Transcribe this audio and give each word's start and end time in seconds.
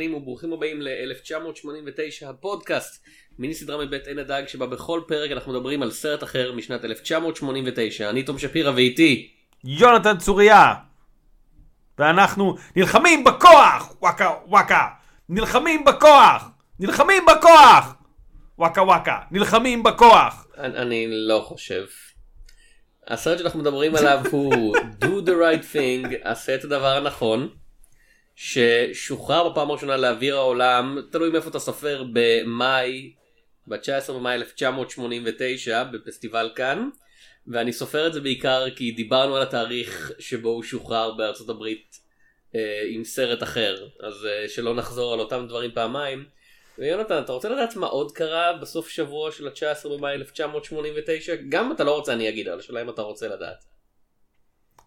המאזינים 0.00 0.14
וברוכים 0.14 0.52
הבאים 0.52 0.82
ל-1989 0.82 2.28
הפודקאסט. 2.28 3.04
מיני 3.38 3.54
סדרה 3.54 3.84
מבית 3.84 4.06
עין 4.06 4.18
הדג 4.18 4.42
שבה 4.46 4.66
בכל 4.66 5.00
פרק 5.06 5.30
אנחנו 5.30 5.52
מדברים 5.52 5.82
על 5.82 5.90
סרט 5.90 6.22
אחר 6.22 6.52
משנת 6.52 6.84
1989 6.84 8.10
אני 8.10 8.22
תום 8.22 8.38
שפירא 8.38 8.72
ואיתי 8.74 9.30
יונתן 9.64 10.18
צוריה. 10.18 10.74
ואנחנו 11.98 12.54
נלחמים 12.76 13.24
בכוח! 13.24 13.94
וואקה 14.00 14.30
וואקה. 14.46 14.88
נלחמים 15.28 15.84
בכוח! 15.84 16.48
נלחמים 16.80 17.22
בכוח! 17.26 17.94
וואקה 18.58 18.82
וואקה. 18.82 19.18
נלחמים 19.30 19.82
בכוח. 19.82 20.46
אני, 20.58 20.78
אני 20.78 21.06
לא 21.10 21.44
חושב. 21.48 21.84
הסרט 23.08 23.38
שאנחנו 23.38 23.60
מדברים 23.60 23.96
עליו 23.96 24.20
הוא 24.30 24.76
do 25.04 25.26
the 25.26 25.30
right 25.30 25.74
thing 25.74 26.14
עשה 26.22 26.54
את 26.54 26.64
הדבר 26.64 26.96
הנכון 26.96 27.48
ששוחרר 28.42 29.48
בפעם 29.48 29.70
הראשונה 29.70 29.96
לאוויר 29.96 30.36
העולם 30.36 30.98
תלוי 31.10 31.30
מאיפה 31.30 31.50
אתה 31.50 31.58
סופר 31.58 32.04
במאי 32.12 33.12
ב-19 33.66 34.12
במאי 34.12 34.34
1989 34.34 35.84
בפסטיבל 35.84 36.50
כאן 36.54 36.88
ואני 37.46 37.72
סופר 37.72 38.06
את 38.06 38.12
זה 38.12 38.20
בעיקר 38.20 38.64
כי 38.76 38.90
דיברנו 38.90 39.36
על 39.36 39.42
התאריך 39.42 40.12
שבו 40.18 40.48
הוא 40.48 40.62
שוחרר 40.62 41.14
בארצות 41.14 41.48
הברית 41.48 41.96
אה, 42.54 42.82
עם 42.88 43.04
סרט 43.04 43.42
אחר 43.42 43.86
אז 44.00 44.26
אה, 44.26 44.48
שלא 44.48 44.74
נחזור 44.74 45.12
על 45.12 45.20
אותם 45.20 45.46
דברים 45.48 45.70
פעמיים. 45.74 46.24
ויונתן 46.78 47.22
אתה 47.22 47.32
רוצה 47.32 47.48
לדעת 47.48 47.76
מה 47.76 47.86
עוד 47.86 48.12
קרה 48.12 48.52
בסוף 48.52 48.88
שבוע 48.88 49.32
של 49.32 49.48
ה-19 49.48 49.88
במאי 49.88 50.14
1989 50.14 51.34
גם 51.48 51.66
אם 51.66 51.72
אתה 51.72 51.84
לא 51.84 51.96
רוצה 51.96 52.12
אני 52.12 52.28
אגיד 52.28 52.48
אבל 52.48 52.58
השאלה 52.58 52.82
אם 52.82 52.90
אתה 52.90 53.02
רוצה 53.02 53.28
לדעת. 53.28 53.64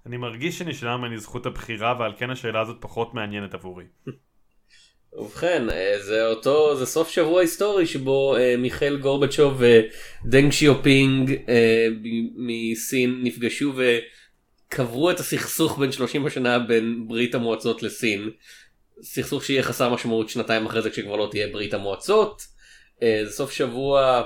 אני 0.05 0.17
מרגיש 0.17 0.59
שנשללה 0.59 0.97
ממני 0.97 1.17
זכות 1.17 1.45
הבחירה 1.45 1.95
ועל 1.99 2.11
כן 2.17 2.29
השאלה 2.29 2.61
הזאת 2.61 2.77
פחות 2.79 3.13
מעניינת 3.13 3.53
עבורי 3.53 3.85
ובכן 5.13 5.69
אה, 5.69 5.95
זה 5.99 6.27
אותו 6.27 6.75
זה 6.75 6.85
סוף 6.85 7.09
שבוע 7.09 7.41
היסטורי 7.41 7.85
שבו 7.85 8.35
אה, 8.37 8.55
מיכאל 8.57 8.97
גורבצ'וב 8.97 9.61
ודנג 9.61 10.51
שיופינג 10.51 11.31
אה, 11.49 11.87
מסין 12.35 13.19
נפגשו 13.23 13.73
וקברו 13.75 15.11
את 15.11 15.19
הסכסוך 15.19 15.79
בין 15.79 15.91
30 15.91 16.25
השנה 16.25 16.59
בין 16.59 17.07
ברית 17.07 17.35
המועצות 17.35 17.83
לסין. 17.83 18.29
סכסוך 19.01 19.43
שיהיה 19.43 19.63
חסר 19.63 19.93
משמעות 19.93 20.29
שנתיים 20.29 20.65
אחרי 20.65 20.81
זה 20.81 20.89
כשכבר 20.89 21.15
לא 21.15 21.27
תהיה 21.31 21.47
ברית 21.47 21.73
המועצות. 21.73 22.41
אה, 23.03 23.21
זה 23.25 23.31
סוף 23.31 23.51
שבוע 23.51 24.23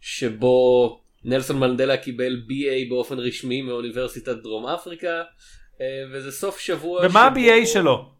שבו 0.00 0.99
נלסון 1.24 1.58
מנדלה 1.58 1.96
קיבל 1.96 2.42
BA 2.48 2.88
באופן 2.90 3.18
רשמי 3.18 3.62
מאוניברסיטת 3.62 4.36
דרום 4.42 4.66
אפריקה. 4.66 5.22
אה, 5.80 5.86
וזה 6.12 6.32
סוף 6.32 6.58
שבוע 6.58 7.00
ומה 7.06 7.20
ה-BA 7.24 7.66
שלו? 7.66 8.10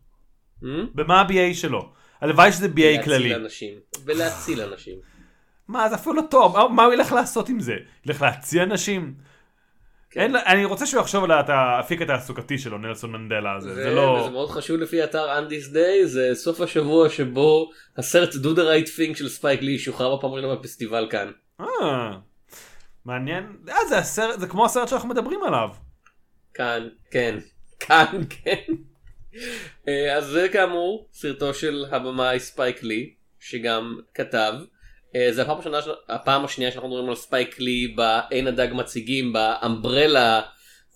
Hmm? 0.63 0.67
במה 0.95 1.21
ה-BA 1.21 1.55
שלו? 1.55 1.93
הלוואי 2.21 2.53
שזה 2.53 2.67
BA 2.67 3.05
כללי 3.05 3.29
להציל 3.29 3.35
אנשים. 3.45 3.75
ולהציל 4.05 4.61
אנשים. 4.61 4.99
מה 5.69 5.89
זה 5.89 5.95
אפילו 5.95 6.15
לא 6.15 6.23
טוב 6.31 6.57
מה- 6.57 6.69
מה 6.69 6.85
הוא 6.85 6.93
ילך 6.95 7.13
לעשות 7.13 7.49
עם 7.49 7.61
זה? 7.61 7.75
ילך 8.07 8.23
להציל 8.23 8.63
אנשים? 8.63 9.15
כן. 10.11 10.21
אין, 10.21 10.37
אני 10.37 10.65
רוצה 10.65 10.87
שהוא 10.87 11.01
יחשוב 11.01 11.25
על 11.25 11.31
האפיק 11.31 12.03
התעסוקתי 12.03 12.59
שלו 12.59 12.79
נלסון 12.79 13.13
מנדלה 13.13 13.57
הזה 13.57 13.75
זה 13.75 13.91
לא 13.95 14.01
וזה 14.01 14.31
מאוד 14.31 14.51
חשוב 14.51 14.77
לפי 14.77 15.05
אתר 15.05 15.39
On 15.39 15.49
This 15.49 15.69
Day 15.69 16.07
זה 16.07 16.31
סוף 16.35 16.61
השבוע 16.61 17.09
שבו 17.09 17.71
הסרט 17.97 18.35
Do 18.35 18.57
the 18.57 18.61
right 18.61 18.89
thing 18.97 19.19
של 19.19 19.29
ספייק 19.29 19.63
לי 19.63 19.79
שוחרר 19.79 20.17
בפעם 20.17 20.31
הראשונה 20.33 20.55
בפסטיבל 20.55 21.09
קאן. 21.11 21.31
מעניין 23.05 23.57
אה, 23.69 23.87
זה 23.89 23.99
הסרט 23.99 24.41
זה 24.41 24.47
כמו 24.47 24.65
הסרט 24.65 24.89
שאנחנו 24.89 25.09
מדברים 25.09 25.43
עליו 25.43 25.69
כאן 26.55 26.89
כן 27.11 27.39
כאן 27.81 28.23
כן. 28.31 28.73
אה, 29.89 30.17
אז 30.17 30.27
זה 30.27 30.49
כאמור 30.53 31.09
סרטו 31.13 31.55
של 31.55 31.85
הבמאי 31.91 32.41
ספייק 32.41 32.83
לי 32.83 33.15
שגם 33.41 34.01
כתב. 34.15 34.53
אה, 35.17 35.29
זה 35.33 35.43
הפעם, 35.43 35.59
השנה, 35.59 35.79
הפעם 36.09 36.45
השנייה 36.45 36.71
שאנחנו 36.71 36.89
מדברים 36.89 37.09
על 37.09 37.15
ספייק 37.15 37.61
לי 37.61 37.95
בעין 37.97 38.47
הדג 38.47 38.69
מציגים 38.73 39.33
ב 39.33 39.45
umbrella 39.45 40.43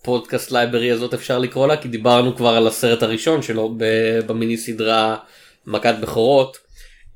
podcast 0.03 0.51
library 0.51 0.91
הזאת 0.91 1.13
אפשר 1.13 1.39
לקרוא 1.39 1.67
לה 1.67 1.77
כי 1.77 1.87
דיברנו 1.87 2.35
כבר 2.35 2.49
על 2.49 2.67
הסרט 2.67 3.03
הראשון 3.03 3.41
שלו 3.41 3.75
במיני 4.27 4.57
סדרה 4.57 5.17
מכת 5.65 5.95
בכורות. 6.01 6.64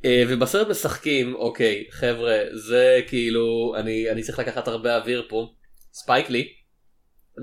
אה, 0.05 0.23
ובסרט 0.29 0.67
משחקים 0.67 1.35
אוקיי 1.35 1.85
חבר'ה 1.91 2.39
זה 2.53 3.01
כאילו 3.07 3.73
אני 3.77 4.09
אני 4.09 4.23
צריך 4.23 4.39
לקחת 4.39 4.67
הרבה 4.67 4.97
אוויר 4.97 5.25
פה. 5.29 5.47
ספייק 5.93 6.29
לי 6.29 6.47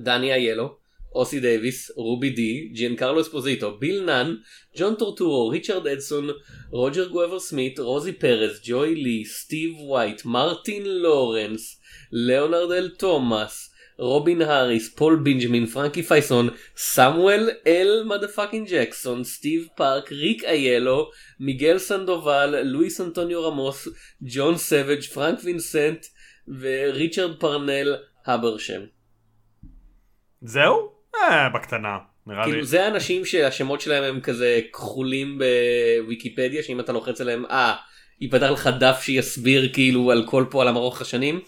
דני 0.02 0.34
איילו 0.34 0.76
אוסי 1.14 1.40
דייוויס 1.40 1.90
רובי 1.96 2.30
די 2.30 2.68
ג'יאן 2.72 2.96
קרלו 2.96 3.20
אספוזיטו 3.20 3.78
ביל 3.78 4.04
נאן 4.04 4.34
ג'ון 4.76 4.94
טורטורו 4.94 5.48
ריצ'רד 5.48 5.86
אדסון 5.86 6.28
רוג'ר 6.70 7.08
גוונבר 7.08 7.38
סמית 7.38 7.78
רוזי 7.78 8.12
פרז 8.12 8.60
ג'וי 8.64 8.94
לי 8.94 9.24
סטיב 9.24 9.80
וייט 9.80 10.24
מרטין 10.24 10.86
לורנס 10.86 11.80
לאונרד 12.12 12.69
אל 12.69 12.88
תומאס 12.88 13.74
רובין 13.98 14.42
האריס 14.42 14.94
פול 14.94 15.20
בנג'מין 15.22 15.66
פרנקי 15.66 16.02
פייסון 16.02 16.48
סמואל 16.76 17.50
אל 17.66 18.02
motherfucking 18.06 18.68
ג'קסון 18.68 19.24
סטיב 19.24 19.68
פארק 19.76 20.12
ריק 20.12 20.44
איילו 20.44 21.10
מיגל 21.40 21.78
סנדובל 21.78 22.62
לואיס 22.62 23.00
אנטוניו 23.00 23.42
רמוס 23.42 23.88
ג'ון 24.22 24.56
סוואג' 24.56 25.00
פרנק 25.00 25.38
וינסנט 25.44 26.06
וריצ'רד 26.60 27.40
פרנל 27.40 27.96
הברשם. 28.26 28.80
זהו? 30.42 30.92
אה, 31.14 31.48
בקטנה. 31.54 31.98
נראה 32.26 32.46
לי. 32.46 32.52
כאילו 32.52 32.64
זה 32.64 32.84
האנשים 32.84 33.24
שהשמות 33.24 33.80
שלהם 33.80 34.04
הם 34.04 34.20
כזה 34.20 34.60
כחולים 34.72 35.38
בוויקיפדיה 35.38 36.62
שאם 36.62 36.80
אתה 36.80 36.92
לוחץ 36.92 37.20
עליהם 37.20 37.44
אה 37.46 37.74
ייפתח 38.20 38.50
לך 38.52 38.70
דף 38.80 39.00
שיסביר 39.02 39.72
כאילו 39.72 40.10
על 40.10 40.26
כל 40.26 40.44
פועלם 40.50 40.76
ארוך 40.76 41.00
השנים. 41.00 41.40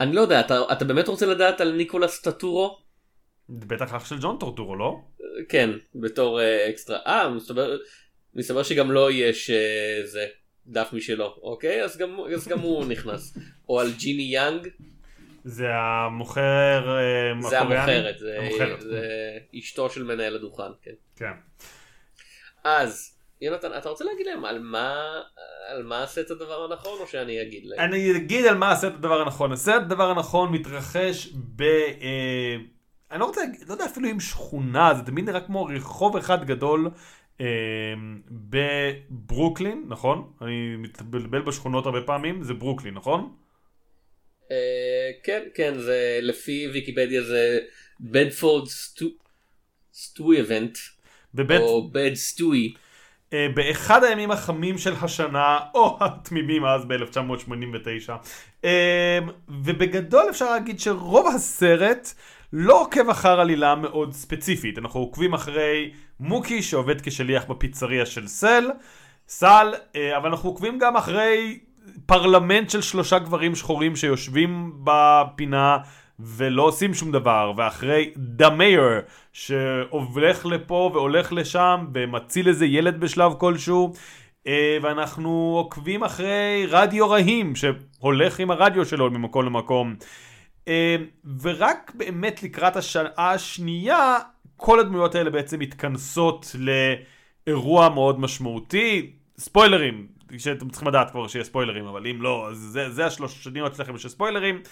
אני 0.00 0.12
לא 0.12 0.20
יודע 0.20 0.40
אתה, 0.40 0.62
אתה 0.72 0.84
באמת 0.84 1.08
רוצה 1.08 1.26
לדעת 1.26 1.60
על 1.60 1.72
ניקולס 1.72 2.22
טטורו? 2.22 2.78
בטח 3.48 3.94
אח 3.94 4.06
של 4.06 4.18
ג'ון 4.20 4.36
טורטורו, 4.40 4.76
לא? 4.76 5.00
כן 5.48 5.70
בתור 5.94 6.40
אה, 6.40 6.70
אקסטרה. 6.70 6.98
אה 7.06 7.28
מסתבר, 7.28 7.76
מסתבר 8.34 8.62
שגם 8.62 8.90
לו 8.90 9.10
יש 9.10 9.50
אה, 9.50 10.00
זה 10.04 10.26
דף 10.66 10.88
משלו 10.92 11.38
אוקיי 11.42 11.84
אז 11.84 11.96
גם, 11.96 12.16
אז 12.34 12.48
גם 12.48 12.60
הוא 12.60 12.84
נכנס. 12.84 13.38
או 13.68 13.80
על 13.80 13.90
ג'יני 13.98 14.22
יאנג 14.22 14.68
זה 15.44 15.66
המוכר... 15.74 16.98
אה, 16.98 17.48
זה? 17.50 17.60
המוכרת 17.60 18.18
זה, 18.18 18.38
המוכרת. 18.38 18.80
זה 18.80 19.08
אשתו 19.58 19.90
של 19.90 20.04
מנהל 20.04 20.34
הדוכן. 20.34 20.72
כן. 20.82 20.94
כן. 21.16 21.32
אז 22.64 23.17
יונתן 23.40 23.68
אתה 23.78 23.88
רוצה 23.88 24.04
להגיד 24.04 24.26
להם 24.26 24.44
על 24.44 24.58
מה 24.58 25.20
על 25.68 25.82
מה 25.82 26.02
עשה 26.02 26.20
את 26.20 26.30
הדבר 26.30 26.64
הנכון 26.64 27.00
או 27.00 27.06
שאני 27.06 27.42
אגיד 27.42 27.66
להם? 27.66 27.80
אני 27.80 28.16
אגיד 28.16 28.46
על 28.46 28.54
מה 28.54 28.72
עשה 28.72 28.88
את 28.88 28.94
הדבר 28.94 29.20
הנכון. 29.20 29.52
עשה 29.52 29.76
את 29.76 29.82
הדבר 29.82 30.10
הנכון 30.10 30.52
מתרחש 30.52 31.28
ב... 31.56 31.62
אה, 31.62 32.56
אני 33.10 33.20
לא 33.20 33.24
רוצה 33.24 33.40
להגיד, 33.40 33.68
לא 33.68 33.72
יודע 33.72 33.84
אפילו 33.84 34.10
אם 34.10 34.20
שכונה, 34.20 34.94
זה 34.94 35.02
תמיד 35.02 35.24
נראה 35.28 35.40
כמו 35.40 35.64
רחוב 35.64 36.16
אחד 36.16 36.44
גדול 36.44 36.90
אה, 37.40 37.46
בברוקלין, 38.30 39.84
נכון? 39.88 40.32
אני 40.42 40.76
מתבלבל 40.76 41.42
בשכונות 41.42 41.86
הרבה 41.86 42.02
פעמים, 42.02 42.42
זה 42.42 42.54
ברוקלין, 42.54 42.94
נכון? 42.94 43.32
אה, 44.50 45.10
כן 45.22 45.42
כן 45.54 45.78
זה 45.78 46.18
לפי 46.22 46.68
ויקיפדיה 46.72 47.22
זה 47.22 47.58
בדפורד 48.00 48.68
סטוי 49.92 50.40
אבנט 50.40 50.78
בבית, 51.34 51.60
או 51.60 51.90
בד 51.90 52.14
סטוי 52.14 52.74
באחד 53.32 54.04
הימים 54.04 54.30
החמים 54.30 54.78
של 54.78 54.94
השנה, 55.02 55.58
או 55.74 55.98
התמימים 56.00 56.64
אז 56.64 56.84
ב-1989. 56.84 58.10
אה, 58.64 59.18
ובגדול 59.48 60.24
אפשר 60.30 60.50
להגיד 60.50 60.80
שרוב 60.80 61.26
הסרט 61.34 62.12
לא 62.52 62.80
עוקב 62.80 63.10
אחר 63.10 63.40
עלילה 63.40 63.74
מאוד 63.74 64.12
ספציפית. 64.12 64.78
אנחנו 64.78 65.00
עוקבים 65.00 65.34
אחרי 65.34 65.90
מוקי 66.20 66.62
שעובד 66.62 67.00
כשליח 67.00 67.44
בפיצריה 67.44 68.06
של 68.06 68.26
סל, 68.26 68.70
סל, 69.28 69.74
אה, 69.96 70.16
אבל 70.16 70.28
אנחנו 70.28 70.48
עוקבים 70.48 70.78
גם 70.78 70.96
אחרי 70.96 71.58
פרלמנט 72.06 72.70
של 72.70 72.82
שלושה 72.82 73.18
גברים 73.18 73.54
שחורים 73.54 73.96
שיושבים 73.96 74.72
בפינה 74.84 75.78
ולא 76.20 76.62
עושים 76.62 76.94
שום 76.94 77.12
דבר, 77.12 77.52
ואחרי 77.56 78.12
דה 78.16 78.50
מאיר 78.50 78.82
שהולך 79.32 80.46
לפה 80.46 80.90
והולך 80.94 81.32
לשם 81.32 81.86
ומציל 81.94 82.48
איזה 82.48 82.66
ילד 82.66 83.00
בשלב 83.00 83.32
כלשהו, 83.38 83.92
אה, 84.46 84.78
ואנחנו 84.82 85.54
עוקבים 85.56 86.04
אחרי 86.04 86.66
רדיו 86.68 87.10
רהים 87.10 87.52
שהולך 87.56 88.40
עם 88.40 88.50
הרדיו 88.50 88.84
שלו 88.84 89.10
ממקום 89.10 89.44
למקום. 89.44 89.94
אה, 90.68 90.96
ורק 91.42 91.92
באמת 91.94 92.42
לקראת 92.42 92.76
השעה 92.76 93.32
השנייה, 93.32 94.16
כל 94.56 94.80
הדמויות 94.80 95.14
האלה 95.14 95.30
בעצם 95.30 95.58
מתכנסות 95.58 96.56
לאירוע 96.58 97.88
מאוד 97.88 98.20
משמעותי. 98.20 99.12
ספוילרים, 99.38 100.06
שאתם 100.38 100.68
צריכים 100.68 100.88
לדעת 100.88 101.10
כבר 101.10 101.28
שיש 101.28 101.46
ספוילרים, 101.46 101.86
אבל 101.86 102.06
אם 102.06 102.22
לא, 102.22 102.48
אז 102.48 102.56
זה, 102.56 102.90
זה 102.90 103.06
השלוש 103.06 103.44
שניות 103.44 103.74
שלכם 103.74 103.98
של 103.98 104.08
ספוילרים. 104.08 104.62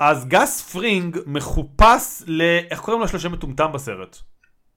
אז 0.00 0.28
גס 0.28 0.72
פרינג 0.72 1.18
מחופש 1.26 2.22
ל... 2.26 2.42
איך 2.70 2.80
קוראים 2.80 3.00
לו 3.00 3.06
יש 3.06 3.12
לו 3.12 3.20
שם 3.20 3.32
מטומטם 3.32 3.72
בסרט? 3.72 4.16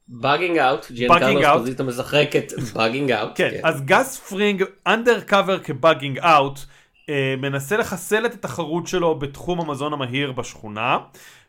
Buggin' 0.08 0.58
Out, 0.58 0.92
ג'יאן 0.92 1.12
Buggin' 1.12 1.20
קרלו 1.20 1.46
Out. 1.46 1.58
אספוזיטו 1.58 1.84
משחק 1.84 2.30
את 2.38 2.54
Buggin' 2.74 3.12
Out. 3.12 3.32
כן, 3.36 3.52
אז 3.64 3.82
גס 3.86 4.18
פרינג, 4.18 4.64
undercover 4.88 5.20
כ 5.20 5.60
Buggin' 5.60 6.20
Out, 6.20 6.60
מנסה 7.38 7.78
לחסל 7.78 8.26
את 8.26 8.34
התחרות 8.34 8.88
שלו 8.88 9.20
בתחום 9.20 9.62
המזון 9.62 9.94
המהיר 9.94 10.32
בשכונה, 10.32 10.98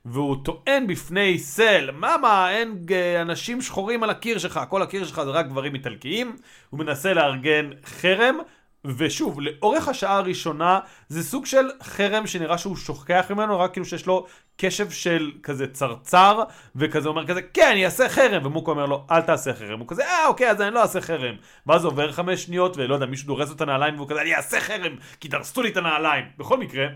והוא 0.04 0.36
טוען 0.44 0.86
בפני 0.86 1.38
סל, 1.38 1.90
מאמה, 1.90 2.50
אין 2.50 2.78
אה, 2.90 3.22
אנשים 3.22 3.62
שחורים 3.62 4.02
על 4.02 4.10
הקיר 4.10 4.38
שלך, 4.38 4.60
כל 4.68 4.82
הקיר 4.82 5.04
שלך 5.04 5.22
זה 5.24 5.30
רק 5.30 5.46
גברים 5.46 5.74
איטלקיים, 5.74 6.36
הוא 6.70 6.80
מנסה 6.80 7.14
לארגן 7.14 7.70
חרם. 7.84 8.38
ושוב, 8.84 9.40
לאורך 9.40 9.88
השעה 9.88 10.16
הראשונה 10.16 10.80
זה 11.08 11.22
סוג 11.22 11.46
של 11.46 11.70
חרם 11.82 12.26
שנראה 12.26 12.58
שהוא 12.58 12.76
שוכח 12.76 13.26
ממנו, 13.30 13.60
רק 13.60 13.72
כאילו 13.72 13.86
שיש 13.86 14.06
לו 14.06 14.26
קשב 14.56 14.90
של 14.90 15.32
כזה 15.42 15.66
צרצר, 15.66 16.42
וכזה 16.76 17.08
אומר 17.08 17.26
כזה, 17.26 17.42
כן, 17.42 17.68
אני 17.72 17.84
אעשה 17.84 18.08
חרם, 18.08 18.46
ומוקי 18.46 18.70
אומר 18.70 18.86
לו, 18.86 19.04
אל 19.10 19.20
תעשה 19.20 19.54
חרם. 19.54 19.78
הוא 19.78 19.88
כזה, 19.88 20.06
אה, 20.06 20.26
אוקיי, 20.26 20.50
אז 20.50 20.60
אני 20.60 20.74
לא 20.74 20.82
אעשה 20.82 21.00
חרם. 21.00 21.34
ואז 21.66 21.84
עובר 21.84 22.12
חמש 22.12 22.44
שניות, 22.44 22.76
ולא 22.76 22.94
יודע, 22.94 23.06
מישהו 23.06 23.26
דורס 23.26 23.48
לו 23.48 23.54
את 23.54 23.60
הנעליים, 23.60 23.96
והוא 23.96 24.08
כזה, 24.08 24.22
אני 24.22 24.34
אעשה 24.34 24.60
חרם, 24.60 24.96
כי 25.20 25.28
דרסו 25.28 25.62
לי 25.62 25.70
את 25.70 25.76
הנעליים. 25.76 26.24
בכל 26.38 26.58
מקרה, 26.58 26.86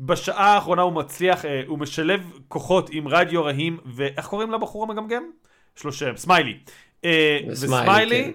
בשעה 0.00 0.54
האחרונה 0.54 0.82
הוא 0.82 0.92
מצליח, 0.92 1.44
אה, 1.44 1.62
הוא 1.66 1.78
משלב 1.78 2.30
כוחות 2.48 2.88
עם 2.92 3.08
רדיו 3.08 3.44
רהים, 3.44 3.78
ואיך 3.86 4.26
קוראים 4.26 4.52
לבחור 4.52 4.82
המגמגם? 4.82 5.22
יש 5.78 5.84
לו 5.84 5.92
שם, 5.92 6.16
סמיילי. 6.16 6.58
אה, 7.04 7.38
וסמיילי, 7.48 7.82
וסמיילי, 7.82 8.24
כן. 8.24 8.30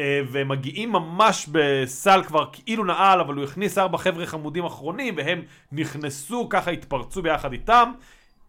אה, 0.00 0.20
והם 0.26 0.48
מגיעים 0.48 0.92
ממש 0.92 1.48
בסל 1.52 2.22
כבר 2.26 2.44
כאילו 2.52 2.84
נעל, 2.84 3.20
אבל 3.20 3.34
הוא 3.34 3.44
הכניס 3.44 3.78
ארבע 3.78 3.98
חבר'ה 3.98 4.26
חמודים 4.26 4.64
אחרונים, 4.64 5.14
והם 5.16 5.42
נכנסו, 5.72 6.48
ככה 6.48 6.70
התפרצו 6.70 7.22
ביחד 7.22 7.52
איתם. 7.52 7.92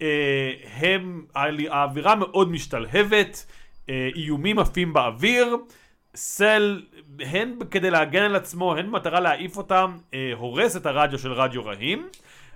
אה, 0.01 0.51
הם, 0.73 1.25
האווירה 1.69 2.15
מאוד 2.15 2.51
משתלהבת, 2.51 3.45
אה, 3.89 4.09
איומים 4.15 4.59
עפים 4.59 4.93
באוויר. 4.93 5.57
סל, 6.15 6.81
הן 7.19 7.53
כדי 7.71 7.91
להגן 7.91 8.21
על 8.21 8.35
עצמו, 8.35 8.75
הן 8.75 8.87
במטרה 8.87 9.19
להעיף 9.19 9.57
אותם, 9.57 9.97
הורס 10.35 10.75
את 10.75 10.85
הרדיו 10.85 11.19
של 11.19 11.33
רדיו 11.33 11.65
רהים. 11.65 12.07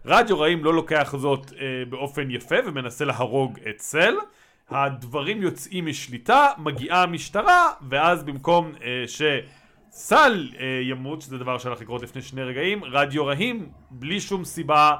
רדיו 0.05 0.39
רהים 0.39 0.63
לא 0.63 0.73
לוקח 0.73 1.15
זאת 1.17 1.51
באופן 1.89 2.31
יפה 2.31 2.55
ומנסה 2.65 3.05
להרוג 3.05 3.59
את 3.69 3.79
סל. 3.79 4.15
הדברים 4.69 5.41
יוצאים 5.41 5.85
משליטה, 5.85 6.47
מגיעה 6.57 7.03
המשטרה, 7.03 7.71
ואז 7.89 8.23
במקום 8.23 8.71
אה, 8.83 9.03
שסל 9.07 10.49
אה, 10.59 10.79
ימות, 10.83 11.21
שזה 11.21 11.37
דבר 11.37 11.57
שהלך 11.57 11.81
לקרות 11.81 12.01
לפני 12.01 12.21
שני 12.21 12.43
רגעים, 12.43 12.83
רדיו 12.83 13.25
רהים, 13.25 13.69
בלי 13.91 14.19
שום 14.19 14.45
סיבה, 14.45 14.95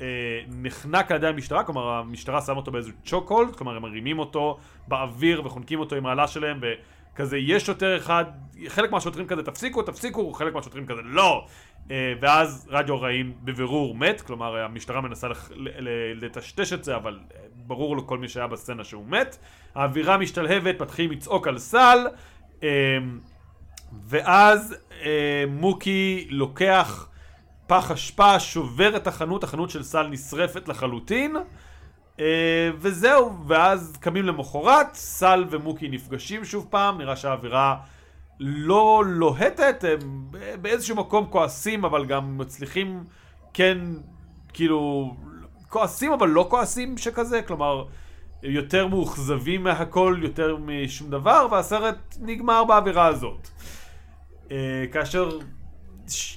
אה, 0.00 0.06
נחנק 0.48 1.10
על 1.10 1.16
ידי 1.16 1.26
המשטרה, 1.26 1.64
כלומר 1.64 1.90
המשטרה 1.90 2.40
שמה 2.40 2.56
אותו 2.56 2.70
באיזה 2.70 2.90
צ'וקולד, 3.04 3.56
כלומר 3.56 3.76
הם 3.76 3.82
מרימים 3.82 4.18
אותו 4.18 4.58
באוויר 4.88 5.46
וחונקים 5.46 5.80
אותו 5.80 5.96
עם 5.96 6.06
העלה 6.06 6.28
שלהם, 6.28 6.60
וכזה 7.12 7.38
יש 7.38 7.66
שוטר 7.66 7.96
אחד, 7.96 8.24
חלק 8.68 8.90
מהשוטרים 8.90 9.26
כזה 9.26 9.42
תפסיקו, 9.42 9.82
תפסיקו, 9.82 10.32
חלק 10.32 10.54
מהשוטרים 10.54 10.86
כזה 10.86 11.00
לא. 11.04 11.46
אה, 11.90 12.12
ואז 12.20 12.68
רדיו 12.70 13.00
רעים 13.00 13.32
בבירור 13.44 13.94
מת, 13.94 14.20
כלומר 14.20 14.56
המשטרה 14.56 15.00
מנסה 15.00 15.28
לטשטש 16.14 16.72
את 16.72 16.84
זה, 16.84 16.96
אבל 16.96 17.18
אה, 17.34 17.40
ברור 17.54 17.96
לכל 17.96 18.18
מי 18.18 18.28
שהיה 18.28 18.46
בסצנה 18.46 18.84
שהוא 18.84 19.04
מת. 19.06 19.36
האווירה 19.74 20.16
משתלהבת, 20.16 20.80
מתחילים 20.80 21.10
לצעוק 21.10 21.48
על 21.48 21.58
סל, 21.58 22.06
אה, 22.62 22.68
ואז 24.08 24.76
מוקי 25.48 26.26
לוקח 26.30 27.08
פח 27.66 27.90
אשפה, 27.90 28.40
שובר 28.40 28.96
את 28.96 29.06
החנות, 29.06 29.44
החנות 29.44 29.70
של 29.70 29.82
סל 29.82 30.06
נשרפת 30.06 30.68
לחלוטין. 30.68 31.36
אה, 32.20 32.70
וזהו, 32.78 33.32
ואז 33.46 33.96
קמים 34.00 34.24
למחרת, 34.24 34.94
סל 34.94 35.44
ומוקי 35.50 35.88
נפגשים 35.88 36.44
שוב 36.44 36.66
פעם, 36.70 36.98
נראה 36.98 37.16
שהאווירה 37.16 37.76
לא 38.40 39.02
לוהטת, 39.06 39.84
הם 39.84 40.26
באיזשהו 40.62 40.96
מקום 40.96 41.26
כועסים, 41.30 41.84
אבל 41.84 42.04
גם 42.04 42.38
מצליחים, 42.38 43.04
כן, 43.54 43.78
כאילו, 44.52 45.14
כועסים 45.68 46.12
אבל 46.12 46.28
לא 46.28 46.46
כועסים 46.50 46.98
שכזה, 46.98 47.42
כלומר, 47.42 47.84
יותר 48.42 48.86
מאוכזבים 48.86 49.64
מהכל, 49.64 50.18
יותר 50.22 50.56
משום 50.56 51.10
דבר, 51.10 51.46
והסרט 51.50 52.16
נגמר 52.20 52.64
באווירה 52.64 53.06
הזאת. 53.06 53.48
אה, 54.50 54.84
כאשר, 54.92 55.38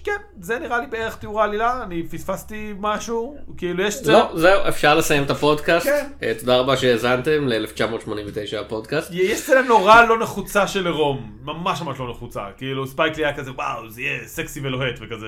כן, 0.04 0.18
זה 0.40 0.60
נראה 0.60 0.80
לי 0.80 0.88
בערך 0.88 1.16
תיאור 1.16 1.42
העלילה, 1.42 1.84
אני 1.84 2.04
פספסתי 2.04 2.74
משהו, 2.80 3.38
כאילו 3.58 3.84
יש... 3.84 4.08
לא, 4.08 4.32
זהו, 4.36 4.68
אפשר 4.68 4.96
לסיים 4.96 5.24
את 5.24 5.30
הפודקאסט. 5.30 5.86
כן. 5.86 6.10
אה, 6.24 6.34
תודה 6.40 6.58
רבה 6.58 6.78
שהאזנתם 6.78 7.48
ל-1989 7.48 8.60
הפודקאסט. 8.62 9.10
יש 9.14 9.40
סצנה 9.40 9.62
נורא 9.62 10.06
לא 10.06 10.20
נחוצה 10.20 10.68
של 10.68 10.86
עירום, 10.86 11.38
ממש 11.42 11.82
ממש 11.82 12.00
לא 12.00 12.10
נחוצה, 12.10 12.42
כאילו 12.58 12.88
ספייק 12.88 13.18
לי 13.18 13.26
היה 13.26 13.36
כזה 13.36 13.52
וואו 13.52 13.90
זה 13.90 14.02
יהיה 14.02 14.28
סקסי 14.28 14.60
ולוהט 14.60 14.96
וכזה, 15.02 15.28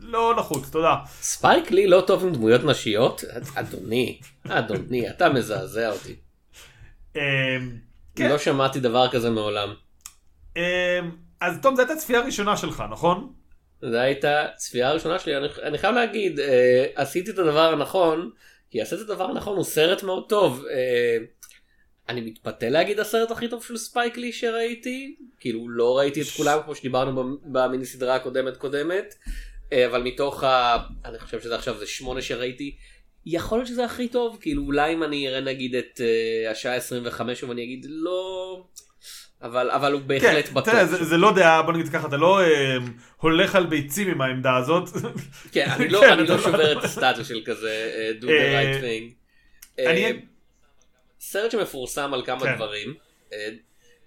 לא 0.00 0.34
נחוץ, 0.38 0.70
תודה. 0.70 0.96
ספייק 1.20 1.70
לי 1.70 1.86
לא 1.86 2.00
טוב 2.00 2.24
עם 2.24 2.32
דמויות 2.32 2.64
נשיות? 2.64 3.24
אדוני, 3.54 4.20
אדוני, 4.48 5.10
אתה 5.10 5.28
מזעזע 5.28 5.90
אותי. 5.90 6.14
אמ, 7.16 7.20
כן. 8.16 8.28
לא 8.30 8.38
שמעתי 8.38 8.80
דבר 8.80 9.08
כזה 9.08 9.30
מעולם. 9.30 9.74
אמ, 10.56 10.62
אז 11.40 11.58
תום, 11.62 11.76
זו 11.76 11.82
הייתה 11.82 11.96
צפייה 11.96 12.20
ראשונה 12.20 12.56
שלך, 12.56 12.84
נכון? 12.90 13.32
זו 13.90 13.96
הייתה 13.96 14.46
צפייה 14.56 14.88
הראשונה 14.88 15.18
שלי, 15.18 15.36
אני, 15.36 15.46
אני 15.62 15.78
חייב 15.78 15.94
להגיד, 15.94 16.40
אה, 16.40 16.86
עשיתי 16.94 17.30
את 17.30 17.38
הדבר 17.38 17.72
הנכון, 17.72 18.30
כי 18.70 18.80
עשיתי 18.80 19.02
את 19.02 19.10
הדבר 19.10 19.24
הנכון, 19.24 19.56
הוא 19.56 19.64
סרט 19.64 20.02
מאוד 20.02 20.28
טוב. 20.28 20.64
אה, 20.70 21.18
אני 22.08 22.20
מתפתה 22.20 22.68
להגיד 22.68 23.00
הסרט 23.00 23.30
הכי 23.30 23.48
טוב 23.48 23.64
של 23.64 23.76
ספייק 23.76 24.16
לי 24.16 24.32
שראיתי, 24.32 25.16
כאילו 25.40 25.68
לא 25.68 25.98
ראיתי 25.98 26.22
את 26.22 26.26
כולם 26.36 26.58
כמו 26.64 26.74
שדיברנו 26.74 27.38
במיני 27.44 27.84
סדרה 27.84 28.14
הקודמת 28.14 28.56
קודמת, 28.56 29.14
אה, 29.72 29.86
אבל 29.86 30.02
מתוך 30.02 30.44
ה... 30.44 30.78
אני 31.04 31.18
חושב 31.18 31.40
שזה 31.40 31.54
עכשיו 31.54 31.78
זה 31.78 31.86
שמונה 31.86 32.22
שראיתי, 32.22 32.76
יכול 33.26 33.58
להיות 33.58 33.68
שזה 33.68 33.84
הכי 33.84 34.08
טוב, 34.08 34.38
כאילו 34.40 34.62
אולי 34.62 34.92
אם 34.92 35.02
אני 35.02 35.28
אראה 35.28 35.40
נגיד 35.40 35.74
את 35.74 36.00
אה, 36.00 36.50
השעה 36.50 36.74
25 36.74 37.42
ואני 37.44 37.64
אגיד 37.64 37.86
לא, 37.88 38.64
אבל, 39.42 39.70
אבל 39.70 39.92
הוא 39.92 40.00
בהחלט 40.00 40.46
כן, 40.48 40.54
בטוח. 40.54 40.72
תראה, 40.72 40.86
זה, 40.86 41.04
זה 41.04 41.16
לא 41.16 41.32
דעה, 41.34 41.62
בוא 41.62 41.72
נגיד 41.72 41.88
ככה, 41.88 42.08
אתה 42.08 42.16
לא 42.16 42.40
אמ, 42.44 42.92
הולך 43.16 43.54
על 43.54 43.66
ביצים 43.66 44.08
עם 44.08 44.20
העמדה 44.20 44.56
הזאת. 44.56 44.88
כן, 45.52 45.66
אני 45.70 45.88
לא, 45.88 46.00
כן, 46.06 46.12
אני 46.12 46.26
לא 46.26 46.38
שובר 46.38 46.78
את 46.78 46.84
הסטטוס 46.84 47.28
של 47.28 47.40
כזה 47.44 47.92
אה, 47.96 48.10
do 48.20 48.24
the 48.24 48.28
אה, 48.30 48.62
right 48.62 48.80
thing. 48.82 49.14
אני- 49.86 50.04
אה, 50.04 50.10
סרט 51.20 51.50
שמפורסם 51.50 52.14
על 52.14 52.22
כמה 52.26 52.40
כן. 52.40 52.54
דברים. 52.56 52.94
אה, 53.32 53.48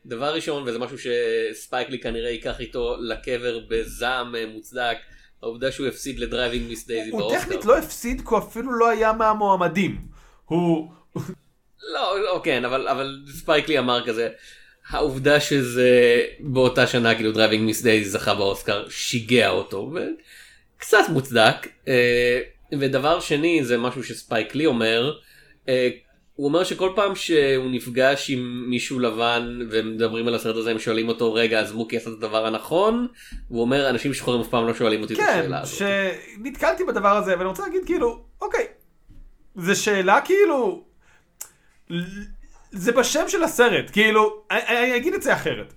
דבר 0.06 0.34
ראשון, 0.36 0.64
וזה 0.66 0.80
משהו 0.80 0.98
שספייק 0.98 1.90
לי 1.90 2.00
כנראה 2.00 2.30
ייקח 2.30 2.60
איתו 2.60 2.96
לקבר 3.00 3.60
בזעם 3.70 4.36
אה, 4.36 4.46
מוצדק, 4.46 4.98
העובדה 5.44 5.72
שהוא 5.72 5.88
הפסיד 5.88 6.20
ל 6.20 6.26
Driving 6.26 6.68
Miss 6.68 6.88
Daisy 6.88 7.10
הוא 7.10 7.20
באוסקר. 7.20 7.40
טכנית 7.40 7.66
לא 7.66 7.78
הפסיד, 7.78 8.22
כי 8.22 8.28
הוא 8.30 8.38
אפילו 8.40 8.72
לא 8.72 8.90
היה 8.90 9.14
מהמועמדים. 9.14 10.02
הוא... 10.46 10.92
לא, 11.94 12.20
לא, 12.24 12.42
כן, 12.44 12.66
אבל, 12.66 12.88
אבל 12.88 13.20
ספייק 13.28 13.68
לי 13.70 13.80
אמר 13.80 14.06
כזה, 14.06 14.30
העובדה 14.90 15.40
שזה 15.40 16.22
באותה 16.40 16.88
שנה 16.88 17.16
כאילו 17.16 17.32
Driving 17.32 17.64
Miss 17.64 17.82
Daisy 17.82 18.10
זכה 18.10 18.36
באוסקר 18.36 18.90
שיגע 18.90 19.50
אותו, 19.50 19.92
וקצת 20.78 21.04
מוצדק. 21.10 21.68
אה, 21.88 22.42
ודבר 22.80 23.20
שני 23.20 23.64
זה 23.64 23.78
משהו 23.78 24.04
שספייק 24.04 24.56
לי 24.56 24.66
אומר, 24.66 25.18
אה, 25.70 25.90
הוא 26.36 26.48
אומר 26.48 26.64
שכל 26.64 26.92
פעם 26.96 27.16
שהוא 27.16 27.72
נפגש 27.72 28.30
עם 28.30 28.66
מישהו 28.70 29.00
לבן 29.00 29.60
ומדברים 29.70 30.28
על 30.28 30.36
הסרט 30.36 30.56
הזה 30.56 30.72
הם 30.72 30.80
שואלים 30.80 31.08
אותו 31.08 31.34
רגע 31.34 31.60
אז 31.60 31.72
מוקי 31.72 31.98
עשה 31.98 32.10
את 32.10 32.16
הדבר 32.18 32.46
הנכון 32.46 33.08
והוא 33.50 33.62
אומר 33.62 33.90
אנשים 33.90 34.14
שחורים 34.14 34.42
אף 34.42 34.48
פעם 34.48 34.68
לא 34.68 34.74
שואלים 34.74 35.02
אותי 35.02 35.14
את 35.14 35.20
כן, 35.20 35.40
השאלה 35.40 35.62
הזאת. 35.62 35.78
שנתקלתי 35.78 36.84
בדבר 36.84 37.18
הזה, 37.18 37.38
ואני 37.38 37.50
רוצה 37.50 37.64
להגיד 37.64 37.82
כאילו, 37.86 38.24
אוקיי, 38.42 38.66
זו 39.56 39.82
שאלה 39.82 40.20
כאילו, 40.22 40.86
זה 42.76 42.92
בשם 42.92 43.24
של 43.28 43.44
הסרט, 43.44 43.92
כאילו, 43.92 44.44
אני, 44.52 44.62
אני 44.68 44.98
אגיד 44.98 45.14
את 45.14 45.24
זה 45.24 45.34
אחרת. 45.34 45.74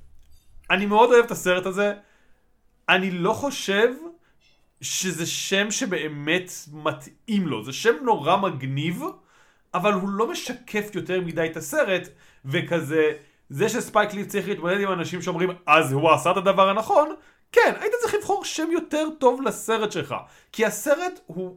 אני 0.71 0.87
מאוד 0.87 1.11
אוהב 1.11 1.25
את 1.25 1.31
הסרט 1.31 1.67
הזה, 1.67 1.95
אני 2.89 3.11
לא 3.11 3.33
חושב 3.33 3.89
שזה 4.81 5.27
שם 5.27 5.71
שבאמת 5.71 6.51
מתאים 6.73 7.49
לו, 7.49 7.65
זה 7.65 7.73
שם 7.73 7.95
נורא 8.03 8.37
מגניב, 8.37 9.03
אבל 9.75 9.93
הוא 9.93 10.09
לא 10.09 10.31
משקף 10.31 10.91
יותר 10.95 11.21
מדי 11.21 11.47
את 11.47 11.57
הסרט, 11.57 12.09
וכזה, 12.45 13.13
זה 13.49 13.69
שספייק 13.69 14.15
לי 14.15 14.25
צריך 14.25 14.49
להתמודד 14.49 14.81
עם 14.81 14.93
אנשים 14.93 15.23
שאומרים, 15.23 15.51
אז 15.67 15.93
הוא 15.93 16.13
עשה 16.13 16.31
את 16.31 16.37
הדבר 16.37 16.69
הנכון, 16.69 17.15
כן, 17.53 17.75
היית 17.81 17.93
צריך 18.01 18.15
לבחור 18.15 18.45
שם 18.45 18.69
יותר 18.73 19.09
טוב 19.19 19.43
לסרט 19.43 19.93
שלך, 19.93 20.15
כי 20.53 20.67
הסרט 20.67 21.21
הוא 21.27 21.57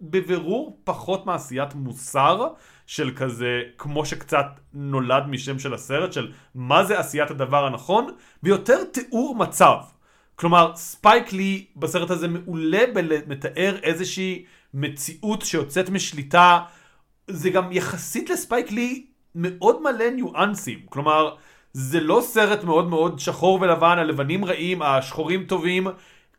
בבירור 0.00 0.80
פחות 0.84 1.26
מעשיית 1.26 1.74
מוסר 1.74 2.48
של 2.86 3.10
כזה, 3.16 3.62
כמו 3.78 4.06
שקצת 4.06 4.46
נולד 4.74 5.26
משם 5.26 5.58
של 5.58 5.74
הסרט, 5.74 6.12
של 6.12 6.32
מה 6.54 6.84
זה 6.84 6.98
עשיית 6.98 7.30
הדבר 7.30 7.66
הנכון, 7.66 8.06
ויותר 8.42 8.84
תיאור 8.84 9.36
מצב. 9.38 9.76
כלומר, 10.34 10.72
ספייק 10.74 11.32
לי 11.32 11.66
בסרט 11.76 12.10
הזה 12.10 12.28
מעולה 12.28 12.84
במתאר 12.94 13.76
איזושהי 13.82 14.44
מציאות 14.74 15.42
שיוצאת 15.42 15.90
משליטה. 15.90 16.60
זה 17.28 17.50
גם 17.50 17.72
יחסית 17.72 18.30
לספייק 18.30 18.70
לי 18.70 19.06
מאוד 19.34 19.82
מלא 19.82 20.10
ניואנסים. 20.10 20.78
כלומר, 20.88 21.34
זה 21.72 22.00
לא 22.00 22.20
סרט 22.24 22.64
מאוד 22.64 22.88
מאוד 22.88 23.18
שחור 23.18 23.58
ולבן, 23.60 23.98
הלבנים 23.98 24.44
רעים, 24.44 24.82
השחורים 24.82 25.44
טובים. 25.44 25.86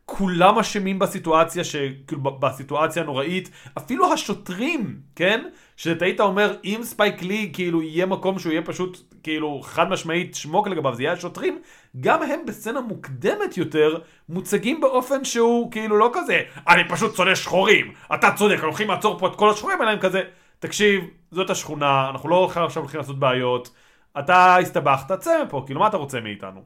כולם 0.04 0.58
אשמים 0.58 0.98
בסיטואציה, 0.98 1.64
ש... 1.64 1.76
כאילו 2.06 2.22
בסיטואציה 2.22 3.02
הנוראית, 3.02 3.50
אפילו 3.78 4.12
השוטרים, 4.12 5.00
כן? 5.16 5.48
שאתה 5.78 6.04
היית 6.04 6.20
אומר, 6.20 6.56
אם 6.64 6.80
ספייק 6.82 7.22
לי, 7.22 7.50
כאילו, 7.52 7.82
יהיה 7.82 8.06
מקום 8.06 8.38
שהוא 8.38 8.52
יהיה 8.52 8.62
פשוט, 8.62 8.98
כאילו, 9.22 9.60
חד 9.62 9.90
משמעית 9.90 10.34
שמוק 10.34 10.68
לגביו, 10.68 10.94
זה 10.94 11.02
יהיה 11.02 11.12
השוטרים, 11.12 11.62
גם 12.00 12.22
הם 12.22 12.40
בסצנה 12.46 12.80
מוקדמת 12.80 13.56
יותר, 13.56 13.98
מוצגים 14.28 14.80
באופן 14.80 15.24
שהוא, 15.24 15.72
כאילו, 15.72 15.98
לא 15.98 16.10
כזה, 16.14 16.40
אני 16.68 16.88
פשוט 16.88 17.16
שונא 17.16 17.34
שחורים, 17.34 17.92
אתה 18.14 18.30
צודק, 18.36 18.58
הולכים 18.62 18.88
לעצור 18.88 19.18
פה 19.18 19.28
את 19.28 19.36
כל 19.36 19.50
השחורים, 19.50 19.82
אלא 19.82 19.90
הם 19.90 19.98
כזה, 19.98 20.22
תקשיב, 20.58 21.04
זאת 21.30 21.50
השכונה, 21.50 22.10
אנחנו 22.10 22.28
לא 22.28 22.44
עכשיו 22.44 22.82
הולכים 22.82 23.00
לעשות 23.00 23.18
בעיות, 23.18 23.70
אתה 24.18 24.56
הסתבכת, 24.56 25.12
צא 25.12 25.42
מפה, 25.46 25.62
כאילו, 25.66 25.80
מה 25.80 25.88
אתה 25.88 25.96
רוצה 25.96 26.20
מאיתנו? 26.20 26.62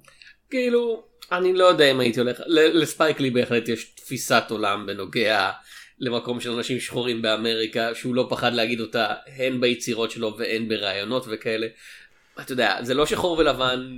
כאילו, 0.50 1.02
אני 1.32 1.52
לא 1.52 1.64
יודע 1.64 1.90
אם 1.90 2.00
הייתי 2.00 2.20
הולך, 2.20 2.40
לספייק 2.46 3.20
לי 3.20 3.30
בהחלט 3.30 3.68
יש 3.68 3.84
תפיסת 3.84 4.44
עולם 4.50 4.86
בנוגע 4.86 5.50
למקום 5.98 6.40
של 6.40 6.50
אנשים 6.50 6.80
שחורים 6.80 7.22
באמריקה, 7.22 7.94
שהוא 7.94 8.14
לא 8.14 8.26
פחד 8.30 8.52
להגיד 8.52 8.80
אותה 8.80 9.14
הן 9.36 9.60
ביצירות 9.60 10.10
שלו 10.10 10.36
והן 10.38 10.68
בראיונות 10.68 11.24
וכאלה. 11.28 11.66
אתה 12.40 12.52
יודע, 12.52 12.78
זה 12.82 12.94
לא 12.94 13.06
שחור 13.06 13.38
ולבן 13.38 13.96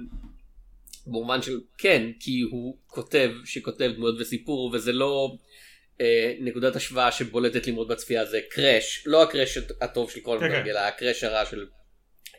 במובן 1.07 1.43
של 1.43 1.61
כן, 1.79 2.07
כי 2.21 2.41
הוא 2.51 2.77
כותב 2.87 3.31
שכותב 3.45 3.91
דמויות 3.97 4.17
וסיפור, 4.21 4.71
וזה 4.73 4.93
לא 4.93 5.37
אה, 6.01 6.35
נקודת 6.41 6.77
השוואה 6.77 7.13
שבולטת 7.13 7.67
לי 7.67 7.73
מאוד 7.73 7.89
בצפייה, 7.89 8.25
זה 8.25 8.41
קראש, 8.51 9.03
לא 9.07 9.23
הקראש 9.23 9.59
הטוב 9.81 10.11
של 10.11 10.21
קולנברג, 10.21 10.65
כן. 10.65 10.71
אלא 10.71 10.79
הקראש 10.79 11.25
הרע 11.25 11.47
של 11.47 11.67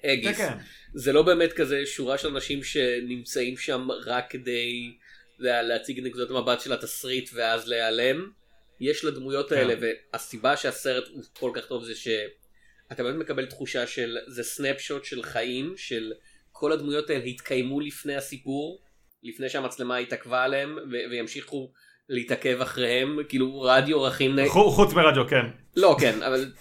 אגיס. 0.06 0.38
כן, 0.38 0.50
כן. 0.50 0.58
זה 0.94 1.14
לא 1.14 1.22
באמת 1.22 1.54
כזה 1.54 1.86
שורה 1.86 2.18
של 2.18 2.28
אנשים 2.28 2.64
שנמצאים 2.64 3.58
שם 3.58 3.88
רק 4.06 4.26
כדי 4.30 4.98
להציג 5.40 5.98
את 6.00 6.04
נקודת 6.04 6.30
המבט 6.30 6.62
של 6.62 6.74
התסריט 6.74 7.30
ואז 7.34 7.68
להיעלם. 7.68 8.30
יש 8.80 9.06
לדמויות 9.06 9.50
כן. 9.50 9.56
האלה 9.56 9.74
והסיבה 9.82 10.58
שהסרט 10.58 11.04
הוא 11.14 11.24
כל 11.40 11.52
כך 11.54 11.66
טוב 11.66 11.84
זה 11.84 11.96
שאתה 11.96 13.04
באמת 13.04 13.16
מקבל 13.16 13.46
תחושה 13.46 13.88
של 13.88 14.18
זה 14.28 14.44
סנפשוט 14.44 15.06
של 15.06 15.24
חיים 15.24 15.74
של 15.78 16.14
כל 16.52 16.72
הדמויות 16.72 17.10
האלה 17.10 17.24
התקיימו 17.24 17.80
לפני 17.80 18.16
הסיפור 18.16 18.82
לפני 19.24 19.50
שהמצלמה 19.50 19.98
התעכבה 19.98 20.44
עליהם 20.44 20.78
וימשיכו 21.12 21.72
להתעכב 22.10 22.62
אחריהם 22.62 23.18
כאילו 23.30 23.62
רדיו 23.62 24.02
רכים 24.02 24.36
חוץ 24.48 24.94
מרדיו, 24.94 25.28
כן. 25.28 25.46
לא 25.76 25.96
כן 26.00 26.24
אבל 26.24 26.52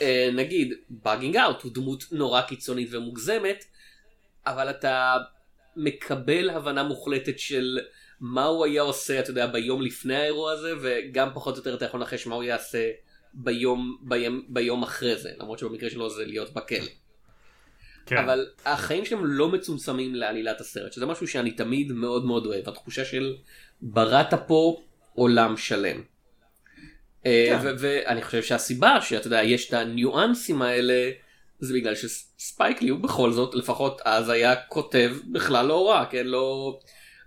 אה, 0.00 0.30
נגיד 0.32 0.74
באגינג 0.90 1.36
אאוט 1.36 1.62
הוא 1.62 1.72
דמות 1.74 2.04
נורא 2.12 2.42
קיצונית 2.42 2.88
ומוגזמת 2.92 3.64
אבל 4.46 4.70
אתה 4.70 5.16
מקבל 5.76 6.50
הבנה 6.50 6.82
מוחלטת 6.82 7.38
של 7.38 7.78
מה 8.20 8.44
הוא 8.44 8.64
היה 8.64 8.82
עושה 8.82 9.20
אתה 9.20 9.30
יודע 9.30 9.46
ביום 9.46 9.82
לפני 9.82 10.16
האירוע 10.16 10.52
הזה 10.52 10.72
וגם 10.80 11.28
פחות 11.34 11.54
או 11.54 11.58
יותר 11.58 11.74
אתה 11.74 11.84
יכול 11.84 12.00
לנחש 12.00 12.26
מה 12.26 12.34
הוא 12.34 12.44
יעשה 12.44 12.90
ביום, 13.34 13.98
ביום, 14.00 14.42
ביום 14.48 14.82
אחרי 14.82 15.16
זה 15.16 15.30
למרות 15.38 15.58
שבמקרה 15.58 15.90
שלו 15.90 16.10
זה 16.10 16.24
להיות 16.24 16.54
בכלא. 16.54 16.86
כן. 18.06 18.16
אבל 18.16 18.46
החיים 18.64 19.04
שלהם 19.04 19.24
לא 19.24 19.48
מצומצמים 19.48 20.14
לעלילת 20.14 20.60
הסרט 20.60 20.92
שזה 20.92 21.06
משהו 21.06 21.28
שאני 21.28 21.50
תמיד 21.50 21.92
מאוד 21.92 22.24
מאוד 22.24 22.46
אוהב 22.46 22.68
התחושה 22.68 23.04
של 23.04 23.36
בראת 23.82 24.34
פה 24.46 24.82
עולם 25.14 25.56
שלם. 25.56 26.02
אה, 27.26 27.58
כן. 27.62 27.74
ואני 27.78 28.22
חושב 28.22 28.42
שהסיבה 28.42 29.00
שאתה 29.00 29.26
יודע 29.26 29.42
יש 29.42 29.68
את 29.68 29.74
הניואנסים 29.74 30.62
האלה 30.62 31.10
זה 31.60 31.74
בגלל 31.74 31.94
שספייק 31.94 32.82
לי 32.82 32.88
הוא 32.88 33.00
בכל 33.00 33.32
זאת 33.32 33.54
לפחות 33.54 34.00
אז 34.04 34.28
היה 34.28 34.56
כותב 34.56 35.16
בכלל 35.32 35.66
לא 35.66 35.90
רע 35.90 36.04
כן 36.10 36.26
לא 36.26 36.78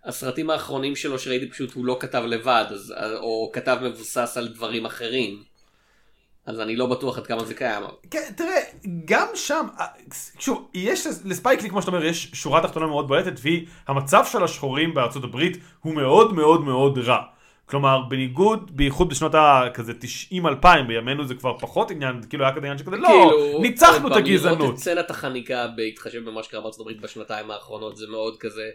הסרטים 0.06 0.50
האחרונים 0.50 0.96
שלו 0.96 1.20
שראיתי 1.20 1.50
פשוט 1.50 1.74
הוא 1.74 1.86
לא 1.86 1.98
כתב 2.00 2.24
לבד 2.28 2.66
אז, 2.70 2.94
או 3.16 3.50
כתב 3.54 3.78
מבוסס 3.82 4.38
על 4.38 4.48
דברים 4.48 4.86
אחרים. 4.86 5.44
אז 6.46 6.60
אני 6.60 6.76
לא 6.76 6.86
בטוח 6.86 7.18
עד 7.18 7.28
כמה 7.28 7.46
זה 7.46 7.54
קיים. 7.54 7.84
כן, 8.12 8.32
תראה, 8.38 8.60
גם 9.06 9.28
שם, 9.36 9.68
אה, 9.80 9.86
שוב, 10.40 10.70
יש 10.74 11.08
לספייקלי, 11.26 11.70
כמו 11.70 11.82
שאתה 11.82 11.92
אומר, 11.92 12.06
יש 12.06 12.32
שורה 12.34 12.62
תחתונה 12.62 12.88
מאוד 12.88 13.08
בולטת, 13.08 13.34
והיא, 13.42 13.68
המצב 13.88 14.24
של 14.32 14.44
השחורים 14.44 14.94
בארצות 14.94 15.24
הברית 15.24 15.58
הוא 15.80 15.94
מאוד 15.94 16.34
מאוד 16.34 16.62
מאוד 16.64 16.98
רע. 16.98 17.22
כלומר, 17.66 18.02
בניגוד, 18.10 18.72
בייחוד 18.74 19.10
בשנות 19.10 19.32
הכזה 19.36 19.94
90-2000, 20.32 20.66
בימינו 20.88 21.28
זה 21.28 21.36
כבר 21.36 21.58
פחות 21.58 21.92
עניין, 21.92 22.22
כאילו 22.30 22.44
היה 22.44 22.52
כזה 22.56 22.60
עניין 22.60 22.78
שכזה, 22.78 22.98
לא, 22.98 23.08
כאילו, 23.08 23.62
ניצחנו 23.62 24.08
את 24.08 24.16
הגזענות. 24.18 24.60
לראות 24.60 24.74
את 24.74 24.80
סצנת 24.80 25.10
החניקה 25.10 25.68
בהתחשב 25.76 26.30
במה 26.30 26.44
שקרה 26.44 26.62
בארצות 26.62 26.82
הברית 26.82 27.02
בשנתיים 27.02 27.52
האחרונות 27.52 27.98
זה 27.98 28.08
מאוד 28.08 28.38
כזה. 28.38 28.70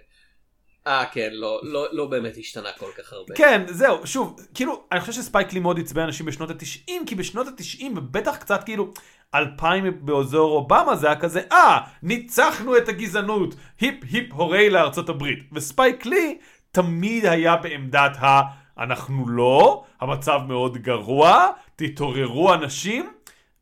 אה 0.86 1.04
כן 1.12 1.28
לא 1.32 1.60
לא 1.62 1.86
לא 1.92 2.06
באמת 2.06 2.36
השתנה 2.38 2.68
כל 2.78 2.90
כך 2.98 3.12
הרבה. 3.12 3.34
כן, 3.34 3.62
זהו, 3.68 4.06
שוב, 4.06 4.36
כאילו, 4.54 4.84
אני 4.92 5.00
חושב 5.00 5.12
שספייק 5.12 5.52
לי 5.52 5.60
מאוד 5.60 5.80
עצבן 5.80 6.02
אנשים 6.02 6.26
בשנות 6.26 6.50
התשעים, 6.50 7.06
כי 7.06 7.14
בשנות 7.14 7.48
התשעים, 7.48 7.94
ובטח 7.96 8.36
קצת 8.36 8.64
כאילו, 8.64 8.92
אלפיים 9.34 10.06
באזור 10.06 10.50
אובמה, 10.50 10.96
זה 10.96 11.06
היה 11.06 11.16
כזה, 11.16 11.40
אה, 11.52 11.78
ניצחנו 12.02 12.76
את 12.76 12.88
הגזענות, 12.88 13.54
היפ 13.80 13.94
היפ 14.10 14.32
הורי 14.32 14.70
לארצות 14.70 15.08
הברית. 15.08 15.38
וספייק 15.52 16.06
לי 16.06 16.38
תמיד 16.70 17.26
היה 17.26 17.56
בעמדת 17.56 18.16
ה... 18.20 18.40
אנחנו 18.78 19.28
לא, 19.28 19.84
המצב 20.00 20.40
מאוד 20.48 20.78
גרוע, 20.78 21.50
תתעוררו 21.76 22.54
אנשים, 22.54 23.10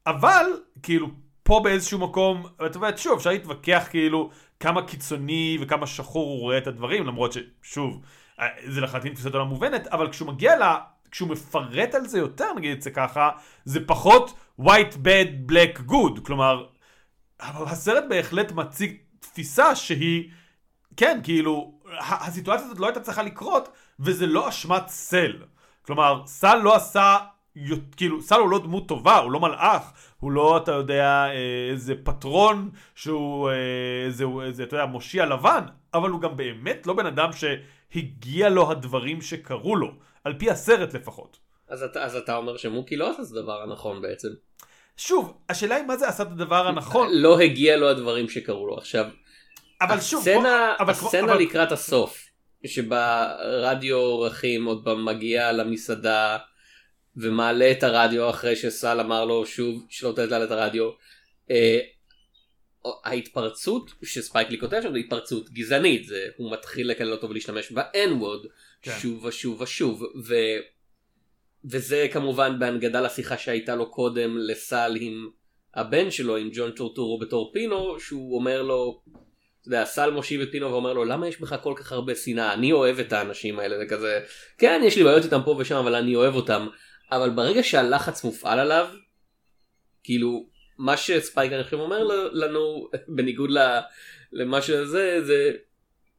אבל, 0.07 0.47
כאילו, 0.83 1.09
פה 1.43 1.61
באיזשהו 1.65 1.99
מקום, 1.99 2.47
ואת 2.61 2.77
אומרת, 2.77 2.99
שוב, 2.99 3.17
אפשר 3.17 3.31
להתווכח 3.31 3.87
כאילו 3.91 4.31
כמה 4.61 4.87
קיצוני 4.87 5.59
וכמה 5.61 5.87
שחור 5.87 6.27
הוא 6.31 6.41
רואה 6.41 6.59
את 6.59 6.67
הדברים, 6.67 7.07
למרות 7.07 7.33
ששוב, 7.33 8.01
אה, 8.41 8.47
זה 8.67 8.81
לחלוטין 8.81 9.15
תפיסת 9.15 9.35
עולם 9.35 9.47
מובנת, 9.47 9.87
אבל 9.87 10.11
כשהוא 10.11 10.29
מגיע 10.29 10.59
ל... 10.59 10.63
כשהוא 11.11 11.29
מפרט 11.29 11.95
על 11.95 12.07
זה 12.07 12.19
יותר, 12.19 12.53
נגיד 12.57 12.73
את 12.73 12.83
זה 12.83 12.91
ככה, 12.91 13.31
זה 13.65 13.87
פחות 13.87 14.35
white 14.61 14.95
bad 14.95 15.51
black 15.53 15.91
good, 15.91 16.21
כלומר, 16.27 16.67
הסרט 17.41 18.05
בהחלט 18.09 18.53
מציג 18.53 18.97
תפיסה 19.21 19.77
שהיא, 19.77 20.31
כן, 20.97 21.21
כאילו, 21.23 21.81
הסיטואציה 21.99 22.67
הזאת 22.67 22.79
לא 22.79 22.87
הייתה 22.87 23.01
צריכה 23.01 23.23
לקרות, 23.23 23.69
וזה 24.01 24.27
לא 24.27 24.49
אשמת 24.49 24.89
סל. 24.89 25.43
כלומר, 25.83 26.23
סל 26.27 26.57
לא 26.57 26.77
עשה, 26.77 27.19
כאילו, 27.97 28.23
סל 28.23 28.41
הוא 28.41 28.51
לא 28.51 28.59
דמות 28.59 28.89
טובה, 28.89 29.19
הוא 29.19 29.33
לא 29.33 29.41
מלאך, 29.41 29.93
הוא 30.25 30.33
לא, 30.33 30.57
אתה 30.57 30.73
יודע, 30.73 31.05
אה, 31.05 31.33
איזה 31.71 31.95
פטרון 32.05 32.71
שהוא 32.95 33.51
אה, 33.51 33.55
איזה, 34.07 34.25
איזה, 34.47 34.63
אתה 34.63 34.77
יודע, 34.77 34.87
מושיע 34.87 35.27
לבן, 35.27 35.61
אבל 35.95 36.11
הוא 36.11 36.21
גם 36.21 36.37
באמת 36.37 36.87
לא 36.87 36.95
בן 36.95 37.07
אדם 37.07 37.31
שהגיע 37.33 38.49
לו 38.49 38.71
הדברים 38.71 39.21
שקרו 39.23 39.77
לו, 39.77 39.91
על 40.25 40.35
פי 40.39 40.51
הסרט 40.51 40.95
לפחות. 40.95 41.39
אז 41.69 41.83
אתה 41.83 42.05
אז 42.05 42.17
אתה 42.17 42.37
אומר 42.37 42.57
שמוקי 42.57 42.97
לא 42.97 43.11
עשה 43.11 43.23
את 43.23 43.39
הדבר 43.39 43.63
הנכון 43.63 44.03
בעצם. 44.03 44.29
שוב, 44.97 45.35
השאלה 45.49 45.75
היא 45.75 45.85
מה 45.85 45.97
זה 45.97 46.09
עשה 46.09 46.23
את 46.23 46.29
הדבר 46.33 46.67
הנכון, 46.69 47.09
לא 47.13 47.41
הגיע 47.41 47.77
לו 47.77 47.89
הדברים 47.89 48.29
שקרו 48.29 48.67
לו 48.67 48.77
עכשיו. 48.79 49.05
אבל 49.81 50.01
שוב, 50.01 50.21
הסצנה, 50.21 50.43
בוא- 50.79 50.85
אבל 50.85 50.91
הסצנה 50.91 51.33
אבל- 51.33 51.43
לקראת 51.43 51.73
הסוף, 51.73 52.25
שבה 52.67 53.33
רדיו 53.63 53.97
אורחים 53.97 54.65
עוד 54.65 54.85
פעם 54.85 55.05
מגיע 55.05 55.53
למסעדה 55.53 56.37
ומעלה 57.17 57.71
את 57.71 57.83
הרדיו 57.83 58.31
אחרי 58.31 58.57
שסל 58.57 59.01
אמר 59.01 59.25
לו 59.25 59.47
שוב 59.47 59.87
שלא 59.89 60.13
תעלה 60.13 60.45
את 60.45 60.51
הרדיו. 60.51 60.91
אה, 61.51 61.79
ההתפרצות 63.05 63.91
שספייקלי 64.03 64.61
כותב 64.61 64.81
שם 64.83 64.93
זה 64.93 64.99
התפרצות 64.99 65.51
גזענית, 65.51 66.07
זה, 66.07 66.27
הוא 66.37 66.53
מתחיל 66.53 66.91
לקלל 66.91 67.13
אותו 67.13 67.31
ולהשתמש 67.31 67.73
ב-N-word 67.73 68.49
כן. 68.83 68.93
שוב 69.01 69.25
ושוב 69.25 69.61
ושוב. 69.61 70.03
ו... 70.03 70.35
וזה 71.65 72.07
כמובן 72.13 72.59
בהנגדה 72.59 73.01
לשיחה 73.01 73.39
שהייתה 73.39 73.77
לו 73.77 73.91
קודם 73.91 74.37
לסל 74.39 74.97
עם 75.01 75.29
הבן 75.75 76.11
שלו 76.11 76.37
עם 76.37 76.51
ג'ון 76.53 76.71
טורטורו 76.71 77.19
בתור 77.19 77.51
פינו 77.53 78.01
שהוא 78.01 78.37
אומר 78.39 78.63
לו 78.63 79.03
אתה 79.61 79.69
יודע, 79.69 79.85
סל 79.85 80.11
מושיב 80.11 80.41
את 80.41 80.49
פינו 80.53 80.71
ואומר 80.71 80.93
לו 80.93 81.05
למה 81.05 81.29
יש 81.29 81.41
בך 81.41 81.57
כל 81.63 81.75
כך 81.77 81.93
הרבה 81.93 82.15
שנאה 82.15 82.53
אני 82.53 82.73
אוהב 82.73 82.99
את 82.99 83.13
האנשים 83.13 83.59
האלה 83.59 83.77
וכזה 83.83 84.21
כן 84.59 84.81
יש 84.85 84.97
לי 84.97 85.05
בעיות 85.05 85.25
איתם 85.25 85.41
פה 85.45 85.57
ושם 85.59 85.77
אבל 85.77 85.95
אני 85.95 86.17
אוהב 86.17 86.35
אותם 86.35 86.67
אבל 87.13 87.31
ברגע 87.31 87.63
שהלחץ 87.63 88.25
מופעל 88.25 88.59
עליו 88.59 88.89
כאילו 90.05 90.47
מה 90.79 90.97
אני 91.55 91.65
חושב 91.65 91.77
אומר 91.77 92.05
לנו 92.33 92.89
בניגוד 93.17 93.51
למה 94.33 94.63
שזה 94.63 95.25
זה 95.25 95.53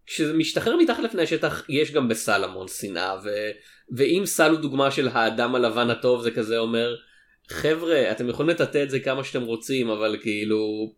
כשזה 0.06 0.34
משתחרר 0.34 0.75
מתחת 0.77 1.04
לפני 1.04 1.24
השטח 1.24 1.65
יש 1.70 1.92
גם 1.92 2.08
בסל 2.08 2.44
המון 2.44 2.68
שנאה 2.68 3.15
ו... 3.24 3.30
ואם 3.92 4.24
סל 4.25 4.51
הוא 4.51 4.60
דוגמה 4.60 4.92
של 4.92 5.08
האדם 5.08 5.56
הלבן 5.56 5.89
הטוב 5.89 6.22
זה 6.22 6.32
כזה 6.32 6.58
אומר 6.58 6.96
חבר'ה 7.50 8.12
אתם 8.12 8.30
יכולים 8.30 8.50
לטאטא 8.50 8.84
את 8.84 8.89
זה 8.89 9.00
כמה 9.00 9.24
שאתם 9.24 9.42
רוצים 9.42 9.89
אבל 9.89 10.18
כאילו. 10.22 10.94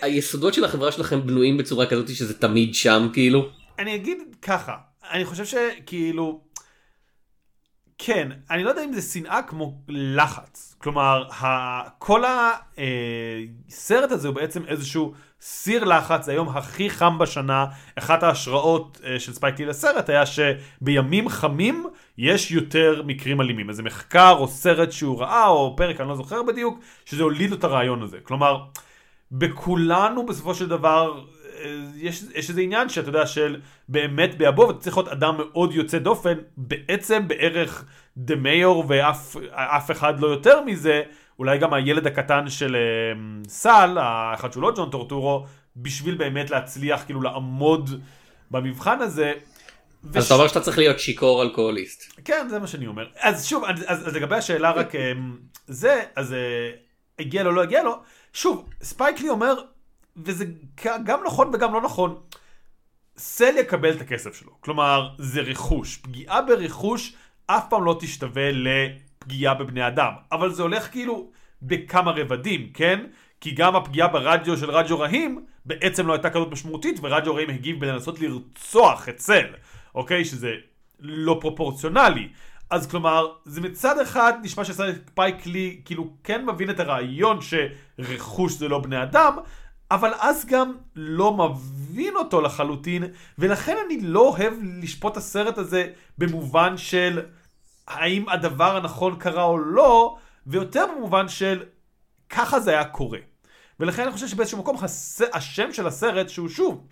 היסודות 0.00 0.54
של 0.54 0.64
החברה 0.64 0.92
שלכם 0.92 1.26
בנויים 1.26 1.56
בצורה 1.56 1.86
כזאת 1.86 2.08
שזה 2.08 2.38
תמיד 2.38 2.74
שם 2.74 3.08
כאילו. 3.12 3.48
אני 3.78 3.94
אגיד 3.94 4.18
ככה, 4.42 4.76
אני 5.10 5.24
חושב 5.24 5.44
שכאילו, 5.44 6.44
כן, 7.98 8.28
אני 8.50 8.64
לא 8.64 8.70
יודע 8.70 8.84
אם 8.84 8.92
זה 8.92 9.02
שנאה 9.02 9.42
כמו 9.42 9.74
לחץ. 9.88 10.76
כלומר, 10.78 11.24
כל 11.98 12.22
הסרט 12.26 14.12
הזה 14.12 14.28
הוא 14.28 14.34
בעצם 14.34 14.62
איזשהו 14.66 15.14
סיר 15.40 15.84
לחץ, 15.84 16.28
היום 16.28 16.48
הכי 16.48 16.90
חם 16.90 17.18
בשנה. 17.18 17.66
אחת 17.96 18.22
ההשראות 18.22 19.00
אה, 19.04 19.20
של 19.20 19.32
ספייקלי 19.32 19.66
לסרט 19.66 20.08
היה 20.08 20.24
שבימים 20.26 21.28
חמים 21.28 21.86
יש 22.18 22.50
יותר 22.50 23.02
מקרים 23.06 23.40
אלימים. 23.40 23.68
איזה 23.68 23.82
מחקר 23.82 24.36
או 24.38 24.48
סרט 24.48 24.92
שהוא 24.92 25.20
ראה, 25.20 25.46
או 25.46 25.74
פרק, 25.76 26.00
אני 26.00 26.08
לא 26.08 26.16
זוכר 26.16 26.42
בדיוק, 26.42 26.80
שזה 27.04 27.22
הוליד 27.22 27.52
את 27.52 27.64
הרעיון 27.64 28.02
הזה. 28.02 28.18
כלומר, 28.22 28.64
בכולנו 29.32 30.26
בסופו 30.26 30.54
של 30.54 30.68
דבר 30.68 31.18
אה, 31.18 31.24
יש, 31.96 32.24
יש 32.34 32.50
איזה 32.50 32.60
עניין 32.60 32.88
שאתה 32.88 33.08
יודע 33.08 33.26
של 33.26 33.60
באמת 33.88 34.38
ביבוא 34.38 34.66
ואתה 34.66 34.78
צריך 34.78 34.96
להיות 34.96 35.08
אדם 35.08 35.36
מאוד 35.36 35.74
יוצא 35.74 35.98
דופן 35.98 36.34
בעצם 36.56 37.28
בערך 37.28 37.84
דה 38.16 38.36
מיור 38.36 38.84
ואף 38.88 39.36
אף 39.52 39.90
אחד 39.90 40.20
לא 40.20 40.26
יותר 40.26 40.60
מזה 40.60 41.02
אולי 41.38 41.58
גם 41.58 41.74
הילד 41.74 42.06
הקטן 42.06 42.48
של 42.48 42.76
אה, 42.76 43.20
סל 43.48 43.98
האחד 44.00 44.52
שהוא 44.52 44.62
לא 44.62 44.72
ג'ון 44.76 44.90
טורטורו 44.90 45.46
בשביל 45.76 46.14
באמת 46.14 46.50
להצליח 46.50 47.04
כאילו 47.04 47.22
לעמוד 47.22 47.90
במבחן 48.50 49.00
הזה. 49.00 49.32
אז 50.14 50.26
אתה 50.26 50.34
אומר 50.34 50.48
שאתה 50.48 50.60
צריך 50.60 50.78
להיות 50.78 51.00
שיכור 51.00 51.42
אלכוהוליסט. 51.42 52.20
כן, 52.24 52.46
זה 52.50 52.58
מה 52.58 52.66
שאני 52.66 52.86
אומר. 52.86 53.06
אז 53.20 53.46
שוב, 53.46 53.64
אז, 53.64 53.84
אז, 53.86 54.08
אז 54.08 54.16
לגבי 54.16 54.36
השאלה 54.36 54.70
רק 54.70 54.94
אמ, 54.94 55.36
זה, 55.66 56.02
אז 56.16 56.32
אה, 56.32 56.70
הגיע 57.18 57.42
לו, 57.42 57.52
לא 57.52 57.62
הגיע 57.62 57.82
לו. 57.82 57.94
שוב, 58.32 58.68
ספייקלי 58.82 59.28
אומר, 59.28 59.54
וזה 60.16 60.44
גם 60.84 61.20
נכון 61.26 61.50
וגם 61.54 61.74
לא 61.74 61.80
נכון, 61.80 62.20
סל 63.16 63.54
יקבל 63.58 63.90
את 63.90 64.00
הכסף 64.00 64.34
שלו. 64.34 64.52
כלומר, 64.60 65.08
זה 65.18 65.40
רכוש. 65.40 65.96
פגיעה 65.96 66.42
ברכוש 66.42 67.14
אף 67.46 67.64
פעם 67.70 67.84
לא 67.84 67.96
תשתווה 68.00 68.50
לפגיעה 68.52 69.54
בבני 69.54 69.86
אדם. 69.86 70.12
אבל 70.32 70.52
זה 70.52 70.62
הולך 70.62 70.90
כאילו 70.90 71.30
בכמה 71.62 72.10
רבדים, 72.10 72.70
כן? 72.74 73.06
כי 73.40 73.50
גם 73.50 73.76
הפגיעה 73.76 74.08
ברדיו 74.08 74.56
של 74.56 74.70
רדיו 74.70 74.98
רהים 74.98 75.44
בעצם 75.64 76.06
לא 76.06 76.12
הייתה 76.12 76.30
כזאת 76.30 76.52
משמעותית, 76.52 76.98
ורדיו 77.02 77.34
רהים 77.34 77.50
הגיב 77.50 77.80
בלנסות 77.80 78.20
לרצוח 78.20 79.08
את 79.08 79.18
סל, 79.18 79.46
אוקיי? 79.94 80.24
שזה 80.24 80.52
לא 81.00 81.38
פרופורציונלי. 81.40 82.28
אז 82.70 82.90
כלומר, 82.90 83.32
זה 83.44 83.60
מצד 83.60 83.98
אחד 83.98 84.32
נשמע 84.42 84.64
שספייק 84.64 85.46
לי 85.46 85.80
כאילו 85.84 86.10
כן 86.24 86.46
מבין 86.46 86.70
את 86.70 86.80
הרעיון 86.80 87.38
שרכוש 87.40 88.52
זה 88.52 88.68
לא 88.68 88.78
בני 88.78 89.02
אדם, 89.02 89.36
אבל 89.94 90.12
אז 90.20 90.44
גם 90.46 90.72
לא 90.96 91.32
מבין 91.32 92.16
אותו 92.16 92.40
לחלוטין, 92.40 93.04
ולכן 93.38 93.76
אני 93.86 94.00
לא 94.00 94.20
אוהב 94.20 94.52
לשפוט 94.82 95.12
את 95.12 95.16
הסרט 95.16 95.58
הזה 95.58 95.86
במובן 96.18 96.76
של 96.76 97.20
האם 97.88 98.28
הדבר 98.28 98.76
הנכון 98.76 99.16
קרה 99.18 99.42
או 99.42 99.58
לא, 99.58 100.16
ויותר 100.46 100.84
במובן 100.96 101.28
של 101.28 101.62
ככה 102.30 102.60
זה 102.60 102.70
היה 102.70 102.84
קורה. 102.84 103.18
ולכן 103.80 104.02
אני 104.02 104.12
חושב 104.12 104.28
שבאיזשהו 104.28 104.58
מקום 104.58 104.76
הס... 104.82 105.22
השם 105.32 105.72
של 105.72 105.86
הסרט, 105.86 106.28
שהוא 106.28 106.48
שוב, 106.48 106.86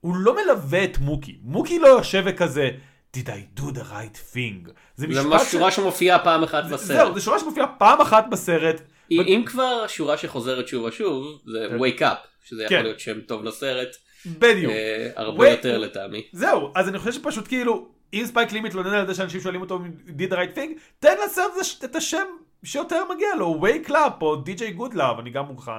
הוא 0.00 0.16
לא 0.16 0.36
מלווה 0.36 0.84
את 0.84 0.98
מוקי. 0.98 1.38
מוקי 1.42 1.78
לא 1.78 1.88
יושב 1.88 2.22
וכזה, 2.26 2.70
did 3.16 3.26
I 3.26 3.60
do 3.60 3.62
the 3.62 3.92
right 3.92 4.34
thing. 4.34 4.66
זה 4.66 4.72
זה 4.96 5.06
משפט 5.06 5.24
ממש 5.26 5.52
שורה 5.52 5.70
שמופיעה 5.70 6.18
פעם 6.18 6.42
אחת 6.42 6.64
זהו, 6.68 6.78
בסרט. 6.78 7.14
זו 7.14 7.20
שורה 7.20 7.38
שמופיעה 7.38 7.66
פעם 7.66 8.00
אחת 8.00 8.24
בסרט. 8.30 8.80
אם 9.10 9.20
אם 9.26 9.42
כבר 9.46 9.86
שורה 9.86 10.16
שחוזרת 10.16 10.68
שוב 10.68 10.84
ושוב 10.84 11.42
זה 11.52 11.66
כן. 11.70 11.76
wake 11.78 12.00
up 12.00 12.26
שזה 12.44 12.64
יכול 12.64 12.76
כן. 12.76 12.82
להיות 12.82 13.00
שם 13.00 13.20
טוב 13.20 13.44
לסרט 13.44 13.96
בדיוק. 14.26 14.72
אה, 14.72 15.10
הרבה 15.16 15.44
Wake- 15.44 15.50
יותר 15.50 15.78
לטעמי. 15.78 16.22
זהו, 16.32 16.72
אז 16.74 16.88
אני 16.88 16.98
חושב 16.98 17.12
שפשוט 17.12 17.48
כאילו, 17.48 17.88
אם 18.14 18.22
ספייק 18.26 18.52
לי 18.52 18.60
מתלונן 18.60 18.94
על 18.94 19.06
זה 19.06 19.14
שאנשים 19.14 19.40
שואלים 19.40 19.60
אותו 19.60 19.78
did 20.06 20.30
the 20.30 20.34
right 20.34 20.56
thing, 20.56 20.70
תן 20.98 21.14
לסרט 21.24 21.52
הזה 21.56 21.86
את 21.86 21.96
השם 21.96 22.24
שיותר 22.64 23.02
מגיע 23.14 23.28
לו, 23.38 23.60
wake 23.66 23.88
up 23.90 24.22
או 24.22 24.34
DJ 24.44 24.78
good 24.80 24.94
love, 24.96 25.20
אני 25.20 25.30
גם 25.30 25.44
מוכן. 25.44 25.70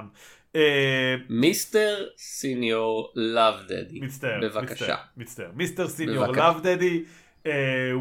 אה, 0.56 1.14
Mister 1.28 2.06
Señor 2.18 3.12
Love 3.16 3.54
Daddy. 3.68 4.00
מצטער, 4.00 4.40
בבקשה. 4.42 4.96
מצטער. 5.16 5.50
Mister 5.54 5.88
Señor. 5.88 6.26
Love 6.26 6.60
Daddy, 6.62 7.04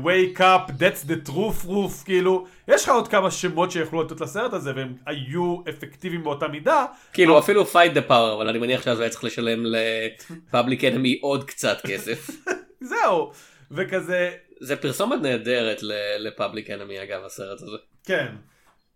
wake 0.03 0.39
up, 0.39 0.71
that's 0.79 1.03
the 1.07 1.29
truth, 1.29 1.65
Ruth, 1.65 2.05
כאילו, 2.05 2.45
יש 2.67 2.83
לך 2.83 2.89
עוד 2.89 3.07
כמה 3.07 3.31
שמות 3.31 3.71
שיכולו 3.71 4.03
לתת 4.03 4.21
לסרט 4.21 4.53
הזה 4.53 4.71
והם 4.75 4.95
היו 5.05 5.57
אפקטיביים 5.69 6.23
באותה 6.23 6.47
מידה. 6.47 6.85
כאילו 7.13 7.39
אפילו 7.39 7.63
fight 7.63 7.95
the 7.95 8.09
power 8.09 8.33
אבל 8.35 8.47
אני 8.47 8.59
מניח 8.59 8.81
שאז 8.81 8.99
היה 8.99 9.09
צריך 9.09 9.23
לשלם 9.23 9.63
ל 9.65 9.82
Public 9.82 10.83
Enemy 10.83 11.19
עוד 11.21 11.43
קצת 11.43 11.77
כסף. 11.85 12.29
זהו, 12.89 13.31
וכזה, 13.71 14.31
זה 14.59 14.75
פרסומת 14.75 15.21
נהדרת 15.21 15.79
ל 16.19 16.26
Public 16.26 16.69
Enemy 16.69 17.03
אגב 17.03 17.25
הסרט 17.25 17.61
הזה. 17.61 17.77
כן. 18.05 18.27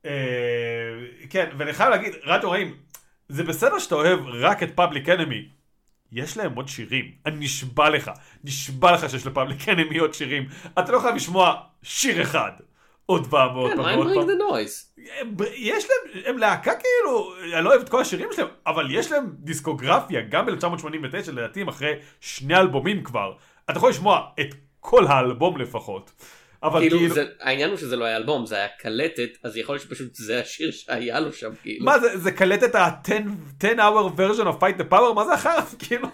אה, 0.05 0.11
כן, 1.29 1.49
ואני 1.57 1.73
חייב 1.73 1.89
להגיד, 1.89 2.13
רדיו 2.23 2.51
רהים, 2.51 2.77
זה 3.29 3.43
בסדר 3.43 3.79
שאתה 3.79 3.95
אוהב 3.95 4.19
רק 4.27 4.63
את 4.63 4.69
Public 4.75 5.09
Enemy. 5.09 5.60
יש 6.11 6.37
להם 6.37 6.55
עוד 6.55 6.67
שירים, 6.67 7.11
אני 7.25 7.35
נשבע 7.45 7.89
לך, 7.89 8.11
נשבע 8.43 8.91
לך 8.91 9.09
שיש 9.09 9.25
ל 9.27 9.33
Public 9.33 9.69
Enemy 9.69 9.97
עוד 9.97 10.13
שירים. 10.13 10.45
אתה 10.79 10.91
לא 10.91 10.99
חייב 10.99 11.15
לשמוע 11.15 11.53
שיר 11.83 12.21
אחד. 12.21 12.51
עוד 13.05 13.27
פעם 13.27 13.55
ועוד 13.55 13.71
כן, 13.71 13.77
פעם 13.77 13.85
ועוד 13.85 14.07
פעם. 14.07 14.15
Bring 14.15 14.31
the 14.31 14.45
Noise? 14.49 14.95
הם- 15.21 15.35
יש 15.55 15.85
להם, 15.89 16.23
הם 16.25 16.37
להקה 16.37 16.71
כאילו, 16.75 17.33
אני 17.55 17.63
לא 17.65 17.69
אוהב 17.69 17.81
את 17.81 17.89
כל 17.89 18.01
השירים 18.01 18.29
שלהם, 18.35 18.47
אבל 18.67 18.87
יש 18.91 19.11
להם 19.11 19.25
דיסקוגרפיה, 19.39 20.21
גם 20.21 20.45
ב-1989 20.45 21.31
לדעתי, 21.31 21.63
אחרי 21.69 21.91
שני 22.19 22.55
אלבומים 22.57 23.03
כבר. 23.03 23.33
אתה 23.69 23.77
יכול 23.77 23.89
לשמוע 23.89 24.21
את 24.39 24.47
כל 24.79 25.07
האלבום 25.07 25.57
לפחות. 25.57 26.11
אבל 26.63 26.79
כאילו 26.79 26.99
כאילו, 26.99 27.13
זה- 27.15 27.25
העניין 27.39 27.69
הוא 27.69 27.77
שזה 27.77 27.95
לא 27.95 28.05
היה 28.05 28.17
אלבום 28.17 28.45
זה 28.45 28.55
היה 28.55 28.67
קלטת 28.79 29.29
אז 29.43 29.57
יכול 29.57 29.75
להיות 29.75 29.83
שפשוט 29.83 30.15
זה 30.15 30.39
השיר 30.41 30.71
שהיה 30.71 31.19
לו 31.19 31.33
שם 31.33 31.49
כאילו. 31.61 31.85
מה 31.85 31.99
זה, 31.99 32.17
זה 32.17 32.31
קלטת 32.31 32.75
ה-10 32.75 33.63
hour 33.63 34.17
version 34.17 34.43
of 34.45 34.61
fight 34.61 34.81
the 34.81 34.93
power? 34.93 35.13
מה 35.15 35.25
זה 35.25 35.33
אחר? 35.33 35.57
כאילו, 35.79 36.07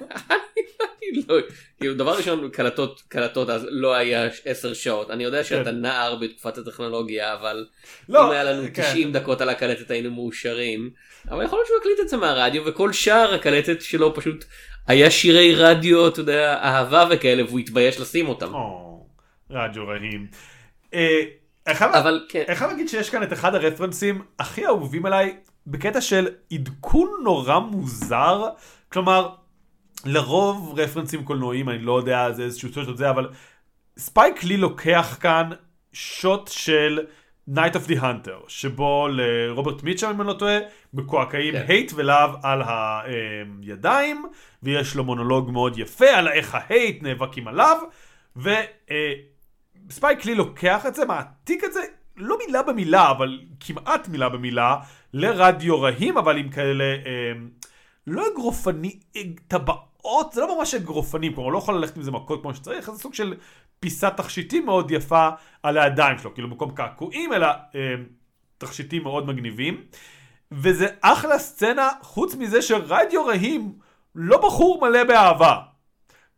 אני 1.13 1.21
לא- 1.29 1.35
כאילו 1.79 1.93
דבר 1.93 2.17
ראשון 2.17 2.49
קלטות 2.49 3.01
קלטות 3.07 3.49
אז 3.49 3.67
לא 3.69 3.93
היה 3.95 4.27
10 4.45 4.73
שעות 4.73 5.11
אני 5.11 5.23
יודע 5.23 5.43
שאתה 5.43 5.69
כן. 5.71 5.75
נער 5.81 6.15
בתקופת 6.15 6.57
הטכנולוגיה 6.57 7.33
אבל 7.33 7.65
לא, 8.09 8.25
אם 8.25 8.31
היה 8.31 8.43
לנו 8.43 8.63
כן. 8.73 8.83
90 8.83 9.11
דקות 9.11 9.41
על 9.41 9.49
הקלטת 9.49 9.91
היינו 9.91 10.11
מאושרים 10.11 10.89
אבל 11.29 11.43
יכול 11.45 11.57
להיות 11.59 11.67
שהוא 11.67 11.77
הקליט 11.79 11.99
את 11.99 12.09
זה 12.09 12.17
מהרדיו 12.17 12.63
וכל 12.65 12.93
שאר 12.93 13.33
הקלטת 13.33 13.81
שלו 13.81 14.15
פשוט 14.15 14.45
היה 14.87 15.11
שירי 15.11 15.55
רדיו 15.55 16.07
אתה 16.07 16.19
יודע 16.19 16.53
אהבה 16.63 17.07
וכאלה 17.11 17.43
והוא 17.45 17.59
התבייש 17.59 17.99
לשים 17.99 18.29
אותם 18.29 18.53
או, 18.53 18.86
רדיו 19.49 19.87
רהים. 19.87 20.27
אה, 20.93 21.21
אני 21.67 21.75
חייב- 21.75 21.91
אבל 21.95 22.25
כן 22.29 22.43
אני 22.47 22.55
חייב 22.55 22.71
להגיד 22.71 22.89
שיש 22.89 23.09
כאן 23.09 23.23
את 23.23 23.33
אחד 23.33 23.55
הרפרנסים 23.55 24.21
הכי 24.39 24.65
אהובים 24.65 25.05
עליי 25.05 25.37
בקטע 25.67 26.01
של 26.01 26.27
עדכון 26.53 27.09
נורא 27.23 27.59
מוזר. 27.59 28.43
כלומר, 28.91 29.29
לרוב 30.05 30.79
רפרנסים 30.79 31.23
קולנועיים, 31.23 31.69
אני 31.69 31.79
לא 31.79 31.97
יודע, 31.97 32.31
זה 32.31 32.43
איזשהו 32.43 32.73
שוט 32.73 32.85
של 32.85 32.97
זה, 32.97 33.09
אבל 33.09 33.29
ספייק 33.97 34.43
לי 34.43 34.57
לוקח 34.57 35.17
כאן 35.19 35.49
שוט 35.93 36.47
של 36.47 36.99
Night 37.55 37.73
of 37.73 37.89
the 37.89 38.01
Hunter, 38.01 38.43
שבו 38.47 39.07
לרוברט 39.11 39.83
מיטשם, 39.83 40.09
אם 40.09 40.21
אני 40.21 40.27
לא 40.27 40.33
טועה, 40.33 40.57
מקועקעים 40.93 41.53
כן. 41.53 41.65
הייט 41.67 41.91
ולאו 41.95 42.29
על 42.43 42.61
הידיים, 43.63 44.25
ויש 44.63 44.95
לו 44.95 45.03
מונולוג 45.03 45.51
מאוד 45.51 45.79
יפה 45.79 46.05
על 46.09 46.27
איך 46.27 46.55
ההייט 46.55 47.03
נאבקים 47.03 47.47
עליו, 47.47 47.77
וספייק 49.87 50.25
לי 50.25 50.35
לוקח 50.35 50.85
את 50.85 50.95
זה, 50.95 51.05
מעתיק 51.05 51.63
את 51.63 51.73
זה, 51.73 51.79
לא 52.17 52.37
מילה 52.45 52.63
במילה, 52.63 53.11
אבל 53.11 53.39
כמעט 53.59 54.07
מילה 54.07 54.29
במילה, 54.29 54.77
לרדיו 55.13 55.81
רהים, 55.81 56.17
אבל 56.17 56.37
עם 56.37 56.49
כאלה, 56.49 56.83
אה, 56.83 57.31
לא 58.07 58.23
אגרופני, 58.33 58.99
אה, 59.15 59.21
טבעות, 59.47 60.31
זה 60.33 60.41
לא 60.41 60.57
ממש 60.57 60.73
אגרופנים, 60.73 61.33
כלומר, 61.33 61.49
לא 61.49 61.57
יכול 61.57 61.75
ללכת 61.75 61.97
עם 61.97 62.03
זה 62.03 62.11
מכות 62.11 62.41
כמו 62.41 62.55
שצריך, 62.55 62.91
זה 62.91 62.97
סוג 62.97 63.13
של 63.13 63.33
פיסת 63.79 64.13
תכשיטים 64.17 64.65
מאוד 64.65 64.91
יפה 64.91 65.29
על 65.63 65.77
הידיים 65.77 66.17
שלו, 66.17 66.33
כאילו 66.33 66.49
במקום 66.49 66.71
קעקועים, 66.71 67.33
אלא 67.33 67.47
אה, 67.47 67.95
תכשיטים 68.57 69.03
מאוד 69.03 69.27
מגניבים. 69.27 69.81
וזה 70.51 70.87
אחלה 71.01 71.39
סצנה, 71.39 71.89
חוץ 72.01 72.35
מזה 72.35 72.61
שרדיו 72.61 73.25
רהים 73.25 73.73
לא 74.15 74.37
בחור 74.37 74.81
מלא 74.81 75.03
באהבה. 75.03 75.57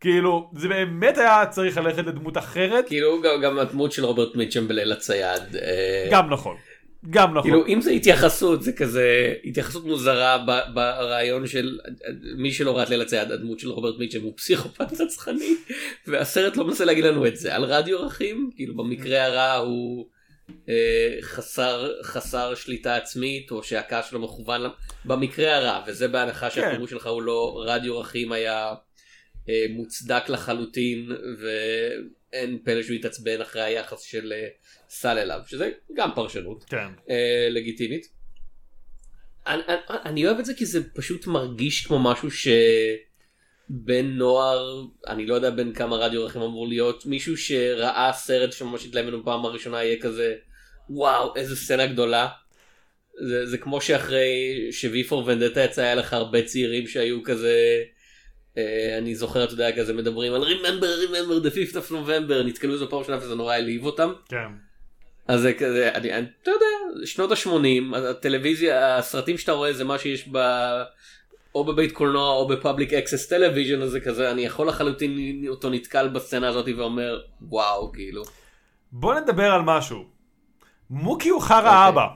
כאילו, 0.00 0.50
זה 0.56 0.68
באמת 0.68 1.18
היה 1.18 1.46
צריך 1.50 1.76
ללכת 1.78 2.06
לדמות 2.06 2.38
אחרת. 2.38 2.86
כאילו 2.88 3.22
גם- 3.22 3.40
גם 3.42 3.58
הדמות 3.58 3.92
של 3.92 4.04
רוברט 4.04 4.34
מיטשם 4.34 4.68
בליל 4.68 4.92
הצייד 4.92 5.56
אה, 5.56 6.08
גם 6.10 6.30
נכון. 6.30 6.56
גם 7.10 7.30
נכון. 7.38 7.50
כאילו 7.50 7.66
אם 7.66 7.80
זה 7.80 7.90
התייחסות 7.90 8.62
זה 8.62 8.72
כזה 8.72 9.34
התייחסות 9.44 9.84
מוזרה 9.84 10.38
ב- 10.46 10.74
ברעיון 10.74 11.46
של 11.46 11.78
מי 12.36 12.52
שלא 12.52 12.76
ראה 12.76 12.82
את 12.82 12.90
ליל 12.90 13.00
הצייד 13.00 13.32
הדמות 13.32 13.58
של 13.58 13.70
רוברט 13.70 13.98
מיטשם 13.98 14.22
הוא 14.22 14.32
פסיכופת 14.36 15.00
רצחני 15.00 15.54
והסרט 16.06 16.56
לא 16.56 16.64
מנסה 16.64 16.84
להגיד 16.84 17.04
לנו 17.04 17.26
את 17.26 17.36
זה 17.36 17.54
על 17.54 17.64
רדיו 17.64 18.02
רכים 18.02 18.50
כאילו 18.56 18.76
במקרה 18.76 19.24
הרע 19.24 19.54
הוא 19.54 20.06
אה, 20.68 20.74
חסר 21.22 21.90
חסר 22.02 22.54
שליטה 22.54 22.96
עצמית 22.96 23.50
או 23.50 23.62
שהכעס 23.62 24.10
שלו 24.10 24.20
מכוון 24.20 24.60
במקרה 25.04 25.56
הרע 25.56 25.80
וזה 25.86 26.08
בהנחה 26.08 26.50
שהפירוש 26.50 26.90
שלך 26.90 27.06
הוא 27.06 27.22
לא 27.22 27.62
רדיו 27.66 27.98
רכים 28.00 28.32
היה 28.32 28.72
מוצדק 29.70 30.28
לחלוטין 30.28 31.08
ואין 31.38 32.58
פלא 32.64 32.82
שהוא 32.82 32.96
יתעצבן 32.96 33.40
אחרי 33.40 33.62
היחס 33.62 34.02
של 34.02 34.32
אה, 34.32 34.48
סל 34.88 35.18
אליו 35.18 35.40
שזה 35.46 35.70
גם 35.94 36.10
פרשנות 36.14 36.64
כן. 36.64 36.88
אה, 37.10 37.48
לגיטימית. 37.50 38.20
אני, 39.46 39.62
אני, 39.68 39.76
אני 40.04 40.26
אוהב 40.26 40.38
את 40.38 40.44
זה 40.44 40.54
כי 40.54 40.66
זה 40.66 40.90
פשוט 40.90 41.26
מרגיש 41.26 41.86
כמו 41.86 41.98
משהו 41.98 42.28
שבן 42.30 44.06
נוער 44.06 44.84
אני 45.06 45.26
לא 45.26 45.34
יודע 45.34 45.50
בין 45.50 45.72
כמה 45.72 45.96
רדיו 45.96 46.24
רחם 46.24 46.40
אמור 46.40 46.68
להיות 46.68 47.06
מישהו 47.06 47.36
שראה 47.36 48.10
סרט 48.14 48.52
שממש 48.52 48.86
התלהב 48.86 49.04
ממנו 49.04 49.22
בפעם 49.22 49.44
הראשונה 49.44 49.84
יהיה 49.84 50.00
כזה 50.00 50.34
וואו 50.90 51.36
איזה 51.36 51.56
סצנה 51.56 51.86
גדולה. 51.86 52.28
זה, 53.28 53.46
זה 53.46 53.58
כמו 53.58 53.80
שאחרי 53.80 54.68
ש 54.72 54.93
V 54.93 55.04
for 55.04 55.26
Vendetta 55.26 55.60
יצא 55.60 55.82
היה 55.82 55.94
לך 55.94 56.12
הרבה 56.12 56.42
צעירים 56.42 56.86
שהיו 56.86 57.22
כזה 57.22 57.48
אה, 57.48 57.82
אני 58.98 59.14
זוכר 59.14 59.44
אתה 59.44 59.52
יודע 59.52 59.76
כזה 59.76 59.92
מדברים 59.92 60.34
על 60.34 60.42
remember 60.42 61.08
remember 61.08 61.46
the 61.46 61.50
5th 61.50 61.74
of 61.74 61.90
November 61.90 62.46
נתקלו 62.46 62.74
בזה 62.74 62.86
פעם 62.86 62.98
ראשונה 62.98 63.18
וזה 63.18 63.34
נורא 63.34 63.52
הלהיב 63.52 63.84
אותם. 63.84 64.12
כן. 64.28 64.48
אז 65.28 65.40
זה 65.40 65.52
כזה, 65.52 65.90
אני, 65.94 66.12
אני, 66.12 66.26
אתה 66.42 66.50
יודע, 66.50 67.06
שנות 67.06 67.32
ה-80, 67.32 67.96
הטלוויזיה, 67.96 68.96
הסרטים 68.96 69.38
שאתה 69.38 69.52
רואה 69.52 69.72
זה 69.72 69.84
מה 69.84 69.98
שיש 69.98 70.28
ב... 70.32 70.38
או 71.54 71.64
בבית 71.64 71.92
קולנוע 71.92 72.30
או 72.30 72.48
ב 72.48 72.54
public 72.54 72.92
access 72.92 73.28
television, 73.28 73.82
אז 73.82 73.90
זה 73.90 74.00
כזה, 74.00 74.30
אני 74.30 74.42
יכול 74.42 74.68
לחלוטין 74.68 75.44
אותו 75.48 75.70
נתקל 75.70 76.08
בסצנה 76.08 76.48
הזאת 76.48 76.66
ואומר, 76.76 77.20
וואו, 77.42 77.92
כאילו. 77.92 78.22
בוא 78.92 79.14
נדבר 79.14 79.50
על 79.52 79.62
משהו. 79.64 80.04
מוקי 80.90 81.28
הוא 81.28 81.42
חרא 81.42 81.58
אוקיי. 81.58 81.88
אבא. 81.88 82.06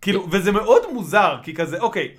כאילו, 0.00 0.30
וזה 0.30 0.52
מאוד 0.52 0.82
מוזר, 0.92 1.36
כי 1.42 1.54
כזה, 1.54 1.78
אוקיי, 1.78 2.08
אה, 2.08 2.14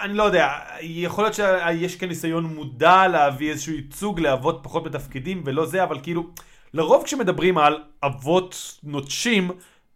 אני 0.00 0.14
לא 0.14 0.22
יודע, 0.22 0.48
יכול 0.80 1.24
להיות 1.24 1.34
שיש 1.34 1.96
כאן 1.96 2.08
ניסיון 2.08 2.44
מודע 2.44 3.08
להביא 3.08 3.50
איזשהו 3.50 3.72
ייצוג 3.72 4.20
לאבות 4.20 4.60
פחות 4.62 4.84
בתפקידים 4.84 5.42
ולא 5.44 5.66
זה, 5.66 5.84
אבל 5.84 6.00
כאילו, 6.02 6.26
לרוב 6.74 7.04
כשמדברים 7.04 7.58
על 7.58 7.82
אבות 8.02 8.78
נוטשים, 8.82 9.50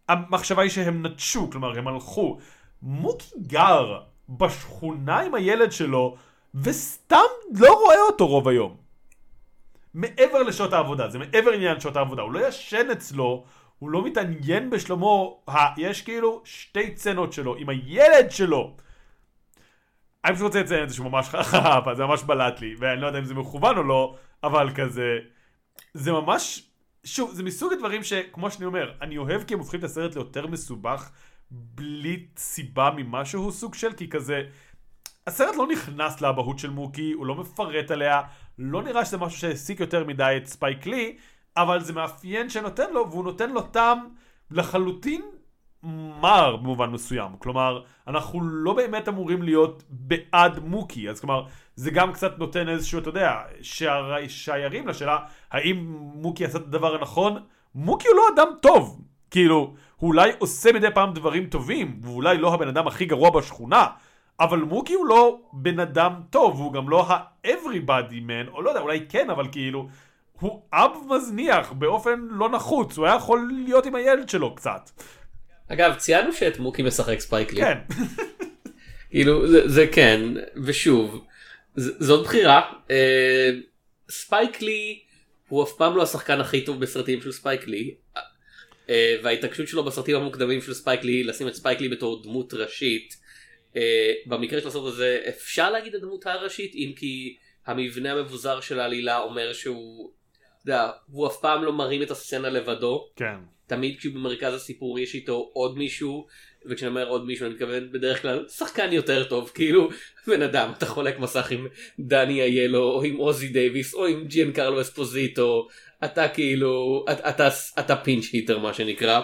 המחשבה 0.09 0.61
היא 0.61 0.71
שהם 0.71 1.05
נטשו, 1.05 1.49
כלומר 1.51 1.77
הם 1.77 1.87
הלכו. 1.87 2.37
מוקי 2.81 3.35
גר 3.47 3.99
בשכונה 4.29 5.19
עם 5.19 5.35
הילד 5.35 5.71
שלו, 5.71 6.15
וסתם 6.55 7.17
לא 7.59 7.73
רואה 7.73 8.01
אותו 8.01 8.27
רוב 8.27 8.47
היום. 8.47 8.75
מעבר 9.93 10.43
לשעות 10.43 10.73
העבודה, 10.73 11.09
זה 11.09 11.19
מעבר 11.19 11.51
לעניין 11.51 11.79
שעות 11.79 11.95
העבודה, 11.95 12.21
הוא 12.21 12.31
לא 12.31 12.47
ישן 12.47 12.91
אצלו, 12.91 13.43
הוא 13.79 13.89
לא 13.89 14.03
מתעניין 14.03 14.69
בשלומו, 14.69 15.43
יש 15.77 16.01
כאילו 16.01 16.41
שתי 16.43 16.93
צנות 16.93 17.33
שלו 17.33 17.55
עם 17.55 17.69
הילד 17.69 18.31
שלו. 18.31 18.73
אני 20.25 20.35
פשוט 20.35 20.45
רוצה 20.45 20.61
לציין 20.61 20.83
את 20.83 20.89
זה 20.89 20.95
שהוא 20.95 21.11
ממש 21.11 21.29
חרא, 21.51 21.93
זה 21.93 22.05
ממש 22.05 22.23
בלט 22.23 22.61
לי, 22.61 22.75
ואני 22.79 23.01
לא 23.01 23.07
יודע 23.07 23.19
אם 23.19 23.25
זה 23.25 23.33
מכוון 23.33 23.77
או 23.77 23.83
לא, 23.83 24.15
אבל 24.43 24.69
כזה, 24.75 25.19
זה 25.93 26.11
ממש, 26.11 26.69
שוב, 27.03 27.31
זה 27.31 27.43
מסוג 27.43 27.73
הדברים 27.73 28.03
שכמו 28.03 28.51
שאני 28.51 28.65
אומר, 28.65 28.91
אני 29.01 29.17
אוהב 29.17 29.43
כי 29.43 29.53
הם 29.53 29.59
הופכים 29.59 29.79
את 29.79 29.83
הסרט 29.85 30.15
ליותר 30.15 30.47
מסובך, 30.47 31.11
בלי 31.51 32.25
סיבה 32.37 32.89
ממשהו 32.95 33.51
סוג 33.51 33.73
של, 33.73 33.93
כי 33.93 34.09
כזה, 34.09 34.43
הסרט 35.27 35.55
לא 35.55 35.67
נכנס 35.67 36.21
לאבהות 36.21 36.59
של 36.59 36.69
מוקי, 36.69 37.11
הוא 37.11 37.25
לא 37.25 37.35
מפרט 37.35 37.91
עליה, 37.91 38.21
לא 38.57 38.83
נראה 38.83 39.05
שזה 39.05 39.17
משהו 39.17 39.39
שהעסיק 39.39 39.79
יותר 39.79 40.03
מדי 40.03 40.33
את 40.37 40.47
ספייק 40.47 40.85
לי, 40.85 41.17
אבל 41.57 41.79
זה 41.83 41.93
מאפיין 41.93 42.49
שנותן 42.49 42.93
לו, 42.93 43.11
והוא 43.11 43.23
נותן 43.23 43.49
לו 43.49 43.61
טעם 43.61 44.07
לחלוטין 44.51 45.21
מר 45.83 46.55
במובן 46.55 46.89
מסוים. 46.89 47.31
כלומר, 47.39 47.81
אנחנו 48.07 48.41
לא 48.43 48.73
באמת 48.73 49.07
אמורים 49.07 49.43
להיות 49.43 49.83
בעד 49.89 50.59
מוקי, 50.59 51.09
אז 51.09 51.19
כלומר, 51.19 51.45
זה 51.75 51.91
גם 51.91 52.13
קצת 52.13 52.39
נותן 52.39 52.69
איזשהו, 52.69 52.99
אתה 52.99 53.09
יודע, 53.09 53.35
שער- 53.61 54.27
שיירים 54.27 54.87
לשאלה, 54.87 55.17
האם 55.51 55.95
מוקי 56.13 56.45
עשה 56.45 56.57
את 56.57 56.63
הדבר 56.63 56.95
הנכון? 56.95 57.37
מוקי 57.75 58.07
הוא 58.07 58.15
לא 58.17 58.23
אדם 58.35 58.47
טוב. 58.61 59.01
כאילו, 59.31 59.73
הוא 59.95 60.07
אולי 60.07 60.31
עושה 60.39 60.73
מדי 60.73 60.87
פעם 60.93 61.13
דברים 61.13 61.45
טובים, 61.45 61.99
והוא 62.03 62.15
אולי 62.15 62.37
לא 62.37 62.53
הבן 62.53 62.67
אדם 62.67 62.87
הכי 62.87 63.05
גרוע 63.05 63.29
בשכונה, 63.29 63.87
אבל 64.39 64.59
מוקי 64.59 64.93
הוא 64.93 65.05
לא 65.05 65.39
בן 65.53 65.79
אדם 65.79 66.13
טוב, 66.29 66.59
והוא 66.59 66.73
גם 66.73 66.89
לא 66.89 67.05
ה-everybody 67.11 68.13
man, 68.27 68.51
או 68.53 68.61
לא 68.61 68.69
יודע, 68.69 68.81
אולי 68.81 69.05
כן, 69.09 69.29
אבל 69.29 69.47
כאילו, 69.51 69.87
הוא 70.39 70.61
אב 70.73 70.91
מזניח 71.09 71.71
באופן 71.71 72.19
לא 72.29 72.49
נחוץ, 72.49 72.97
הוא 72.97 73.05
היה 73.05 73.15
יכול 73.15 73.49
להיות 73.65 73.85
עם 73.85 73.95
הילד 73.95 74.29
שלו 74.29 74.55
קצת. 74.55 74.89
אגב, 75.73 75.95
ציינו 75.97 76.33
שאת 76.33 76.59
מוקי 76.59 76.81
משחק 76.83 77.19
ספייק 77.19 77.45
לי. 77.45 77.61
כן, 77.61 77.77
כאילו, 79.11 79.47
זה, 79.47 79.67
זה 79.67 79.87
כן, 79.91 80.21
ושוב, 80.65 81.25
ז, 81.75 82.07
זאת 82.07 82.25
בחירה. 82.25 82.61
אה, 82.91 83.49
ספייק 84.09 84.61
לי 84.61 84.99
הוא 85.47 85.63
אף 85.63 85.71
פעם 85.77 85.97
לא 85.97 86.03
השחקן 86.03 86.41
הכי 86.41 86.61
טוב 86.61 86.79
בסרטים 86.79 87.21
של 87.21 87.31
ספייק 87.31 87.67
לי. 87.67 87.95
אה, 88.89 89.15
וההתעקשות 89.23 89.67
שלו 89.67 89.83
בסרטים 89.83 90.15
המוקדמים 90.15 90.61
של 90.61 90.73
ספייק 90.73 91.03
לי 91.03 91.23
לשים 91.23 91.47
את 91.47 91.55
ספייק 91.55 91.81
לי 91.81 91.89
בתור 91.89 92.23
דמות 92.23 92.53
ראשית. 92.53 93.17
אה, 93.75 94.13
במקרה 94.25 94.61
של 94.61 94.67
הסרט 94.67 94.93
הזה 94.93 95.21
אפשר 95.29 95.71
להגיד 95.71 95.95
הדמות 95.95 96.25
הראשית 96.25 96.75
אם 96.75 96.91
כי 96.95 97.35
המבנה 97.65 98.11
המבוזר 98.11 98.61
של 98.61 98.79
העלילה 98.79 99.19
אומר 99.19 99.53
שהוא, 99.53 100.11
אתה 100.63 100.71
יודע, 100.71 100.89
הוא 101.11 101.27
אף 101.27 101.37
פעם 101.41 101.63
לא 101.63 101.73
מרים 101.73 102.03
את 102.03 102.11
הסצנה 102.11 102.49
לבדו. 102.49 103.09
כן. 103.15 103.35
תמיד 103.71 103.97
כשהוא 103.97 104.13
במרכז 104.13 104.53
הסיפור 104.53 104.99
יש 104.99 105.15
איתו 105.15 105.49
עוד 105.53 105.77
מישהו 105.77 106.27
וכשאני 106.65 106.89
אומר 106.89 107.07
עוד 107.07 107.25
מישהו 107.25 107.45
אני 107.45 107.53
מתכוון 107.53 107.91
בדרך 107.91 108.21
כלל 108.21 108.45
שחקן 108.47 108.93
יותר 108.93 109.23
טוב 109.23 109.51
כאילו 109.53 109.89
בן 110.27 110.41
אדם 110.41 110.71
אתה 110.77 110.85
חולק 110.85 111.19
מסך 111.19 111.51
עם 111.51 111.67
דני 111.99 112.41
איילו 112.41 112.83
או 112.83 113.03
עם 113.03 113.15
אוסי 113.15 113.47
דייוויס 113.47 113.93
או 113.93 114.05
עם 114.05 114.25
ג'יאן 114.27 114.51
קרלו 114.51 114.81
אספוזיטו 114.81 115.67
אתה 116.03 116.27
כאילו 116.27 117.05
אתה, 117.11 117.29
אתה, 117.29 117.49
אתה 117.79 117.95
pinch 117.95 118.25
hitter 118.33 118.59
מה 118.59 118.73
שנקרא. 118.73 119.21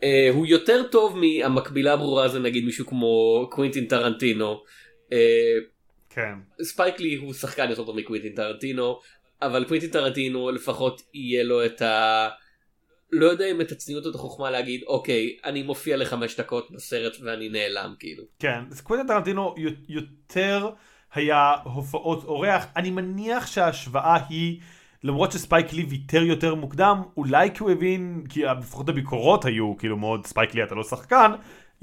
אה, 0.00 0.04
הוא 0.32 0.46
יותר 0.46 0.82
טוב 0.90 1.18
מהמקבילה 1.18 1.92
הברורה 1.92 2.28
זה 2.28 2.38
נגיד 2.38 2.64
מישהו 2.64 2.86
כמו 2.86 3.46
קווינטין 3.50 3.86
טרנטינו. 3.86 4.62
אה, 5.10 5.14
כן. 6.10 6.34
ספייק 6.62 7.00
לי 7.00 7.14
הוא 7.14 7.34
שחקן 7.34 7.70
יותר 7.70 7.84
טוב 7.84 7.96
מקווינטין 7.96 8.34
טרנטינו 8.34 8.98
אבל 9.42 9.64
קווינטין 9.64 9.90
טרנטינו 9.90 10.50
לפחות 10.50 11.02
יהיה 11.14 11.44
לו 11.44 11.64
את 11.64 11.82
ה... 11.82 12.28
לא 13.12 13.26
יודע 13.26 13.50
אם 13.50 13.60
את 13.60 13.72
הצניעות 13.72 14.04
או 14.04 14.10
את 14.10 14.14
החוכמה 14.14 14.50
להגיד 14.50 14.82
אוקיי 14.86 15.36
אני 15.44 15.62
מופיע 15.62 15.96
לחמש 15.96 16.40
דקות 16.40 16.70
בסרט 16.70 17.16
ואני 17.22 17.48
נעלם 17.48 17.94
כאילו. 17.98 18.24
כן, 18.38 18.60
אז 18.70 18.80
קווינטין 18.80 19.08
טרנטינו 19.08 19.54
יותר 19.88 20.70
היה 21.14 21.54
הופעות 21.64 22.24
אורח. 22.24 22.66
אני 22.76 22.90
מניח 22.90 23.46
שההשוואה 23.46 24.18
היא, 24.28 24.60
למרות 25.04 25.32
שספייק 25.32 25.72
לי 25.72 25.82
ויתר 25.82 26.22
יותר 26.22 26.54
מוקדם, 26.54 27.02
אולי 27.16 27.50
כי 27.54 27.62
הוא 27.62 27.70
הבין, 27.70 28.24
כי 28.28 28.42
לפחות 28.42 28.88
הביקורות 28.88 29.44
היו 29.44 29.76
כאילו 29.78 29.96
מאוד 29.96 30.26
ספייק 30.26 30.54
לי 30.54 30.62
אתה 30.62 30.74
לא 30.74 30.82
שחקן, 30.82 31.32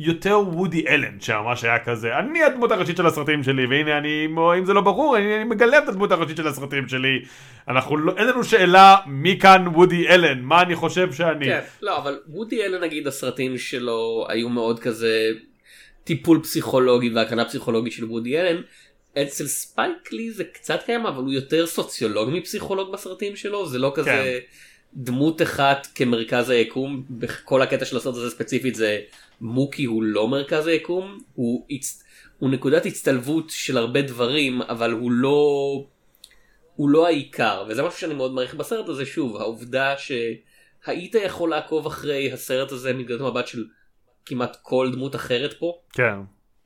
יותר 0.02 0.40
וודי 0.40 0.88
אלן 0.88 1.22
שממש 1.22 1.64
היה 1.64 1.80
כזה, 1.80 2.20
אני 2.20 2.44
הדמות 2.44 2.72
הראשית 2.72 2.98
של 2.98 3.06
הסרטים 3.06 3.44
שלי, 3.44 3.66
והנה 3.66 3.98
אני, 3.98 4.28
אם 4.58 4.66
זה 4.66 4.74
לא 4.74 4.82
ברור, 4.82 5.18
אני, 5.18 5.36
אני 5.36 5.44
מגלם 5.44 5.84
את 5.84 5.90
הדמות 5.90 6.12
הראשית 6.12 6.38
של 6.38 6.48
הסרטים 6.48 6.88
שלי. 6.88 7.20
אנחנו 7.68 7.98
לא, 7.98 8.14
אין 8.18 8.28
לנו 8.28 8.44
שאלה 8.44 8.96
מי 9.06 9.40
כאן 9.40 9.68
וודי 9.68 10.08
אלן, 10.08 10.42
מה 10.42 10.62
אני 10.62 10.76
חושב 10.76 11.14
שאני. 11.14 11.46
כן, 11.46 11.62
לא 11.82 11.98
אבל 11.98 12.20
וודי 12.28 12.66
אלן 12.66 12.84
נגיד 12.84 13.08
הסרטים 13.08 13.58
שלו 13.58 14.26
היו 14.30 14.50
מאוד 14.50 14.80
כזה 14.80 15.32
טיפול 16.04 16.40
פסיכולוגי 16.44 17.10
והקרנה 17.10 17.46
פסיכולוגית 17.46 17.94
של 17.94 18.06
וודי 18.06 18.40
אלן. 18.40 18.62
אצל 19.22 19.48
ספייק 19.48 20.12
לי 20.12 20.32
זה 20.32 20.44
קצת 20.44 20.84
קיים 20.86 21.06
אבל 21.06 21.24
הוא 21.24 21.32
יותר 21.32 21.68
סוציולוג 21.68 22.30
מפסיכולוג 22.34 22.92
בסרטים 22.92 23.36
שלו 23.36 23.66
זה 23.66 23.80
לא 23.80 23.92
כזה 23.96 24.40
דמות 24.94 25.42
אחת 25.42 25.88
כמרכז 25.96 26.50
היקום 26.50 27.04
בכל 27.10 27.62
הקטע 27.62 27.86
של 27.86 27.98
הסרט 27.98 28.16
הזה 28.16 28.30
ספציפית 28.30 28.76
זה 28.76 29.00
מוקי 29.42 29.86
הוא 29.86 30.04
לא 30.04 30.28
מרכז 30.28 30.68
היקום 30.68 31.18
הוא, 31.34 31.66
הצ... 31.70 32.04
הוא 32.40 32.50
נקודת 32.50 32.86
הצטלבות 32.86 33.50
של 33.50 33.78
הרבה 33.78 34.02
דברים 34.02 34.62
אבל 34.62 34.92
הוא 34.92 35.12
לא 35.12 35.84
הוא 36.76 36.90
לא 36.90 37.08
העיקר 37.08 37.66
וזה 37.70 37.84
משהו 37.84 38.00
שאני 38.00 38.14
מאוד 38.14 38.34
מעריך 38.34 38.56
בסרט 38.56 38.90
הזה 38.90 39.06
שוב 39.06 39.38
העובדה 39.38 39.96
שהיית 39.98 41.16
יכול 41.16 41.50
לעקוב 41.50 41.88
אחרי 41.88 42.32
הסרט 42.32 42.72
הזה 42.72 42.94
מנקודת 42.94 43.22
מבט 43.22 43.48
של 43.48 43.66
כמעט 44.26 44.58
כל 44.62 44.90
דמות 44.94 45.16
אחרת 45.16 45.54
פה 45.54 45.80
כן. 45.94 46.16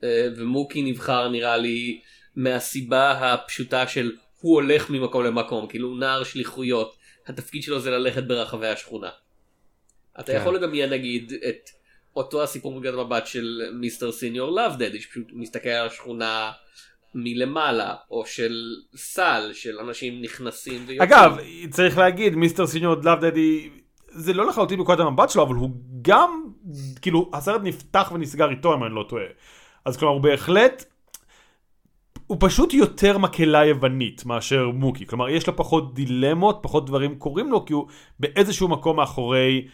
אה, 0.04 0.28
ומוקי 0.36 0.82
נבחר 0.82 1.28
נראה 1.28 1.56
לי 1.56 2.00
מהסיבה 2.36 3.10
הפשוטה 3.10 3.86
של 3.86 4.12
הוא 4.40 4.54
הולך 4.54 4.90
ממקום 4.90 5.24
למקום 5.24 5.66
כאילו 5.66 5.88
הוא 5.88 5.98
נער 5.98 6.24
שליחויות 6.24 6.96
התפקיד 7.26 7.62
שלו 7.62 7.80
זה 7.80 7.90
ללכת 7.90 8.22
ברחבי 8.22 8.68
השכונה. 8.68 9.10
אתה 10.20 10.32
כן. 10.32 10.38
יכול 10.40 10.54
לדמיין 10.54 10.90
נגיד 10.90 11.32
את 11.48 11.70
אותו 12.16 12.42
הסיפור 12.42 12.72
מנקודת 12.72 12.94
מבט 12.94 13.26
של 13.26 13.62
מיסטר 13.72 14.12
סיניור 14.12 14.50
לאבדד 14.50 15.00
שפשוט 15.00 15.26
מסתכל 15.32 15.68
על 15.68 15.86
השכונה 15.86 16.52
מלמעלה 17.14 17.94
או 18.10 18.26
של 18.26 18.74
סל 18.96 19.50
של 19.52 19.78
אנשים 19.78 20.22
נכנסים 20.22 20.84
ויוצאים. 20.86 21.02
אגב, 21.02 21.36
צריך 21.70 21.98
להגיד, 21.98 22.34
מיסטר 22.34 22.66
סיניור 22.66 22.96
לאב 23.04 23.24
דדי 23.24 23.70
זה 24.08 24.32
לא 24.32 24.46
לחלוטין 24.46 24.78
בנקודת 24.78 25.00
המבט 25.00 25.30
שלו, 25.30 25.42
אבל 25.42 25.54
הוא 25.54 25.70
גם, 26.02 26.44
כאילו, 27.02 27.30
הסרט 27.32 27.60
נפתח 27.64 28.12
ונסגר 28.14 28.50
איתו, 28.50 28.74
אם 28.74 28.84
אני 28.84 28.94
לא 28.94 29.04
טועה. 29.08 29.24
אז 29.84 29.96
כלומר, 29.96 30.14
הוא 30.14 30.22
בהחלט, 30.22 30.84
הוא 32.26 32.36
פשוט 32.40 32.74
יותר 32.74 33.18
מקהלה 33.18 33.66
יוונית 33.66 34.26
מאשר 34.26 34.68
מוקי. 34.68 35.06
כלומר, 35.06 35.28
יש 35.28 35.46
לו 35.46 35.56
פחות 35.56 35.94
דילמות, 35.94 36.58
פחות 36.62 36.86
דברים 36.86 37.18
קורים 37.18 37.50
לו, 37.50 37.64
כי 37.64 37.72
הוא 37.72 37.88
באיזשהו 38.20 38.68
מקום 38.68 38.96
מאחורי 38.96 39.68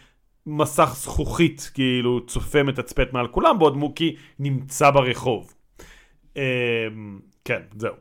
מסך 0.45 0.93
זכוכית, 0.95 1.71
כאילו, 1.73 2.25
צופה 2.25 2.63
מתצפת 2.63 3.07
מעל 3.13 3.27
כולם, 3.27 3.59
בעוד 3.59 3.77
מוקי 3.77 4.15
נמצא 4.39 4.89
ברחוב. 4.89 5.53
אמ, 6.35 6.41
כן, 7.45 7.61
זהו. 7.77 7.93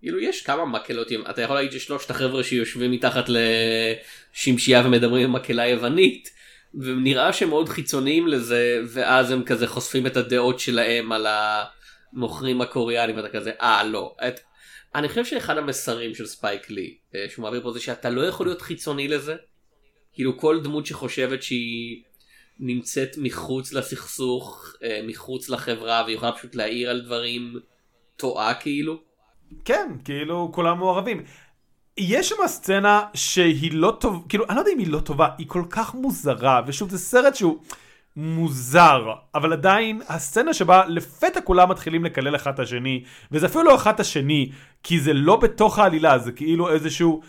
כאילו 0.00 0.20
יש 0.20 0.42
כמה 0.42 0.64
מקהלות, 0.64 1.08
אתה 1.30 1.42
יכול 1.42 1.56
להגיד 1.56 1.72
ששלושת 1.72 2.10
החבר'ה 2.10 2.44
שיושבים 2.44 2.90
מתחת 2.90 3.24
לשמשייה 3.28 4.82
ומדברים 4.86 5.24
עם 5.24 5.32
מקהלה 5.32 5.68
יוונית, 5.68 6.30
ונראה 6.74 7.32
שהם 7.32 7.48
מאוד 7.48 7.68
חיצוניים 7.68 8.28
לזה, 8.28 8.80
ואז 8.88 9.30
הם 9.30 9.42
כזה 9.44 9.66
חושפים 9.66 10.06
את 10.06 10.16
הדעות 10.16 10.60
שלהם 10.60 11.12
על 11.12 11.26
המוכרים 12.14 12.60
הקוריאנים, 12.60 13.16
ואתה 13.16 13.28
כזה, 13.28 13.52
אה 13.60 13.84
לא. 13.84 14.16
את... 14.28 14.40
אני 14.94 15.08
חושב 15.08 15.24
שאחד 15.24 15.58
המסרים 15.58 16.14
של 16.14 16.26
ספייק 16.26 16.70
לי, 16.70 16.96
אה, 17.14 17.26
שהוא 17.28 17.42
מעביר 17.42 17.62
פה 17.62 17.72
זה 17.72 17.80
שאתה 17.80 18.10
לא 18.10 18.26
יכול 18.26 18.46
להיות 18.46 18.62
חיצוני 18.62 19.08
לזה. 19.08 19.36
כאילו 20.12 20.38
כל 20.38 20.60
דמות 20.60 20.86
שחושבת 20.86 21.42
שהיא 21.42 22.02
נמצאת 22.58 23.10
מחוץ 23.18 23.72
לסכסוך, 23.72 24.74
אה, 24.82 25.00
מחוץ 25.06 25.48
לחברה, 25.48 26.02
והיא 26.04 26.16
יכולה 26.16 26.32
פשוט 26.32 26.54
להעיר 26.54 26.90
על 26.90 27.00
דברים, 27.00 27.54
טועה 28.16 28.54
כאילו. 28.54 29.00
כן, 29.64 29.88
כאילו 30.04 30.50
כולם 30.52 30.78
מעורבים. 30.78 31.24
יש 31.98 32.28
שם 32.28 32.36
סצנה 32.46 33.02
שהיא 33.14 33.72
לא 33.72 33.96
טוב, 34.00 34.26
כאילו 34.28 34.44
אני 34.48 34.56
לא 34.56 34.60
יודע 34.60 34.72
אם 34.72 34.78
היא 34.78 34.88
לא 34.88 35.00
טובה, 35.00 35.28
היא 35.38 35.46
כל 35.48 35.64
כך 35.70 35.94
מוזרה, 35.94 36.62
ושוב 36.66 36.90
זה 36.90 36.98
סרט 36.98 37.34
שהוא 37.34 37.58
מוזר, 38.16 39.12
אבל 39.34 39.52
עדיין 39.52 40.00
הסצנה 40.08 40.54
שבה 40.54 40.84
לפתע 40.88 41.40
כולם 41.40 41.70
מתחילים 41.70 42.04
לקלל 42.04 42.36
אחד 42.36 42.54
את 42.54 42.58
השני, 42.58 43.04
וזה 43.32 43.46
אפילו 43.46 43.64
לא 43.64 43.74
אחד 43.74 43.94
את 43.94 44.00
השני, 44.00 44.50
כי 44.82 45.00
זה 45.00 45.12
לא 45.12 45.36
בתוך 45.36 45.78
העלילה, 45.78 46.18
זה 46.18 46.32
כאילו 46.32 46.70
איזשהו 46.72 47.20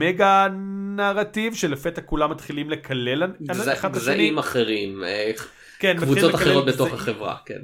מגה 0.00 0.48
נרטיב 0.96 1.54
שלפתע 1.54 2.00
כולם 2.00 2.30
מתחילים 2.30 2.70
לקלל 2.70 3.22
אחד 3.72 3.90
את 3.90 3.96
השני. 3.96 4.12
גזעים 4.14 4.38
אחרים, 4.38 5.04
אה, 5.04 5.30
כן, 5.78 5.96
קבוצות 6.00 6.34
אחרות 6.34 6.66
בתוך 6.66 6.88
גזעים. 6.88 6.94
החברה, 6.94 7.36
כן. 7.46 7.60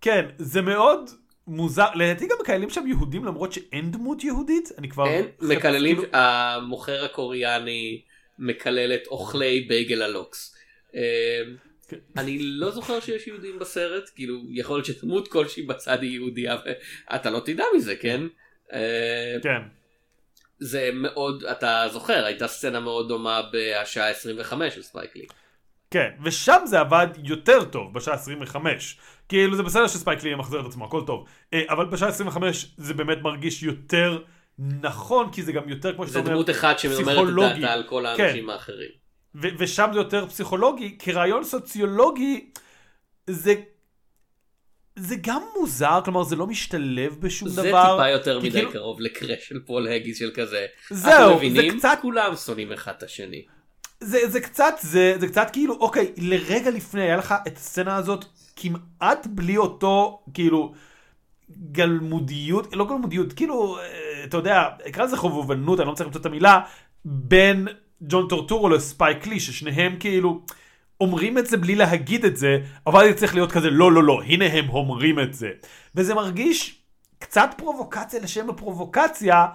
כן, 0.00 0.26
זה 0.38 0.62
מאוד 0.62 1.10
מוזר, 1.46 1.86
לדעתי 1.94 2.26
גם 2.26 2.36
מקללים 2.40 2.70
שם 2.70 2.86
יהודים 2.86 3.24
למרות 3.24 3.52
שאין 3.52 3.90
דמות 3.90 4.24
יהודית, 4.24 4.68
אני 4.78 4.88
כבר... 4.88 5.06
אין, 5.06 5.26
מקללים, 5.40 5.96
כאילו- 5.96 6.08
המוכר 6.12 7.04
הקוריאני 7.04 8.00
מקלל 8.38 8.94
את 8.94 9.06
אוכלי 9.06 9.60
בייגל 9.68 10.02
ה-lox. 10.02 10.54
כן. 11.88 11.96
אני 12.16 12.38
לא 12.40 12.70
זוכר 12.70 13.00
שיש 13.00 13.26
יהודים 13.26 13.58
בסרט, 13.58 14.10
כאילו 14.14 14.34
יכול 14.50 14.76
להיות 14.76 14.86
שדמות 14.86 15.28
כלשהי 15.28 15.62
בצד 15.62 16.02
היא 16.02 16.10
יהודייה 16.10 16.56
ואתה 17.10 17.30
לא 17.30 17.40
תדע 17.44 17.64
מזה, 17.76 17.96
כן? 17.96 18.20
אה, 18.72 19.36
כן. 19.42 19.62
זה 20.58 20.90
מאוד, 20.92 21.44
אתה 21.44 21.84
זוכר, 21.92 22.24
הייתה 22.24 22.48
סצנה 22.48 22.80
מאוד 22.80 23.08
דומה 23.08 23.40
בשעה 23.52 24.08
25 24.10 24.74
של 24.74 24.82
ספייק 24.82 25.10
לי. 25.10 25.26
כן, 25.90 26.10
ושם 26.24 26.58
זה 26.64 26.80
עבד 26.80 27.06
יותר 27.24 27.64
טוב 27.64 27.94
בשעה 27.94 28.14
25. 28.14 28.98
כאילו 29.28 29.56
זה 29.56 29.62
בסדר 29.62 29.86
שספייק 29.86 30.22
לי 30.22 30.30
ימחזר 30.30 30.60
את 30.60 30.66
עצמו, 30.66 30.84
הכל 30.84 31.02
טוב. 31.06 31.26
אה, 31.52 31.62
אבל 31.68 31.86
בשעה 31.86 32.08
25 32.08 32.66
זה 32.76 32.94
באמת 32.94 33.18
מרגיש 33.22 33.62
יותר 33.62 34.18
נכון, 34.58 35.32
כי 35.32 35.42
זה 35.42 35.52
גם 35.52 35.68
יותר 35.68 35.94
כמו 35.94 36.06
שאתה 36.06 36.12
זה 36.12 36.18
אומר, 36.18 36.32
דמות 36.32 36.50
אחת 36.50 36.78
שאומרת 36.78 37.00
את 37.00 37.04
פסיכולוגי. 37.04 37.60
דעתה 37.60 37.72
על 37.72 37.82
כל 37.88 38.04
כן. 38.16 38.24
האנשים 38.24 38.50
האחרים. 38.50 38.90
ו- 39.42 39.48
ושם 39.58 39.90
זה 39.92 39.98
יותר 39.98 40.26
פסיכולוגי, 40.26 40.96
כרעיון 40.98 41.44
סוציולוגי 41.44 42.50
זה... 43.30 43.54
זה 44.96 45.16
גם 45.20 45.42
מוזר, 45.60 46.00
כלומר 46.04 46.22
זה 46.22 46.36
לא 46.36 46.46
משתלב 46.46 47.16
בשום 47.20 47.48
זה 47.48 47.62
דבר. 47.62 47.92
טיפה 47.92 48.08
יותר 48.08 48.38
מדי 48.38 48.50
כאילו- 48.50 48.72
קרוב 48.72 49.00
לקראש 49.00 49.48
של 49.48 49.60
פול 49.66 49.88
הגיס 49.88 50.18
של 50.18 50.30
כזה. 50.34 50.66
זהו, 50.90 51.12
אתם 51.12 51.38
זה 51.40 51.50
מבינים? 51.50 51.78
קצת- 51.78 51.98
כולם 52.02 52.36
שונאים 52.36 52.72
אחד 52.72 52.92
את 52.98 53.02
השני. 53.02 53.44
זה, 54.00 54.28
זה 54.28 54.40
קצת, 54.40 54.74
זה, 54.80 55.14
זה 55.20 55.26
קצת 55.28 55.48
כאילו, 55.52 55.74
אוקיי, 55.74 56.12
לרגע 56.16 56.70
לפני 56.70 57.02
היה 57.02 57.16
לך 57.16 57.34
את 57.46 57.56
הסצנה 57.56 57.96
הזאת 57.96 58.24
כמעט 58.56 59.26
בלי 59.26 59.56
אותו, 59.56 60.22
כאילו, 60.34 60.72
גלמודיות, 61.72 62.76
לא 62.76 62.88
גלמודיות, 62.88 63.32
כאילו, 63.32 63.78
אה, 63.78 63.82
אתה 64.24 64.36
יודע, 64.36 64.62
אקרא 64.88 65.04
לזה 65.04 65.16
חובבנות, 65.16 65.80
אני 65.80 65.86
לא 65.86 65.92
מצליח 65.92 66.06
למצוא 66.06 66.20
את 66.20 66.26
המילה, 66.26 66.60
בין 67.04 67.68
ג'ון 68.02 68.28
טורטורו 68.28 68.68
לספייק 68.68 69.26
לי, 69.26 69.40
ששניהם 69.40 69.96
כאילו 70.00 70.40
אומרים 71.00 71.38
את 71.38 71.46
זה 71.46 71.56
בלי 71.56 71.74
להגיד 71.74 72.24
את 72.24 72.36
זה, 72.36 72.58
אבל 72.86 73.08
זה 73.08 73.14
צריך 73.14 73.34
להיות 73.34 73.52
כזה, 73.52 73.70
לא, 73.70 73.92
לא, 73.92 74.02
לא, 74.04 74.22
הנה 74.22 74.44
הם 74.44 74.68
אומרים 74.68 75.20
את 75.20 75.34
זה. 75.34 75.50
וזה 75.94 76.14
מרגיש 76.14 76.82
קצת 77.18 77.50
פרובוקציה 77.56 78.20
לשם 78.20 78.50
הפרובוקציה, 78.50 79.46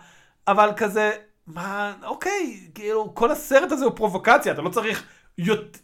אבל 0.48 0.70
כזה, 0.78 1.12
מה, 1.48 1.94
אוקיי, 2.04 2.60
כאילו, 2.76 3.16
כל 3.16 3.32
הסרט 3.32 3.72
הזה 3.72 3.86
הוא 3.86 3.94
פרובוקציה, 3.96 4.54
אתה 4.54 4.62
לא 4.62 4.70
צריך 4.70 5.04
יות- 5.38 5.78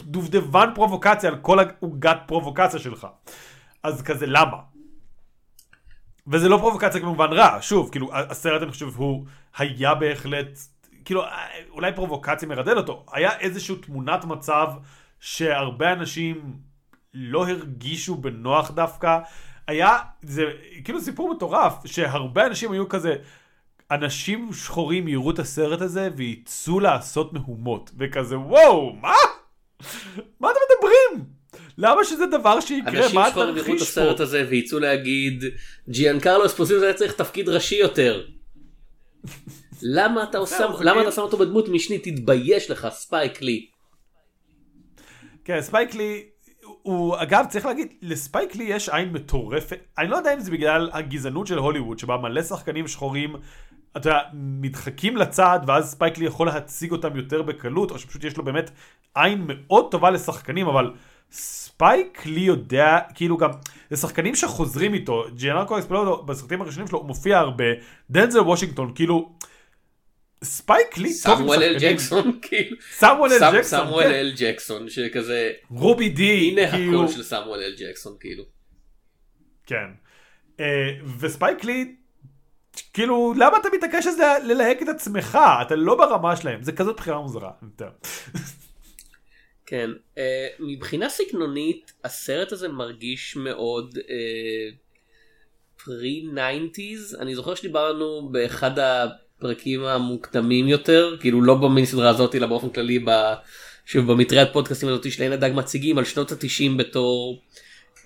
דובדבן 0.00 0.70
פרובוקציה 0.74 1.30
על 1.30 1.36
כל 1.36 1.58
העוגת 1.58 2.16
פרובוקציה 2.26 2.80
שלך. 2.80 3.06
אז 3.82 4.02
כזה, 4.02 4.26
למה? 4.26 4.56
וזה 6.26 6.48
לא 6.48 6.56
פרובוקציה 6.56 7.00
כמובן 7.00 7.32
רע, 7.32 7.58
שוב, 7.60 7.90
כאילו, 7.90 8.10
הסרט 8.14 8.62
אני 8.62 8.70
חושב 8.70 8.86
הוא 8.96 9.24
היה 9.58 9.94
בהחלט, 9.94 10.58
כאילו, 11.08 11.22
אולי 11.70 11.92
פרובוקציה 11.92 12.48
מרדד 12.48 12.76
אותו, 12.76 13.04
היה 13.12 13.38
איזושהי 13.38 13.76
תמונת 13.76 14.24
מצב 14.24 14.68
שהרבה 15.20 15.92
אנשים 15.92 16.56
לא 17.14 17.48
הרגישו 17.48 18.14
בנוח 18.14 18.70
דווקא, 18.70 19.18
היה, 19.66 19.98
זה 20.22 20.42
כאילו 20.84 21.00
סיפור 21.00 21.34
מטורף, 21.34 21.74
שהרבה 21.86 22.46
אנשים 22.46 22.72
היו 22.72 22.88
כזה, 22.88 23.14
אנשים 23.90 24.52
שחורים 24.52 25.08
יראו 25.08 25.30
את 25.30 25.38
הסרט 25.38 25.80
הזה 25.80 26.08
ויצאו 26.16 26.80
לעשות 26.80 27.32
מהומות, 27.32 27.90
וכזה, 27.98 28.38
וואו, 28.38 28.92
מה? 28.92 29.14
מה 30.40 30.48
אתם 30.50 30.60
מדברים? 30.70 31.24
למה 31.78 32.04
שזה 32.04 32.26
דבר 32.26 32.60
שיקרה? 32.60 33.04
אנשים 33.04 33.14
מה 33.14 33.28
שכבר 33.28 33.58
יראו 33.58 33.76
את 33.76 33.80
הסרט 33.80 34.16
פה? 34.16 34.22
הזה 34.22 34.46
ויצאו 34.48 34.78
להגיד 34.78 35.44
ג'יאן 35.88 36.20
קרלו 36.20 36.46
אספוזיטו 36.46 36.82
היה 36.82 36.94
צריך 36.94 37.12
תפקיד 37.12 37.48
ראשי 37.48 37.74
יותר. 37.74 38.24
למה 39.82 40.22
אתה 40.22 40.38
כאילו- 40.94 41.02
אתה 41.02 41.12
שם 41.12 41.22
אותו 41.22 41.36
בדמות 41.36 41.68
משנית 41.68 42.08
תתבייש 42.08 42.70
לך 42.70 42.88
ספייק 42.90 43.42
לי. 43.42 43.66
כן, 45.44 45.60
ספייק 45.60 45.94
לי, 45.94 46.24
הוא, 46.82 47.16
אגב, 47.18 47.44
צריך 47.48 47.66
להגיד, 47.66 47.94
לספייק 48.02 48.56
לי 48.56 48.64
יש 48.64 48.88
עין 48.88 49.12
מטורפת. 49.12 49.78
אני 49.98 50.08
לא 50.08 50.16
יודע 50.16 50.34
אם 50.34 50.40
זה 50.40 50.50
בגלל 50.50 50.90
הגזענות 50.92 51.46
של 51.46 51.58
הוליווד, 51.58 51.98
שבה 51.98 52.16
מלא 52.16 52.42
שחקנים 52.42 52.88
שחורים, 52.88 53.36
אתה 53.96 54.08
יודע, 54.08 54.18
נדחקים 54.34 55.16
לצד, 55.16 55.60
ואז 55.66 55.90
ספייק 55.90 56.18
לי 56.18 56.24
יכול 56.24 56.46
להציג 56.46 56.92
אותם 56.92 57.16
יותר 57.16 57.42
בקלות, 57.42 57.90
או 57.90 57.98
שפשוט 57.98 58.24
יש 58.24 58.36
לו 58.36 58.44
באמת 58.44 58.70
עין 59.14 59.44
מאוד 59.46 59.90
טובה 59.90 60.10
לשחקנים, 60.10 60.68
אבל 60.68 60.92
ספייק 61.32 62.26
לי 62.26 62.40
יודע, 62.40 62.98
כאילו 63.14 63.36
גם, 63.36 63.50
זה 63.90 63.96
שחקנים 63.96 64.34
שחוזרים 64.34 64.94
איתו, 64.94 65.24
ג'יאן 65.34 65.58
קרלו 65.58 65.78
אספוזיטו, 65.78 66.22
בסרטים 66.22 66.62
הראשונים 66.62 66.88
שלו 66.88 66.98
הוא 66.98 67.06
מופיע 67.06 67.38
הרבה, 67.38 67.64
דנזל 68.10 68.40
וושינגטון, 68.40 68.92
כאילו, 68.94 69.32
ספייק 70.44 70.98
לי 70.98 71.08
טוב 71.24 71.38
סמואל 71.38 71.62
אל. 71.62 71.76
ג'קסון 71.80 72.38
כאילו. 72.42 72.76
סמואל 72.90 73.32
אל 73.32 73.38
ג'קסון, 73.56 73.86
סמואל 73.86 74.04
כן. 74.04 74.12
אל 74.12 74.32
ג'קסון 74.38 74.88
שכזה 74.90 75.52
רובי 75.70 76.08
די, 76.08 76.50
הנה 76.50 76.70
כאילו, 76.70 77.02
הקול 77.04 77.14
של 77.16 77.22
סמואל 77.22 77.60
אל 77.62 77.74
ג'קסון 77.78 78.16
כאילו. 78.20 78.44
כן. 79.66 79.86
אה, 80.56 80.60
וספייק 81.20 81.64
לי, 81.64 81.94
כאילו, 82.92 83.34
למה 83.36 83.56
אתה 83.60 83.68
מתעקש 83.76 84.06
לה- 84.18 84.38
ללהק 84.38 84.82
את 84.82 84.88
עצמך? 84.88 85.38
אתה 85.62 85.74
לא 85.76 85.94
ברמה 85.96 86.36
שלהם, 86.36 86.62
זה 86.62 86.72
כזאת 86.72 86.96
בחירה 86.96 87.20
מוזרה. 87.20 87.50
כן, 89.66 89.90
אה, 90.18 90.46
מבחינה 90.60 91.08
סגנונית 91.08 91.92
הסרט 92.04 92.52
הזה 92.52 92.68
מרגיש 92.68 93.36
מאוד 93.36 93.98
פרי 95.84 96.24
90's, 96.34 97.20
אני 97.20 97.34
זוכר 97.34 97.54
שדיברנו 97.54 98.28
באחד 98.32 98.70
הפרקים 99.38 99.84
המוקדמים 99.84 100.68
יותר, 100.68 101.16
כאילו 101.20 101.42
לא 101.42 101.54
במיני 101.54 101.86
סדרה 101.86 102.08
הזאת 102.08 102.34
אלא 102.34 102.46
באופן 102.46 102.70
כללי 102.70 102.98
ב... 102.98 103.10
שוב 103.86 104.12
במטריית 104.12 104.48
פודקאסטים 104.52 104.88
הזאת 104.88 105.12
של 105.12 105.22
עין 105.22 105.32
הדג 105.32 105.50
מציגים 105.54 105.98
על 105.98 106.04
שנות 106.04 106.32
התשעים 106.32 106.76
בתור 106.76 107.42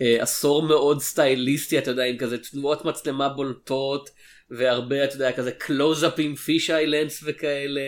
אה, 0.00 0.22
עשור 0.22 0.62
מאוד 0.62 1.00
סטייליסטי 1.00 1.78
אתה 1.78 1.90
יודע 1.90 2.04
עם 2.04 2.18
כזה 2.18 2.38
תנועות 2.38 2.84
מצלמה 2.84 3.28
בולטות 3.28 4.10
והרבה 4.50 5.04
אתה 5.04 5.14
יודע 5.14 5.32
כזה 5.32 5.52
קלוזאפים 5.52 6.34
פיש 6.34 6.70
איילנדס 6.70 7.22
וכאלה. 7.26 7.80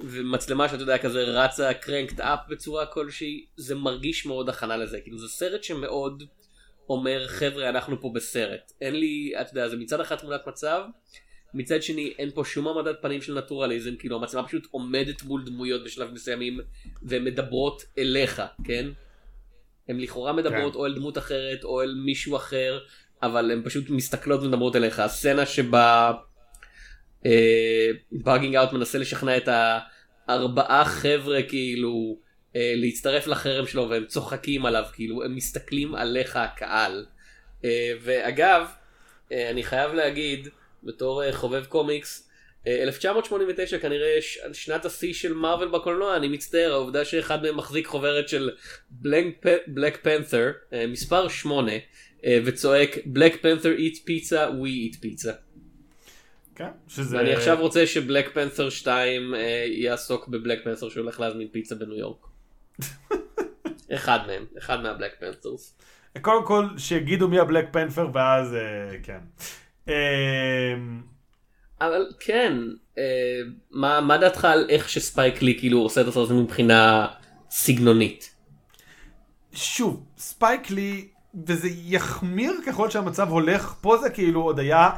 ומצלמה 0.00 0.68
שאתה 0.68 0.82
יודע 0.82 0.98
כזה 0.98 1.22
רצה 1.24 1.74
קרנקד 1.74 2.20
אפ 2.20 2.38
בצורה 2.48 2.86
כלשהי 2.86 3.46
זה 3.56 3.74
מרגיש 3.74 4.26
מאוד 4.26 4.48
הכנה 4.48 4.76
לזה 4.76 5.00
כאילו 5.00 5.18
זה 5.18 5.28
סרט 5.28 5.62
שמאוד 5.62 6.22
אומר 6.88 7.28
חבר'ה 7.28 7.68
אנחנו 7.68 8.00
פה 8.00 8.10
בסרט 8.14 8.72
אין 8.80 8.94
לי 8.94 9.32
אתה 9.40 9.50
יודע 9.50 9.68
זה 9.68 9.76
מצד 9.76 10.00
אחד 10.00 10.16
תמונת 10.16 10.40
מצב 10.46 10.80
מצד 11.56 11.82
שני 11.82 12.14
אין 12.18 12.30
פה 12.34 12.44
שום 12.44 12.68
העמדת 12.68 12.96
פנים 13.02 13.22
של 13.22 13.38
נטורליזם 13.38 13.96
כאילו 13.96 14.16
המצלמה 14.16 14.46
פשוט 14.48 14.66
עומדת 14.70 15.22
מול 15.22 15.44
דמויות 15.44 15.84
בשלב 15.84 16.12
מסוימים 16.12 16.60
והן 17.02 17.24
מדברות 17.24 17.84
אליך 17.98 18.42
כן. 18.64 18.86
הן 19.88 20.00
לכאורה 20.00 20.32
מדברות 20.32 20.72
כן. 20.72 20.78
או 20.78 20.86
אל 20.86 20.94
דמות 20.94 21.18
אחרת 21.18 21.64
או 21.64 21.82
אל 21.82 21.94
מישהו 22.04 22.36
אחר 22.36 22.78
אבל 23.22 23.50
הן 23.50 23.62
פשוט 23.64 23.90
מסתכלות 23.90 24.42
ומדברות 24.42 24.76
אליך 24.76 24.98
הסצנה 24.98 25.46
שבה 25.46 26.12
באגינג 28.12 28.56
אאוט 28.56 28.72
מנסה 28.72 28.98
לשכנע 28.98 29.36
את 29.36 29.48
הארבעה 30.28 30.84
חבר'ה 30.84 31.42
כאילו 31.42 32.18
אה, 32.56 32.72
להצטרף 32.76 33.26
לחרם 33.26 33.66
שלו 33.66 33.88
והם 33.90 34.04
צוחקים 34.06 34.66
עליו 34.66 34.84
כאילו 34.92 35.24
הם 35.24 35.36
מסתכלים 35.36 35.94
עליך 35.94 36.36
הקהל. 36.36 37.06
אה, 37.64 37.92
ואגב 38.00 38.66
אה, 39.32 39.50
אני 39.50 39.62
חייב 39.62 39.92
להגיד 39.94 40.48
בתור 40.82 41.24
אה, 41.24 41.32
חובב 41.32 41.64
קומיקס 41.64 42.28
אה, 42.66 42.82
1989 42.82 43.78
כנראה 43.78 44.16
ש- 44.20 44.38
שנת 44.52 44.84
השיא 44.84 45.12
של 45.12 45.32
מארוול 45.32 45.68
בקולנוע 45.68 46.16
אני 46.16 46.28
מצטער 46.28 46.72
העובדה 46.72 47.04
שאחד 47.04 47.42
מהם 47.42 47.56
מחזיק 47.56 47.86
חוברת 47.86 48.28
של 48.28 48.50
בלק 49.66 49.98
פנת'ר 50.02 50.50
מספר 50.88 51.28
8 51.28 51.72
אה, 52.24 52.38
וצועק 52.44 52.90
בלק 53.06 53.42
פנת'ר 53.42 53.72
eat 53.76 53.96
pizza 53.96 54.50
we 54.62 54.94
eat 54.94 54.96
pizza. 55.04 55.32
כן, 56.54 56.68
שזה... 56.88 57.16
ואני 57.16 57.34
עכשיו 57.34 57.60
רוצה 57.60 57.86
שבלק 57.86 58.34
פנת'ר 58.34 58.70
2 58.70 59.34
אה, 59.34 59.64
יעסוק 59.68 60.28
בבלק 60.28 60.64
פנת'ר 60.64 60.88
שהולך 60.88 61.20
להזמין 61.20 61.48
פיצה 61.48 61.74
בניו 61.74 61.96
יורק. 61.96 62.26
אחד 63.94 64.18
מהם, 64.26 64.44
אחד 64.58 64.82
מהבלק 64.82 65.12
פנת'רס. 65.20 65.78
קודם 66.22 66.46
כל 66.46 66.66
שיגידו 66.78 67.28
מי 67.28 67.38
הבלק 67.38 67.68
פנת'ר 67.72 68.08
ואז 68.14 68.54
אה, 68.54 68.98
כן. 69.02 69.18
אה, 69.88 70.74
אבל 71.80 72.06
כן, 72.20 72.52
אה, 72.98 73.02
מה, 73.70 74.00
מה 74.00 74.18
דעתך 74.18 74.44
על 74.44 74.66
איך 74.68 74.88
שספייק 74.88 75.42
לי 75.42 75.58
כאילו 75.58 75.78
עושה 75.78 76.00
את 76.00 76.06
הסרט 76.06 76.24
הזה 76.24 76.34
מבחינה 76.34 77.06
סגנונית? 77.50 78.34
שוב, 79.52 80.04
ספייק 80.18 80.70
לי, 80.70 81.08
וזה 81.46 81.68
יחמיר 81.72 82.52
ככל 82.66 82.90
שהמצב 82.90 83.28
הולך, 83.28 83.74
פה 83.80 83.96
זה 83.96 84.10
כאילו 84.10 84.42
עוד 84.42 84.58
היה 84.58 84.90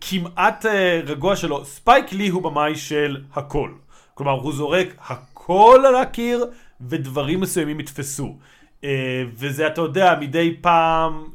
כמעט 0.00 0.66
אה, 0.66 1.00
רגוע 1.06 1.36
שלו. 1.36 1.64
ספייק 1.64 2.12
לי 2.12 2.28
הוא 2.28 2.42
במאי 2.42 2.74
של 2.74 3.22
הכל. 3.34 3.70
כלומר, 4.14 4.32
הוא 4.32 4.52
זורק 4.52 4.88
הכל 5.06 5.84
על 5.88 5.96
הקיר, 5.96 6.46
ודברים 6.80 7.40
מסוימים 7.40 7.80
יתפסו. 7.80 8.36
אה, 8.84 9.22
וזה, 9.34 9.66
אתה 9.66 9.80
יודע, 9.80 10.14
מדי 10.20 10.56
פעם, 10.60 11.28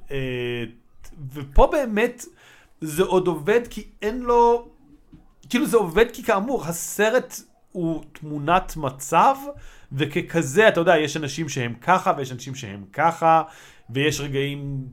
ופה 1.34 1.68
באמת 1.72 2.26
זה 2.82 3.04
עוד 3.04 3.28
עובד 3.28 3.62
כי 3.70 3.84
אין 4.02 4.22
לו, 4.22 4.68
כאילו 5.50 5.66
זה 5.66 5.78
עובד 5.78 6.12
כי 6.14 6.24
כאמור, 6.24 6.66
הסרט 6.66 7.42
הוא 7.72 8.04
תמונת 8.12 8.78
מצב, 8.78 9.36
וככזה, 9.92 10.68
אתה 10.68 10.80
יודע, 10.80 10.98
יש 10.98 11.18
אנשים 11.18 11.50
שהם 11.50 11.74
ככה, 11.74 12.14
ויש 12.18 12.32
אנשים 12.32 12.56
שהם 12.56 12.84
ככה, 12.94 13.44
ויש 13.90 14.20
רגעים 14.20 14.88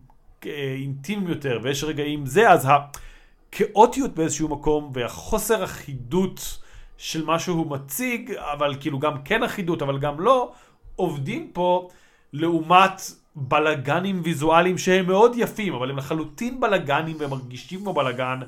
אה, 0.47 0.75
אינטימיים 0.81 1.29
יותר, 1.29 1.61
ויש 1.63 1.85
רגעים 1.85 2.27
זה, 2.27 2.51
אז 2.51 2.69
הכאוטיות 2.69 4.15
באיזשהו 4.15 4.49
מקום, 4.49 4.91
והחוסר 4.95 5.65
אחידות 5.65 6.59
של 6.97 7.25
מה 7.25 7.39
שהוא 7.39 7.71
מציג, 7.71 8.33
אבל 8.33 8.75
כאילו 8.81 8.99
גם 8.99 9.23
כן 9.23 9.43
אחידות, 9.43 9.83
אבל 9.83 9.99
גם 9.99 10.21
לא, 10.21 10.53
עובדים 10.97 11.51
פה 11.53 11.89
לעומת 12.33 13.03
בלגנים 13.39 14.21
ויזואליים 14.25 14.79
שהם 14.79 15.07
מאוד 15.07 15.33
יפים, 15.37 15.75
אבל 15.75 15.91
הם 15.91 15.97
לחלוטין 15.97 16.61
בלגנים 16.61 17.17
ומרגישים 17.21 17.81
כמו 17.81 17.93
בלגן 17.93 18.39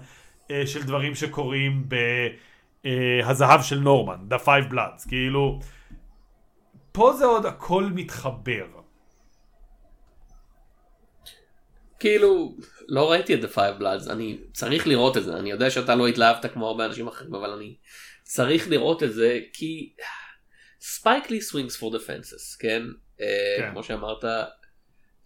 אה, 0.50 0.66
של 0.66 0.82
דברים 0.82 1.14
שקורים 1.14 1.84
ב"הזהב 1.88 3.62
של 3.62 3.78
נורמן", 3.78 4.18
The 4.30 4.44
Five 4.44 4.72
Bloods, 4.72 5.08
כאילו, 5.08 5.60
פה 6.92 7.12
זה 7.12 7.24
עוד 7.24 7.46
הכל 7.46 7.84
מתחבר. 7.94 8.66
כאילו, 11.98 12.56
לא 12.88 13.10
ראיתי 13.10 13.34
את 13.34 13.40
The 13.44 13.56
Five 13.56 13.80
Bloods, 13.80 14.10
אני 14.10 14.38
צריך 14.52 14.86
לראות 14.86 15.16
את 15.16 15.24
זה, 15.24 15.36
אני 15.36 15.50
יודע 15.50 15.70
שאתה 15.70 15.94
לא 15.94 16.06
התלהבת 16.08 16.46
כמו 16.52 16.66
הרבה 16.66 16.86
אנשים 16.86 17.08
אחרים, 17.08 17.34
אבל 17.34 17.50
אני 17.50 17.76
צריך 18.22 18.68
לראות 18.68 19.02
את 19.02 19.12
זה, 19.12 19.40
כי 19.52 19.92
ספייק 20.80 21.30
לי 21.30 21.38
swings 21.38 21.76
for 21.80 21.94
the 21.94 21.98
fences, 22.06 22.58
כן? 22.60 22.82
כן. 23.18 23.24
כן. 23.58 23.70
כמו 23.72 23.82
שאמרת, 23.82 24.24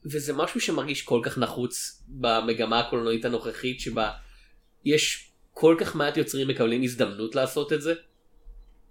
וזה 0.04 0.32
משהו 0.32 0.60
שמרגיש 0.60 1.02
כל 1.02 1.20
כך 1.22 1.38
נחוץ 1.38 2.02
במגמה 2.08 2.80
הקולנועית 2.80 3.24
הנוכחית, 3.24 3.80
שבה 3.80 4.10
יש 4.84 5.30
כל 5.52 5.76
כך 5.78 5.96
מעט 5.96 6.16
יוצרים 6.16 6.48
מקבלים 6.48 6.82
הזדמנות 6.82 7.34
לעשות 7.34 7.72
את 7.72 7.82
זה, 7.82 7.94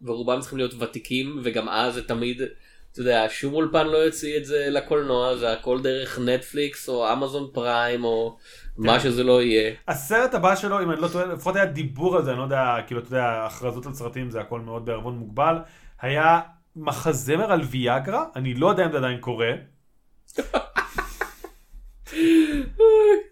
ורובם 0.02 0.40
צריכים 0.40 0.58
להיות 0.58 0.74
ותיקים, 0.80 1.40
וגם 1.44 1.70
אז 1.70 1.94
זה 1.94 2.08
תמיד, 2.08 2.42
אתה 2.92 3.02
יודע, 3.02 3.26
שום 3.30 3.54
אולפן 3.54 3.88
לא 3.88 3.98
יוציא 3.98 4.38
את 4.38 4.46
זה 4.46 4.68
לקולנוע, 4.70 5.36
זה 5.36 5.54
הכל 5.54 5.82
דרך 5.82 6.20
נטפליקס 6.20 6.90
או 6.90 7.14
אמזון 7.14 7.50
פריים 7.54 8.04
או 8.04 8.38
מה 8.78 9.00
שזה 9.00 9.24
לא 9.24 9.42
יהיה. 9.42 9.74
הסרט 9.88 10.34
הבא 10.34 10.56
שלו, 10.56 10.84
אם 10.84 10.92
אני 10.92 11.02
לא 11.02 11.08
טועה, 11.08 11.26
לפחות 11.26 11.56
היה 11.56 11.66
דיבור 11.66 12.16
על 12.18 12.24
זה, 12.24 12.32
אני 12.32 12.40
לא 12.40 12.44
יודע, 12.44 12.76
כאילו, 12.88 13.02
אתה 13.02 13.08
יודע, 13.08 13.46
הכרזות 13.46 13.86
על 13.86 13.94
סרטים 13.94 14.30
זה 14.30 14.40
הכל 14.42 14.60
מאוד 14.60 14.86
בערבון 14.86 15.18
מוגבל, 15.18 15.56
היה 16.02 16.40
מחזמר 16.76 17.52
על 17.52 17.62
ויאגרה, 17.62 18.26
אני 18.36 18.54
לא 18.54 18.70
יודע 18.70 18.86
אם 18.86 18.92
זה 18.92 18.98
עדיין 18.98 19.20
קורה. 19.20 19.52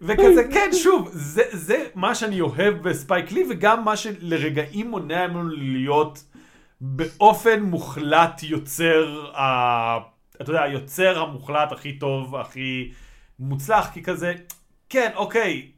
וכזה, 0.02 0.44
כן, 0.52 0.70
שוב, 0.72 1.10
זה, 1.12 1.42
זה 1.52 1.86
מה 1.94 2.14
שאני 2.14 2.40
אוהב 2.40 2.88
בספייק 2.88 3.32
לי, 3.32 3.44
וגם 3.50 3.84
מה 3.84 3.96
שלרגעים 3.96 4.90
מונע 4.90 5.26
ממנו 5.26 5.48
להיות 5.48 6.24
באופן 6.80 7.62
מוחלט 7.62 8.42
יוצר, 8.42 9.30
ה... 9.36 9.98
אתה 10.42 10.50
יודע, 10.50 10.62
היוצר 10.62 11.18
המוחלט 11.18 11.72
הכי 11.72 11.98
טוב, 11.98 12.36
הכי 12.36 12.92
מוצלח, 13.38 13.90
כי 13.94 14.02
כזה, 14.02 14.34
כן, 14.88 15.10
אוקיי, 15.14 15.68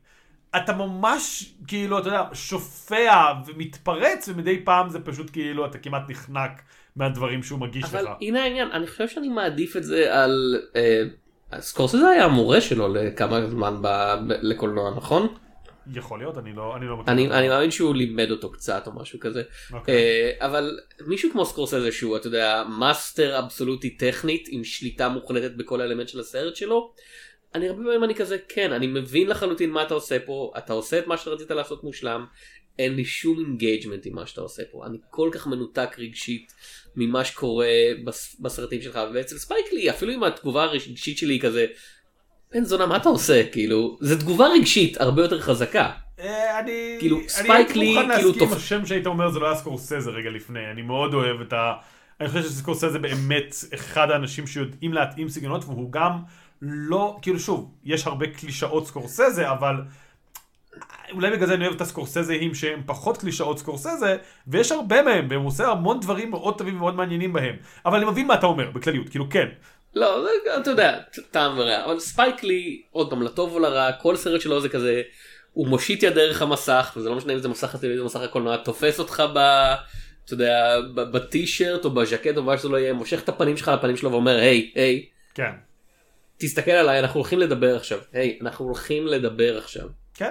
אתה 0.57 0.73
ממש, 0.73 1.55
כאילו, 1.67 1.99
אתה 1.99 2.09
יודע, 2.09 2.25
שופע 2.33 3.33
ומתפרץ, 3.47 4.29
ומדי 4.29 4.64
פעם 4.64 4.90
זה 4.90 5.01
פשוט 5.01 5.31
כאילו, 5.33 5.67
אתה 5.67 5.79
כמעט 5.79 6.11
נחנק 6.11 6.62
מהדברים 6.97 7.43
שהוא 7.43 7.61
מגיש 7.61 7.85
אבל 7.85 8.05
לך. 8.05 8.11
הנה 8.21 8.43
העניין, 8.43 8.69
אני 8.73 8.87
חושב 8.87 9.09
שאני 9.09 9.29
מעדיף 9.29 9.77
את 9.77 9.85
זה 9.85 10.23
על... 10.23 10.61
אה, 10.77 11.03
סקורסזה 11.61 12.09
היה 12.09 12.25
המורה 12.25 12.61
שלו 12.61 12.95
לכמה 12.95 13.47
זמן 13.47 13.77
ב, 13.83 13.88
לקולנוע, 14.29 14.90
נכון? 14.97 15.35
יכול 15.93 16.19
להיות, 16.19 16.38
אני 16.38 16.53
לא, 16.53 16.77
אני 16.77 16.87
לא 16.87 16.97
מכיר. 16.97 17.12
אני, 17.12 17.27
אותו. 17.27 17.38
אני 17.38 17.49
מאמין 17.49 17.71
שהוא 17.71 17.95
לימד 17.95 18.31
אותו 18.31 18.53
קצת 18.53 18.87
או 18.87 18.93
משהו 18.93 19.21
כזה. 19.21 19.43
אוקיי. 19.73 19.95
אה, 19.95 20.47
אבל 20.47 20.79
מישהו 21.07 21.31
כמו 21.33 21.47
סקורסזה 21.47 21.93
שהוא, 21.93 22.17
אתה 22.17 22.27
יודע, 22.27 22.64
master 22.79 23.38
אבסולוטי 23.38 23.90
טכנית 23.90 24.49
עם 24.51 24.64
שליטה 24.64 25.09
מוחלטת 25.09 25.57
בכל 25.57 25.81
האלמנט 25.81 26.09
של 26.09 26.21
הסרט 26.21 26.57
שלו. 26.57 26.93
אני 27.55 27.69
הרבה 27.69 27.83
פעמים 27.85 28.05
אני 28.05 28.14
כזה, 28.14 28.37
כן, 28.49 28.73
אני 28.73 28.87
מבין 28.87 29.29
לחלוטין 29.29 29.71
מה 29.71 29.83
אתה 29.83 29.95
עושה 29.95 30.19
פה, 30.27 30.53
אתה 30.59 30.73
עושה 30.73 30.99
את 30.99 31.07
מה 31.07 31.17
שרצית 31.17 31.51
לעשות 31.51 31.85
מושלם, 31.85 32.25
אין 32.79 32.95
לי 32.95 33.05
שום 33.05 33.38
engagement 33.38 34.07
עם 34.07 34.14
מה 34.14 34.27
שאתה 34.27 34.40
עושה 34.40 34.62
פה, 34.73 34.87
אני 34.87 34.99
כל 35.11 35.29
כך 35.33 35.47
מנותק 35.47 35.97
רגשית 35.99 36.53
ממה 36.97 37.25
שקורה 37.25 37.67
בס, 38.05 38.37
בסרטים 38.40 38.83
שלך, 38.83 38.99
ואצל 39.14 39.38
ספייק 39.38 39.73
לי, 39.73 39.90
אפילו 39.90 40.12
אם 40.12 40.25
התגובה 40.25 40.62
הרגשית 40.62 41.19
שלי 41.19 41.35
היא 41.35 41.40
כזה, 41.40 41.67
בן 42.55 42.64
זונה 42.64 42.87
מה 42.87 42.97
אתה 42.97 43.09
עושה, 43.09 43.43
כאילו, 43.53 43.99
זו 44.01 44.17
תגובה 44.17 44.47
רגשית 44.49 45.01
הרבה 45.01 45.23
יותר 45.23 45.40
חזקה. 45.40 45.90
אה, 46.21 46.61
אני... 46.61 46.97
כאילו, 46.99 47.19
אני 47.19 47.29
ספייק 47.29 47.51
הייתי 47.51 47.79
לי, 47.79 47.95
מוכן 47.95 48.14
כאילו, 48.17 48.29
להסכים, 48.29 48.49
תופ- 48.49 48.57
השם 48.57 48.87
שהיית 48.87 49.07
אומר 49.07 49.31
זה 49.31 49.38
לא 49.38 49.47
היה 49.47 49.57
סקורסזה 49.57 50.11
רגע 50.11 50.31
לפני, 50.31 50.71
אני 50.73 50.83
מאוד 50.83 51.15
אוהב 51.15 51.40
את 51.40 51.52
ה... 51.52 51.73
אני 52.21 52.29
חושב 52.29 52.42
שסקורסזה 52.42 52.98
באמת 52.98 53.55
אחד 53.75 54.11
האנשים 54.11 54.46
שיודעים 54.46 54.92
להתאים 54.92 55.29
סגנונות, 55.29 55.65
והוא 55.65 55.92
גם 55.92 56.19
לא, 56.67 57.19
כאילו 57.23 57.38
שוב, 57.38 57.71
יש 57.85 58.06
הרבה 58.06 58.27
קלישאות 58.27 58.87
סקורסזה, 58.87 59.50
אבל 59.50 59.75
אולי 61.12 61.31
בגלל 61.31 61.46
זה 61.46 61.54
אני 61.54 61.65
אוהב 61.65 61.75
את 61.75 61.81
הסקורסזהים 61.81 62.54
שהם 62.54 62.83
פחות 62.87 63.17
קלישאות 63.17 63.58
סקורסזה, 63.58 64.17
ויש 64.46 64.73
הרבה 64.73 65.02
מהם, 65.02 65.27
והם 65.31 65.42
עושה 65.42 65.69
המון 65.69 66.00
דברים 66.00 66.31
מאוד 66.31 66.58
טובים 66.58 66.77
ומאוד 66.77 66.94
מעניינים 66.94 67.33
בהם. 67.33 67.56
אבל 67.87 67.96
אני 67.96 68.10
מבין 68.10 68.27
מה 68.27 68.35
אתה 68.35 68.46
אומר, 68.46 68.71
בכלליות, 68.71 69.08
כאילו 69.08 69.31
כן. 69.31 69.48
לא, 69.94 70.23
זה, 70.23 70.29
אתה 70.60 70.71
יודע, 70.71 71.00
טעם 71.31 71.58
ורע, 71.58 71.85
אבל 71.85 71.98
ספייק 72.00 72.42
לי, 72.42 72.83
עוד 72.90 73.10
פעם, 73.10 73.23
לטוב 73.23 73.52
או 73.52 73.58
לרע, 73.58 73.92
כל 73.92 74.17
סרט 74.17 74.40
שלו 74.40 74.60
זה 74.60 74.69
כזה, 74.69 75.02
הוא 75.52 75.69
מושיט 75.69 76.02
יד 76.02 76.15
דרך 76.15 76.42
המסך, 76.42 76.92
וזה 76.96 77.08
לא 77.08 77.17
משנה 77.17 77.33
אם 77.33 77.38
זה 77.38 77.48
מסך 77.48 77.75
הטלוויזיה 77.75 78.00
או 78.00 78.06
מסך 78.06 78.21
הקולנוע, 78.21 78.56
תופס 78.56 78.98
אותך 78.98 79.23
ב... 79.35 79.38
אתה 80.25 80.35
יודע, 80.35 80.77
בטישרט 80.94 81.85
או 81.85 81.90
בז'קט 81.90 82.37
או 82.37 82.42
מה 82.42 82.58
שזה 82.58 82.69
לא 82.69 82.77
יהיה, 82.77 82.92
מושך 82.92 83.23
את 83.23 83.29
הפנים 83.29 83.56
שלך 83.56 83.69
לפנים 83.69 83.96
שלו 83.96 84.12
ואומר, 84.12 84.37
היי, 84.37 84.73
היי, 84.75 85.06
כן. 85.35 85.50
תסתכל 86.45 86.71
עליי, 86.71 86.99
אנחנו 86.99 87.21
הולכים 87.21 87.38
לדבר 87.38 87.77
עכשיו, 87.77 87.99
היי, 88.13 88.38
אנחנו 88.40 88.65
הולכים 88.65 89.07
לדבר 89.07 89.59
עכשיו. 89.59 89.88
כן. 90.15 90.31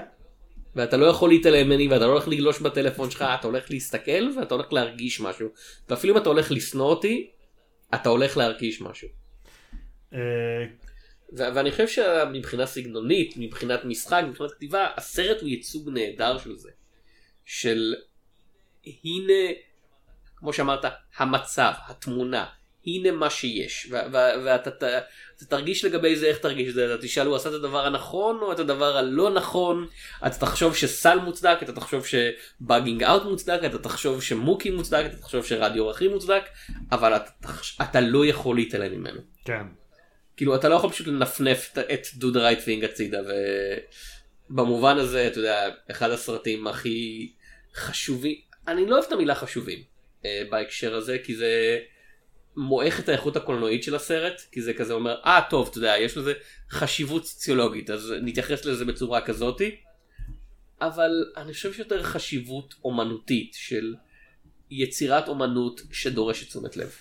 ואתה 0.76 0.98
לא 0.98 1.06
יכול 1.06 1.30
להתעלם 1.30 1.66
ממני 1.68 1.88
ואתה 1.88 2.06
לא 2.08 2.12
הולך 2.12 2.28
לגלוש 2.28 2.60
בטלפון 2.60 3.12
שלך, 3.12 3.26
אתה 3.40 3.48
הולך 3.48 3.72
להסתכל 3.72 4.30
ואתה 4.38 4.56
הולך 4.56 4.74
להרגיש 4.74 5.20
משהו. 5.20 5.50
ואפילו 5.90 6.14
אם 6.14 6.22
אתה 6.22 6.30
הולך 6.30 6.52
לשנוא 6.52 6.86
אותי, 6.86 7.30
אתה 7.94 8.10
הולך 8.10 8.38
להרגיש 8.38 8.82
משהו. 8.82 9.08
אה, 10.14 10.20
ואני 11.34 11.72
חושב 11.72 11.88
שמבחינה 11.88 12.66
סגנונית, 12.66 13.34
מבחינת 13.38 13.86
משחק, 13.86 14.24
מבחינת 14.28 14.52
כתיבה, 14.52 14.88
הסרט 14.96 15.42
הוא 15.42 15.50
ייצוג 15.50 15.90
נהדר 15.90 16.38
של 16.38 16.56
זה. 16.56 16.70
של 17.46 17.96
הנה, 18.86 19.54
כמו 20.36 20.54
שאמרת, 20.54 20.86
המצב, 21.18 21.72
התמונה, 21.88 22.46
הנה 22.88 23.12
מה 23.12 23.30
שיש, 23.30 23.88
ו- 23.92 23.96
ו- 24.14 24.44
ואתה 24.46 24.70
תרגיש 25.50 25.86
לגבי 25.86 26.16
זה 26.16 26.26
איך 26.28 26.38
תרגיש 26.38 26.70
את 26.70 26.74
זה, 26.74 26.94
אתה 26.96 27.02
תשאל 27.04 27.26
הוא 27.28 27.36
עשה 27.36 27.50
את 27.50 27.54
הדבר 27.54 27.86
הנכון 27.86 28.40
או 28.42 28.52
את 28.52 28.60
הדבר 28.60 28.98
הלא 28.98 29.34
נכון, 29.34 29.88
אתה 30.28 30.38
תחשוב 30.38 30.76
שסל 30.76 31.20
מוצדק, 31.20 31.58
אתה 31.64 31.72
תחשוב 31.74 32.04
שבאגינג 32.06 33.04
אאוט 33.04 33.24
מוצדק, 33.24 33.60
אתה 33.66 33.78
תחשוב 33.78 34.22
שמוקי 34.24 34.70
מוצדק, 34.72 35.04
אתה 35.06 35.18
תחשוב 35.18 35.46
שרדיו 35.46 35.88
רכי 35.88 36.08
מוצדק, 36.08 36.44
אבל 36.92 37.16
אתה, 37.16 37.30
תחש- 37.48 37.82
אתה 37.82 38.02
לא 38.02 38.26
יכול 38.26 38.56
להתעלם 38.56 38.92
ממנו. 39.00 39.22
כן. 39.46 39.64
כאילו 40.38 40.56
אתה 40.56 40.70
לא 40.70 40.76
יכול 40.76 40.90
פשוט 40.90 41.08
לנפנף 41.08 41.70
את- 41.74 41.78
את 41.78 42.06
do 42.20 42.26
the 42.34 42.38
right 42.38 42.66
thing 42.66 42.86
הצידה 42.86 43.20
ובמובן 44.50 44.98
הזה 44.98 45.28
אתה 45.28 45.40
יודע 45.40 45.60
אחד 45.92 46.10
הסרטים 46.12 46.68
הכי 46.68 47.32
חשובים 47.76 48.36
אני 48.68 48.86
לא 48.86 48.96
אוהב 48.96 49.06
את 49.08 49.12
המילה 49.12 49.36
חשובים 49.36 49.80
אה, 50.26 50.44
בהקשר 50.50 50.96
הזה 50.96 51.18
כי 51.24 51.36
זה 51.36 51.80
מועך 52.56 53.00
את 53.00 53.10
האיכות 53.10 53.36
הקולנועית 53.36 53.84
של 53.84 53.96
הסרט 53.96 54.42
כי 54.52 54.62
זה 54.62 54.74
כזה 54.74 54.94
אומר 54.94 55.16
אה 55.26 55.42
טוב 55.50 55.68
אתה 55.70 55.78
יודע 55.78 55.94
יש 55.98 56.18
לזה 56.18 56.34
חשיבות 56.70 57.26
סוציולוגית 57.26 57.90
אז 57.90 58.14
נתייחס 58.22 58.66
לזה 58.66 58.86
בצורה 58.86 59.22
כזאתי 59.22 59.76
אבל 60.82 61.26
אני 61.38 61.54
חושב 61.54 61.74
שיותר 61.74 62.04
חשיבות 62.04 62.76
אומנותית 62.84 63.54
של 63.54 63.96
יצירת 64.72 65.28
אומנות 65.28 65.82
שדורשת 65.92 66.48
תשומת 66.48 66.78
לב. 66.78 66.92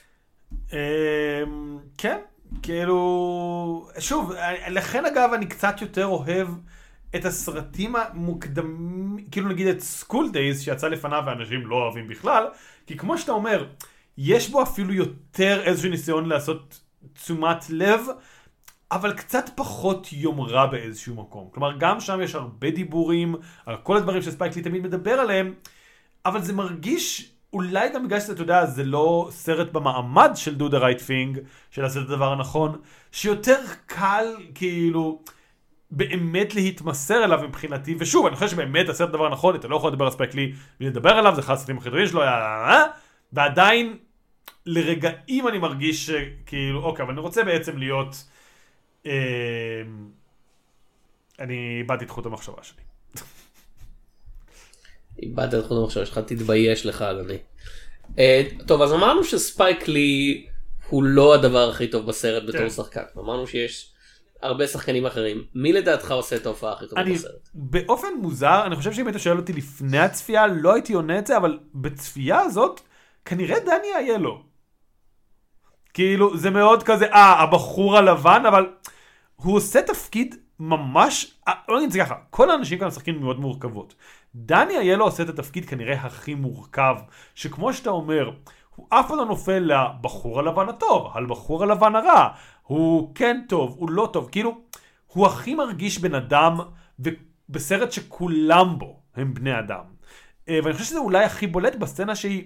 אמ, 0.73 1.79
כן, 1.99 2.19
כאילו, 2.63 3.89
שוב, 3.99 4.33
לכן 4.71 5.05
אגב 5.07 5.31
אני 5.35 5.47
קצת 5.47 5.75
יותר 5.81 6.07
אוהב 6.07 6.49
את 7.17 7.25
הסרטים 7.25 7.97
המוקדמים, 7.97 9.27
כאילו 9.31 9.49
נגיד 9.49 9.67
את 9.67 9.81
סקול 9.81 10.31
דייז 10.33 10.63
שיצא 10.63 10.89
לפניו 10.89 11.23
ואנשים 11.27 11.67
לא 11.67 11.77
אוהבים 11.77 12.09
בכלל, 12.09 12.47
כי 12.87 12.97
כמו 12.97 13.19
שאתה 13.19 13.33
אומר, 13.33 13.67
יש 14.19 14.51
בו 14.51 14.63
אפילו 14.63 14.93
יותר 14.93 15.63
איזשהו 15.65 15.91
ניסיון 15.91 16.29
לעשות 16.29 16.81
תשומת 17.13 17.71
לב, 17.71 18.01
אבל 18.93 19.13
קצת 19.13 19.51
פחות 19.55 20.13
יומרה 20.13 20.67
באיזשהו 20.67 21.15
מקום. 21.15 21.49
כלומר, 21.53 21.79
גם 21.79 22.01
שם 22.01 22.21
יש 22.23 22.35
הרבה 22.35 22.71
דיבורים 22.71 23.35
על 23.67 23.77
כל 23.77 23.97
הדברים 23.97 24.23
שספייק 24.23 24.57
לי 24.57 24.63
תמיד 24.63 24.83
מדבר 24.83 25.13
עליהם, 25.13 25.55
אבל 26.27 26.43
זה 26.43 26.53
מרגיש, 26.53 27.33
אולי 27.53 27.89
גם 27.95 28.07
בגלל 28.07 28.21
שאתה 28.21 28.43
יודע, 28.43 28.67
זה 28.67 28.85
לא 28.85 29.29
סרט 29.31 29.73
במעמד 29.73 30.31
של 30.35 30.57
do 30.59 30.73
the 30.73 30.77
right 30.77 31.11
של 31.71 31.83
לעשות 31.83 32.05
את 32.05 32.11
הדבר 32.11 32.33
הנכון, 32.33 32.81
שיותר 33.13 33.59
קל, 33.87 34.27
כאילו, 34.55 35.23
באמת 35.91 36.55
להתמסר 36.55 37.25
אליו 37.25 37.41
מבחינתי, 37.49 37.97
ושוב, 37.99 38.27
אני 38.27 38.35
חושב 38.35 38.49
שבאמת 38.49 38.91
את 38.91 39.01
הדבר 39.01 39.27
הנכון, 39.27 39.55
אתה 39.55 39.69
לא 39.69 39.77
יכול 39.77 39.93
לדבר 39.93 40.05
על 40.05 40.11
ספייק 40.11 40.35
לי 40.35 40.53
בלי 40.81 40.89
לדבר 40.89 41.11
עליו, 41.11 41.35
זה 41.35 41.41
אחד 41.41 41.55
הסרטים 41.55 41.79
הכי 41.79 41.91
טובים 41.91 42.07
שלו, 42.07 42.23
אה, 42.23 42.85
ועדיין, 43.33 43.97
לרגעים 44.67 45.49
אני 45.49 45.59
מרגיש 45.59 46.11
שכאילו, 46.11 46.83
אוקיי, 46.83 47.03
אבל 47.03 47.13
אני 47.13 47.21
רוצה 47.21 47.45
בעצם 47.45 47.79
להיות, 47.79 48.25
אה, 49.07 49.13
אני 51.39 51.79
איבדתי 51.79 52.05
את 52.05 52.11
חוט 52.11 52.27
המחשבה 52.27 52.63
שלי. 52.63 52.83
איבדת 55.23 55.55
את 55.55 55.69
חוט 55.69 55.79
המחשבה 55.79 56.07
שלך, 56.07 56.19
תתבייש 56.19 56.87
לך 56.87 57.03
אדוני. 57.03 57.39
אה, 58.19 58.43
טוב 58.67 58.83
אז 58.83 58.93
אמרנו 58.93 59.25
שספייק 59.25 59.89
לי 59.89 60.47
הוא 60.89 61.03
לא 61.03 61.35
הדבר 61.35 61.71
הכי 61.71 61.87
טוב 61.87 62.07
בסרט 62.07 62.43
בתור 62.43 62.61
כן. 62.61 62.71
שחקן. 62.71 63.03
אמרנו 63.19 63.47
שיש 63.47 63.93
הרבה 64.43 64.67
שחקנים 64.67 65.07
אחרים. 65.07 65.45
מי 65.55 65.73
לדעתך 65.73 66.11
עושה 66.11 66.37
את 66.37 66.47
ההופעה 66.47 66.73
הכי 66.73 66.87
טובה 66.87 67.03
אני, 67.03 67.15
בסרט? 67.15 67.49
באופן 67.55 68.09
מוזר, 68.21 68.63
אני 68.67 68.77
חושב 68.77 68.93
שאם 68.93 69.07
היית 69.07 69.19
שואל 69.19 69.37
אותי 69.37 69.53
לפני 69.53 69.99
הצפייה, 69.99 70.47
לא 70.47 70.75
הייתי 70.75 70.93
עונה 70.93 71.19
את 71.19 71.27
זה, 71.27 71.37
אבל 71.37 71.59
בצפייה 71.75 72.41
הזאת, 72.41 72.81
כנראה 73.25 73.61
דני 73.61 73.97
איילו. 73.97 74.43
כאילו, 75.95 76.37
זה 76.37 76.51
מאוד 76.51 76.83
כזה, 76.83 77.07
אה, 77.13 77.43
הבחור 77.43 77.97
הלבן, 77.97 78.43
אבל 78.49 78.71
הוא 79.37 79.57
עושה 79.57 79.83
תפקיד 79.83 80.37
ממש, 80.61 81.35
אה, 81.49 81.53
לא 81.69 81.77
נגיד 81.77 81.87
את 81.87 81.93
זה 81.93 81.99
ככה, 81.99 82.15
כל 82.31 82.51
האנשים 82.51 82.79
כאן 82.79 82.87
משחקים 82.87 83.21
מאוד 83.21 83.41
מורכבות. 83.41 83.95
דני 84.35 84.79
איילו 84.79 85.05
עושה 85.05 85.23
את 85.23 85.29
התפקיד 85.29 85.65
כנראה 85.65 85.95
הכי 85.95 86.35
מורכב, 86.35 86.97
שכמו 87.35 87.73
שאתה 87.73 87.91
אומר, 87.91 88.31
הוא 88.77 88.87
אף 88.91 89.09
פעם 89.09 89.17
לא 89.19 89.25
נופל 89.25 89.59
לבחור 89.59 90.39
הלבן 90.39 90.69
הטוב, 90.69 91.11
על 91.15 91.27
בחור 91.27 91.63
הלבן 91.63 91.97
הרע. 91.97 92.29
הוא 92.63 93.15
כן 93.15 93.41
טוב, 93.49 93.75
הוא 93.79 93.91
לא 93.91 94.11
טוב, 94.13 94.29
כאילו, 94.33 94.61
הוא 95.07 95.27
הכי 95.27 95.55
מרגיש 95.55 95.99
בן 95.99 96.15
אדם 96.15 96.59
בסרט 97.49 97.93
שכולם 97.93 98.79
בו 98.79 99.01
הם 99.17 99.35
בני 99.35 99.59
אדם. 99.59 99.85
אה, 100.49 100.59
ואני 100.65 100.73
חושב 100.73 100.85
שזה 100.85 100.99
אולי 100.99 101.25
הכי 101.25 101.47
בולט 101.47 101.77
בסצנה 101.77 102.15
שהיא 102.15 102.45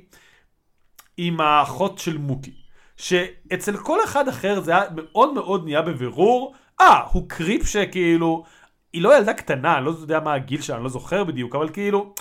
עם 1.17 1.41
האחות 1.41 1.99
של 1.99 2.19
מוקי. 2.19 2.53
שאצל 2.97 3.77
כל 3.77 3.99
אחד 4.05 4.29
אחר 4.29 4.61
זה 4.61 4.71
היה 4.71 4.85
מאוד 4.97 5.35
מאוד 5.35 5.65
נהיה 5.65 5.83
בבירור, 5.83 6.55
אה, 6.81 7.01
הוא 7.13 7.29
קריפ 7.29 7.67
שכאילו, 7.67 8.45
היא 8.93 9.03
לא 9.03 9.19
ילדה 9.19 9.35
קטנה, 9.35 9.77
אני 9.79 9.85
לא 9.85 9.91
יודע 10.01 10.21
מה 10.21 10.35
הגיל 10.35 10.61
שלה, 10.61 10.77
אני 10.77 10.85
לא 10.85 10.91
זוכר 10.91 11.25
בדיוק, 11.25 11.55
אבל 11.55 11.69
כאילו, 11.69 12.15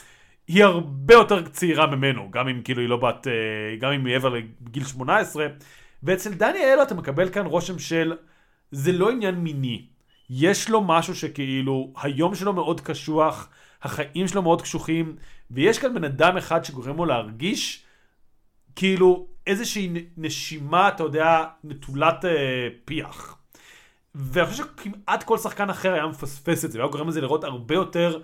היא 0.47 0.63
הרבה 0.63 1.13
יותר 1.13 1.47
צעירה 1.47 1.87
ממנו, 1.87 2.31
גם 2.31 2.47
אם 2.47 2.61
כאילו 2.63 2.81
היא 2.81 2.89
לא 2.89 2.97
בת, 2.97 3.27
אה, 3.27 3.33
גם 3.79 3.91
אם 3.91 4.05
היא 4.05 4.13
מעבר 4.13 4.29
לגיל 4.29 4.83
18. 4.83 5.47
ואצל 6.03 6.33
דני 6.33 6.59
אילו 6.71 6.83
אתה 6.83 6.95
מקבל 6.95 7.29
כאן 7.29 7.45
רושם 7.45 7.79
של, 7.79 8.13
זה 8.71 8.91
לא 8.91 9.11
עניין 9.11 9.35
מיני. 9.35 9.85
יש 10.29 10.69
לו 10.69 10.81
משהו 10.81 11.15
שכאילו, 11.15 11.93
היום 12.01 12.35
שלו 12.35 12.53
מאוד 12.53 12.81
קשוח, 12.81 13.49
החיים 13.83 14.27
שלו 14.27 14.41
מאוד 14.41 14.61
קשוחים, 14.61 15.15
ויש 15.51 15.79
כאן 15.79 15.93
בן 15.93 16.03
אדם 16.03 16.37
אחד 16.37 16.65
שגורם 16.65 16.97
לו 16.97 17.05
להרגיש 17.05 17.84
כאילו 18.75 19.27
איזושהי 19.47 19.93
נשימה, 20.17 20.87
אתה 20.87 21.03
יודע, 21.03 21.43
נטולת 21.63 22.25
אה, 22.25 22.67
פיח. 22.85 23.37
ואני 24.15 24.47
חושב 24.47 24.63
שכמעט 24.63 25.23
כל 25.23 25.37
שחקן 25.37 25.69
אחר 25.69 25.93
היה 25.93 26.07
מפספס 26.07 26.65
את 26.65 26.71
זה, 26.71 26.79
והיה 26.79 26.91
גורם 26.91 27.07
לזה 27.07 27.21
לראות 27.21 27.43
הרבה 27.43 27.75
יותר 27.75 28.21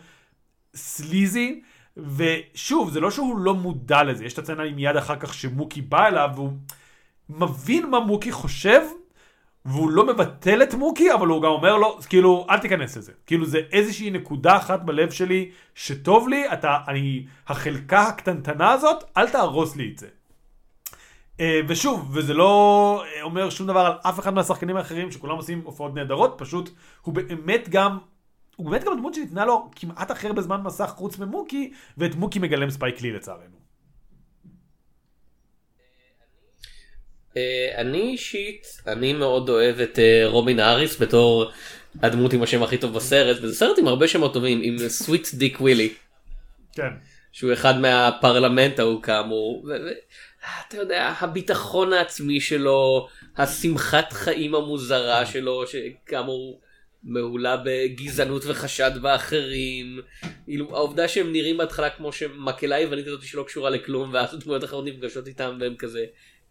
סליזי, 0.75 1.61
ושוב, 1.97 2.91
זה 2.91 2.99
לא 2.99 3.11
שהוא 3.11 3.37
לא 3.37 3.53
מודע 3.53 4.03
לזה, 4.03 4.25
יש 4.25 4.33
את 4.33 4.39
הצצנה 4.39 4.63
עם 4.63 4.79
יד 4.79 4.95
אחר 4.95 5.15
כך 5.15 5.33
שמוקי 5.33 5.81
בא 5.81 6.07
אליו, 6.07 6.29
והוא 6.35 6.51
מבין 7.29 7.89
מה 7.89 7.99
מוקי 7.99 8.31
חושב, 8.31 8.81
והוא 9.65 9.91
לא 9.91 10.05
מבטל 10.05 10.63
את 10.63 10.73
מוקי, 10.73 11.13
אבל 11.13 11.27
הוא 11.27 11.41
גם 11.41 11.49
אומר 11.49 11.77
לו, 11.77 11.99
כאילו, 12.09 12.47
אל 12.49 12.59
תיכנס 12.59 12.97
לזה. 12.97 13.11
כאילו, 13.25 13.45
זה 13.45 13.59
איזושהי 13.71 14.09
נקודה 14.09 14.57
אחת 14.57 14.81
בלב 14.81 15.11
שלי 15.11 15.51
שטוב 15.75 16.29
לי, 16.29 16.53
אתה, 16.53 16.77
אני, 16.87 17.25
החלקה 17.47 18.01
הקטנטנה 18.01 18.71
הזאת, 18.71 19.03
אל 19.17 19.29
תהרוס 19.29 19.75
לי 19.75 19.91
את 19.93 19.99
זה. 19.99 20.07
אה, 21.41 21.59
ושוב, 21.67 22.11
וזה 22.17 22.33
לא 22.33 23.03
אה, 23.07 23.21
אומר 23.21 23.49
שום 23.49 23.67
דבר 23.67 23.79
על 23.79 23.93
אף 24.09 24.19
אחד 24.19 24.33
מהשחקנים 24.33 24.77
האחרים 24.77 25.11
שכולם 25.11 25.35
עושים 25.35 25.61
הופעות 25.65 25.95
נהדרות, 25.95 26.35
פשוט 26.37 26.69
הוא 27.01 27.13
באמת 27.13 27.69
גם, 27.69 27.97
הוא 28.55 28.71
באמת 28.71 28.83
גם 28.83 28.97
דמות 28.97 29.13
שניתנה 29.13 29.45
לו 29.45 29.69
כמעט 29.75 30.11
הכי 30.11 30.27
הרבה 30.27 30.41
זמן 30.41 30.61
מסך 30.61 30.93
חוץ 30.95 31.17
ממוקי, 31.17 31.71
ואת 31.97 32.15
מוקי 32.15 32.39
מגלם 32.39 32.69
ספייק 32.69 33.01
לי 33.01 33.11
לצערנו. 33.11 33.61
אה, 37.37 37.71
אני 37.77 38.01
אישית, 38.01 38.67
אני 38.87 39.13
מאוד 39.13 39.49
אוהב 39.49 39.79
את 39.79 39.99
רובין 40.25 40.59
האריס 40.59 41.01
בתור 41.01 41.51
הדמות 42.01 42.33
עם 42.33 42.43
השם 42.43 42.63
הכי 42.63 42.77
טוב 42.77 42.93
בסרט, 42.93 43.37
וזה 43.41 43.55
סרט 43.55 43.79
עם 43.79 43.87
הרבה 43.87 44.07
שמות 44.07 44.33
טובים, 44.33 44.59
עם 44.63 44.77
סוויט 44.89 45.27
דיק 45.33 45.61
ווילי, 45.61 45.93
כן. 46.73 46.89
שהוא 47.31 47.53
אחד 47.53 47.79
מהפרלמנט 47.79 48.79
ההוא 48.79 49.01
כאמור. 49.01 49.67
אתה 50.67 50.77
יודע, 50.77 51.13
הביטחון 51.19 51.93
העצמי 51.93 52.41
שלו, 52.41 53.07
השמחת 53.37 54.13
חיים 54.13 54.55
המוזרה 54.55 55.25
שלו, 55.25 55.63
שכאמור 55.67 56.61
מהולה 57.03 57.57
בגזענות 57.65 58.41
וחשד 58.45 58.91
באחרים, 59.01 59.99
העובדה 60.69 61.07
שהם 61.07 61.31
נראים 61.31 61.57
בהתחלה 61.57 61.89
כמו 61.89 62.13
שמקהלה 62.13 62.75
היוונית 62.75 63.07
הזאת 63.07 63.23
שלא 63.23 63.43
קשורה 63.43 63.69
לכלום, 63.69 64.13
ואז 64.13 64.39
דמויות 64.39 64.63
אחרות 64.63 64.85
נפגשות 64.85 65.27
איתם 65.27 65.57
והם 65.59 65.75
כזה 65.75 66.05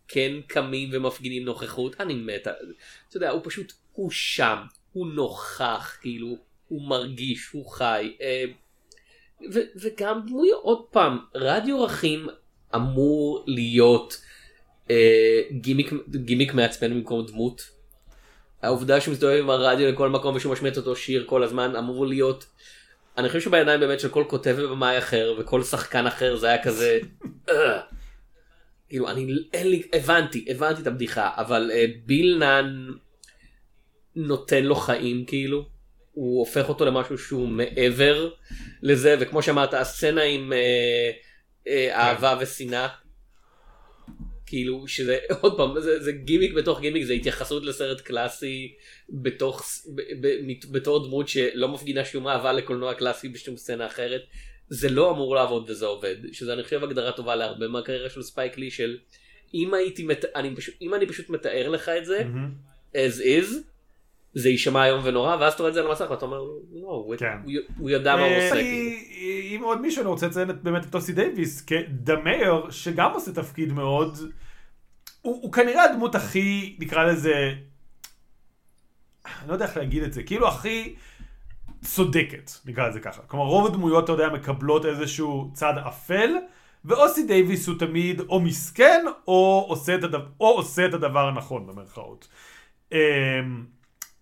כן 0.09 0.33
קמים 0.47 0.89
ומפגינים 0.93 1.45
נוכחות, 1.45 2.01
אני 2.01 2.15
מת. 2.15 2.43
אתה 2.43 3.17
יודע, 3.17 3.31
הוא 3.31 3.41
פשוט, 3.45 3.73
הוא 3.93 4.11
שם, 4.11 4.59
הוא 4.93 5.07
נוכח, 5.07 5.99
כאילו, 6.01 6.37
הוא 6.69 6.89
מרגיש, 6.89 7.49
הוא 7.53 7.71
חי. 7.71 8.17
אה, 8.21 8.45
ו- 9.53 9.71
וגם 9.81 10.21
דמויות, 10.27 10.61
עוד 10.63 10.85
פעם, 10.91 11.19
רדיו 11.35 11.83
רכים 11.83 12.29
אמור 12.75 13.45
להיות 13.47 14.21
אה, 14.91 15.41
גימיק, 15.51 15.93
גימיק 16.11 16.55
מעצבן 16.55 16.95
במקום 16.95 17.27
דמות. 17.27 17.71
העובדה 18.63 19.01
שהוא 19.01 19.13
מסתובב 19.13 19.39
עם 19.39 19.51
הרדיו 19.51 19.93
לכל 19.93 20.09
מקום 20.09 20.37
ושהוא 20.37 20.53
משמיע 20.53 20.73
את 20.73 20.77
אותו 20.77 20.97
שיר 20.97 21.25
כל 21.27 21.43
הזמן 21.43 21.77
אמור 21.77 22.07
להיות. 22.07 22.47
אני 23.19 23.29
חושב 23.29 23.41
שבידיים 23.41 23.81
באמת 23.81 24.01
של 24.01 24.09
כל 24.09 24.25
כותב 24.29 24.57
ובמאי 24.59 24.99
אחר 24.99 25.35
וכל 25.39 25.63
שחקן 25.63 26.07
אחר 26.07 26.37
זה 26.37 26.47
היה 26.47 26.63
כזה. 26.63 26.99
"אה". 27.49 27.81
כאילו 28.89 29.09
אני 29.09 29.27
אין 29.53 29.71
לי 29.71 29.83
הבנתי 29.93 30.45
הבנתי 30.49 30.83
את 30.83 30.87
הבדיחה 30.87 31.31
אבל 31.37 31.71
אה, 31.75 31.85
ביל 32.07 32.37
נאן 32.39 32.87
נותן 34.17 34.65
לו 34.65 34.75
חיים 34.75 35.25
כאילו 35.25 35.65
הוא 36.13 36.39
הופך 36.39 36.69
אותו 36.69 36.85
למשהו 36.85 37.19
שהוא 37.19 37.49
מעבר 37.49 38.31
לזה, 38.83 39.17
וכמו 39.21 39.43
שאמרת, 39.43 39.75
הסצנה 39.75 40.23
עם 40.23 40.53
אה, 40.53 41.11
אהבה 41.69 42.39
ושנאה, 42.41 42.89
כאילו 44.47 44.89
שזה, 44.89 45.19
עוד 45.41 45.57
פעם, 45.57 45.81
זה, 45.81 46.03
זה 46.03 46.13
גימיק 46.13 46.53
בתוך 46.53 46.81
גימיק, 46.81 47.05
זה 47.05 47.13
התייחסות 47.13 47.65
לסרט 47.65 48.01
קלאסי 48.01 48.75
בתוך, 49.09 49.63
ב, 49.95 50.01
ב, 50.21 50.29
בתור 50.71 51.07
דמות 51.07 51.29
שלא 51.29 51.69
מפגינה 51.69 52.05
שום 52.05 52.29
אהבה 52.29 52.53
לקולנוע 52.53 52.95
קלאסי 52.95 53.29
בשום 53.29 53.57
סצנה 53.57 53.87
אחרת. 53.87 54.23
זה 54.69 54.89
לא 54.89 55.11
אמור 55.11 55.35
לעבוד 55.35 55.71
וזה 55.71 55.87
עובד, 55.87 56.17
שזה 56.33 56.53
אני 56.53 56.63
חושב 56.63 56.85
הגדרה 56.85 57.13
טובה 57.13 57.37
להרבה 57.37 57.69
מהקריירה 57.69 58.11
של 58.11 58.23
ספייק 58.23 58.59
לי 58.59 58.71
של 58.71 58.99
אם 59.55 59.75
הייתי, 59.75 60.03
מת... 60.03 60.25
אני 60.35 60.57
פשוט, 60.57 60.75
אם 60.83 60.95
אני 60.95 61.07
פשוט 61.07 61.31
מתאר 61.31 61.69
לך 61.69 61.89
את 61.89 62.05
זה, 62.05 62.23
as 62.95 63.21
is, 63.21 63.55
זה 64.35 64.49
יישמע 64.49 64.87
איום 64.87 65.01
ונורא, 65.05 65.37
ואז 65.41 65.53
אתה 65.53 65.63
רואה 65.63 65.69
את 65.71 65.75
זה 65.75 65.81
על 65.81 65.87
המסך 65.87 66.07
ואתה 66.11 66.25
אומר, 66.25 66.39
לא, 66.73 66.89
הוא- 66.89 67.15
כן. 67.19 67.39
ידע 67.89 68.17
מה 68.17 68.23
הוא 68.23 68.31
אה, 68.31 68.49
עושה. 68.51 68.61
אם 69.57 69.61
עוד 69.65 69.81
מישהו 69.81 70.01
אני 70.03 70.09
רוצה 70.09 70.27
לציין 70.27 70.49
באמת 70.63 70.85
את 70.87 70.95
אוסי 70.95 71.13
דייוויס 71.13 71.61
כדמייר 71.61 72.71
שגם 72.71 73.13
עושה 73.13 73.33
תפקיד 73.33 73.73
מאוד 73.73 74.19
הוא, 75.23 75.43
הוא 75.43 75.53
כנראה 75.53 75.85
הדמות 75.85 76.15
הכי 76.15 76.77
נקרא 76.81 77.05
לזה 77.05 77.53
אני 79.27 79.49
לא 79.49 79.53
יודע 79.53 79.65
איך 79.65 79.77
להגיד 79.77 80.03
את 80.03 80.13
זה 80.13 80.23
כאילו 80.23 80.49
הכי 80.49 80.95
צודקת 81.85 82.51
נקרא 82.67 82.89
לזה 82.89 83.01
ככה 83.01 83.23
כלומר 83.23 83.45
רוב 83.45 83.67
הדמויות 83.67 84.05
אתה 84.05 84.13
יודע 84.13 84.29
מקבלות 84.29 84.87
איזשהו 84.87 85.51
צד 85.55 85.75
אפל 85.89 86.31
ואוסי 86.85 87.27
דייוויס 87.27 87.69
הוא 87.69 87.79
תמיד 87.79 88.21
או 88.21 88.41
מסכן 88.41 89.05
או 89.29 89.67
עושה 89.69 89.95
את 89.95 90.05
הדבר, 90.05 90.27
או 90.41 90.47
עושה 90.49 90.87
את 90.87 90.95
הדבר 90.95 91.29
הנכון 91.29 91.67
במרכאות. 91.67 92.29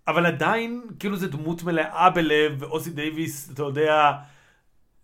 אבל 0.08 0.26
עדיין 0.26 0.82
כאילו 0.98 1.16
זה 1.16 1.28
דמות 1.28 1.62
מלאה 1.62 2.10
בלב 2.10 2.54
ואוסי 2.58 2.90
דייוויס 2.90 3.50
אתה 3.54 3.62
יודע 3.62 4.12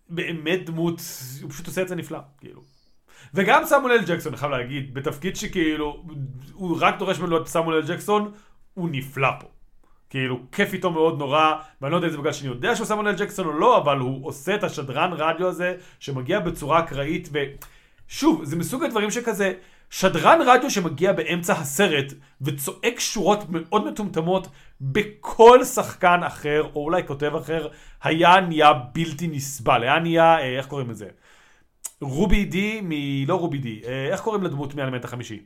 באמת 0.09 0.65
דמות 0.65 1.01
הוא 1.41 1.51
פשוט 1.51 1.67
עושה 1.67 1.81
את 1.81 1.87
זה 1.87 1.95
נפלא 1.95 2.19
כאילו. 2.39 2.61
וגם 3.33 3.65
סמואל 3.65 3.91
אל 3.91 4.05
ג'קסון 4.05 4.33
אני 4.33 4.39
חייב 4.39 4.51
להגיד 4.51 4.93
בתפקיד 4.93 5.35
שכאילו 5.35 6.05
הוא 6.53 6.77
רק 6.81 6.99
דורש 6.99 7.19
ממנו 7.19 7.31
להיות 7.31 7.47
סמואל 7.47 7.75
אל 7.75 7.87
ג'קסון 7.87 8.31
הוא 8.73 8.89
נפלא 8.91 9.29
פה. 9.39 9.47
כאילו 10.09 10.39
כיף 10.51 10.73
איתו 10.73 10.91
מאוד 10.91 11.19
נורא 11.19 11.53
ואני 11.81 11.91
לא 11.91 11.97
יודע 11.97 12.07
אם 12.07 12.11
זה 12.11 12.17
בגלל 12.17 12.31
שאני 12.31 12.49
יודע 12.49 12.75
שהוא 12.75 12.87
סמואל 12.87 13.07
אל 13.07 13.15
ג'קסון 13.15 13.45
או 13.45 13.53
לא 13.53 13.77
אבל 13.77 13.97
הוא 13.97 14.27
עושה 14.27 14.55
את 14.55 14.63
השדרן 14.63 15.13
רדיו 15.13 15.47
הזה 15.47 15.77
שמגיע 15.99 16.39
בצורה 16.39 16.79
אקראית 16.79 17.29
ושוב 17.31 18.43
זה 18.43 18.55
מסוג 18.55 18.83
הדברים 18.83 19.11
שכזה 19.11 19.53
שדרן 19.89 20.39
רדיו 20.45 20.71
שמגיע 20.71 21.13
באמצע 21.13 21.53
הסרט 21.53 22.13
וצועק 22.41 22.99
שורות 22.99 23.43
מאוד 23.49 23.87
מטומטמות 23.87 24.47
בכל 24.81 25.63
שחקן 25.63 26.19
אחר 26.23 26.63
או 26.75 26.83
אולי 26.83 27.07
כותב 27.07 27.35
אחר 27.35 27.67
היה 28.03 28.39
נהיה 28.39 28.73
בלתי 28.73 29.27
נסבל 29.27 29.83
היה 29.83 29.99
נהיה 29.99 30.39
אה, 30.39 30.57
איך 30.57 30.67
קוראים 30.67 30.89
לזה 30.89 31.07
רובי 32.01 32.45
די 32.45 32.81
מ... 32.81 32.91
לא 33.27 33.35
רובי 33.35 33.57
די 33.57 33.81
אה, 33.85 34.07
איך 34.11 34.21
קוראים 34.21 34.43
לדמות 34.43 34.75
מהאלמנט 34.75 35.05
החמישי 35.05 35.39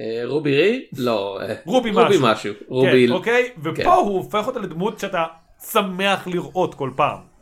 אה, 0.00 0.22
רובי 0.24 0.56
רי? 0.56 0.86
לא. 0.96 1.38
רובי 1.64 1.90
רובי 1.90 2.16
משהו. 2.16 2.22
משהו. 2.22 2.54
רובי... 2.68 3.06
כן, 3.08 3.12
אוקיי? 3.12 3.50
ופה 3.58 3.74
כן. 3.76 3.86
הוא 3.86 4.16
הופך 4.16 4.46
אותה 4.46 4.58
לדמות 4.58 4.98
שאתה 4.98 5.24
שמח 5.72 6.26
לראות 6.26 6.74
כל 6.74 6.90
פעם. 6.96 7.33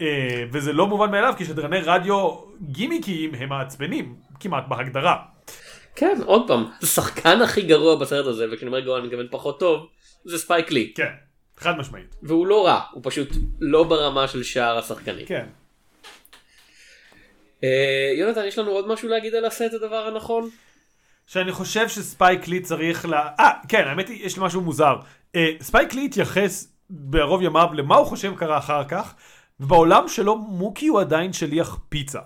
אה, 0.00 0.44
וזה 0.52 0.72
לא 0.72 0.86
מובן 0.86 1.10
מאליו, 1.10 1.34
כי 1.36 1.44
שדרני 1.44 1.80
רדיו 1.80 2.36
גימיקיים 2.62 3.34
הם 3.34 3.48
מעצבנים, 3.48 4.14
כמעט 4.40 4.64
בהגדרה. 4.68 5.16
כן, 5.96 6.18
עוד 6.24 6.48
פעם, 6.48 6.64
השחקן 6.82 7.42
הכי 7.42 7.62
גרוע 7.62 7.96
בסרט 7.96 8.26
הזה, 8.26 8.46
וכשאני 8.52 8.66
אומר 8.66 8.80
גרוע 8.80 8.98
אני 8.98 9.06
מתכוון 9.06 9.26
פחות 9.30 9.60
טוב, 9.60 9.86
זה 10.24 10.38
ספייק 10.38 10.70
לי. 10.70 10.92
כן, 10.94 11.12
חד 11.56 11.78
משמעית. 11.78 12.16
והוא 12.22 12.46
לא 12.46 12.66
רע, 12.66 12.80
הוא 12.92 13.02
פשוט 13.04 13.28
לא 13.60 13.84
ברמה 13.84 14.28
של 14.28 14.42
שאר 14.42 14.78
השחקנים. 14.78 15.26
כן. 15.26 15.46
אה, 17.64 18.12
יונתן, 18.18 18.44
יש 18.44 18.58
לנו 18.58 18.70
עוד 18.70 18.88
משהו 18.88 19.08
להגיד 19.08 19.34
על 19.34 19.46
את 19.46 19.74
הדבר 19.74 20.06
הנכון? 20.06 20.50
שאני 21.26 21.52
חושב 21.52 21.88
שספייק 21.88 22.48
לי 22.48 22.60
צריך 22.60 23.06
ל... 23.06 23.14
אה, 23.14 23.50
כן, 23.68 23.88
האמת 23.88 24.08
היא, 24.08 24.26
יש 24.26 24.36
לי 24.36 24.44
משהו 24.44 24.60
מוזר. 24.60 24.96
אה, 25.34 25.50
ספייק 25.60 25.94
לי 25.94 26.04
התייחס 26.04 26.72
בערוב 26.90 27.42
ימיו 27.42 27.68
למה 27.74 27.96
הוא 27.96 28.06
חושב 28.06 28.34
קרה 28.36 28.58
אחר 28.58 28.84
כך, 28.84 29.14
ובעולם 29.60 30.08
שלו 30.08 30.36
מוקי 30.38 30.86
הוא 30.86 31.00
עדיין 31.00 31.32
שליח 31.32 31.78
פיצה. 31.88 32.20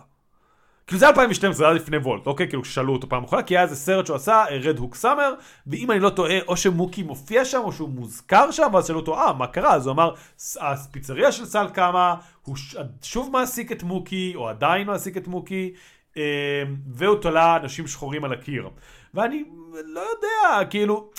כאילו 0.87 0.99
זה 0.99 1.09
2012, 1.09 1.53
זה 1.59 1.65
היה 1.65 1.73
לפני 1.75 1.97
וולט, 1.97 2.27
אוקיי? 2.27 2.49
כאילו 2.49 2.63
כששאלו 2.63 2.93
אותו 2.93 3.09
פעם 3.09 3.25
אחרונה, 3.25 3.43
כי 3.43 3.55
היה 3.57 3.63
איזה 3.63 3.77
סרט 3.77 4.07
שהוא 4.07 4.17
עשה, 4.17 4.45
Red 4.63 4.79
Hook 4.79 4.95
Summer, 4.95 5.35
ואם 5.67 5.91
אני 5.91 6.01
לא 6.01 6.11
טועה, 6.11 6.39
או 6.49 6.57
שמוקי 6.57 7.03
מופיע 7.03 7.45
שם, 7.45 7.61
או 7.65 7.73
שהוא 7.73 7.89
מוזכר 7.89 8.51
שם, 8.51 8.69
ואז 8.75 8.87
שאלו 8.87 8.99
אותו, 9.01 9.19
אה, 9.21 9.33
מה 9.33 9.47
קרה? 9.47 9.75
אז 9.75 9.87
הוא 9.87 9.93
אמר, 9.95 10.15
"ס- 10.39 10.57
הפיצריה 10.61 11.33
של 11.33 11.47
סל 11.47 11.67
קמה, 11.73 12.15
הוא 12.43 12.57
ש- 12.57 12.77
שוב 13.03 13.31
מעסיק 13.33 13.73
את 13.73 13.83
מוקי, 13.83 14.33
או 14.37 14.49
עדיין 14.49 14.87
מעסיק 14.87 15.17
את 15.17 15.27
מוקי, 15.29 15.73
אה, 16.17 16.23
והוא 16.93 17.17
תולה 17.17 17.57
אנשים 17.57 17.87
שחורים 17.87 18.25
על 18.25 18.33
הקיר. 18.33 18.69
ואני 19.15 19.45
לא 19.85 20.01
יודע, 20.01 20.65
כאילו... 20.71 21.11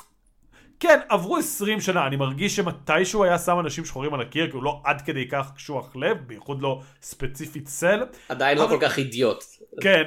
כן, 0.87 0.99
עברו 1.09 1.37
20 1.37 1.81
שנה, 1.81 2.07
אני 2.07 2.15
מרגיש 2.15 2.55
שמתישהו 2.55 3.23
היה 3.23 3.37
שם 3.39 3.59
אנשים 3.59 3.85
שחורים 3.85 4.13
על 4.13 4.21
הקיר, 4.21 4.45
כי 4.47 4.51
הוא 4.51 4.63
לא 4.63 4.81
עד 4.83 5.01
כדי 5.01 5.27
כך 5.27 5.51
קשוח 5.55 5.95
לב, 5.95 6.17
בייחוד 6.27 6.61
לא 6.61 6.81
ספציפית 7.01 7.67
סל. 7.67 8.03
עדיין 8.29 8.57
לא 8.57 8.63
אבל- 8.63 8.79
כל 8.79 8.85
כך 8.85 8.97
אידיוט. 8.97 9.43
כן, 9.81 10.03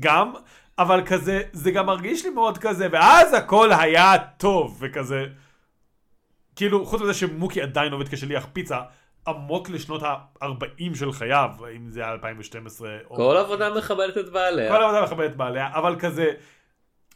גם, 0.00 0.32
אבל 0.78 1.02
כזה, 1.06 1.42
זה 1.52 1.70
גם 1.70 1.86
מרגיש 1.86 2.24
לי 2.24 2.30
מאוד 2.30 2.58
כזה, 2.58 2.88
ואז 2.92 3.34
הכל 3.34 3.72
היה 3.72 4.12
טוב, 4.36 4.76
וכזה, 4.80 5.24
כאילו, 6.56 6.86
חוץ 6.86 7.00
מזה 7.00 7.14
שמוקי 7.14 7.62
עדיין 7.62 7.92
עובד 7.92 8.08
כשליח 8.08 8.46
פיצה, 8.52 8.80
עמוק 9.28 9.70
לשנות 9.70 10.02
ה-40 10.02 10.48
של 10.98 11.12
חייו, 11.12 11.50
אם 11.76 11.90
זה 11.90 12.00
היה 12.00 12.12
2012 12.12 12.88
או... 13.10 13.16
כל 13.16 13.36
עבודה 13.36 13.74
מכבדת 13.74 14.18
את 14.18 14.28
בעליה. 14.32 14.72
כל 14.76 14.82
העבודה 14.82 15.02
מכבדת 15.02 15.36
בעליה, 15.36 15.68
אבל 15.74 15.96
כזה, 15.98 16.30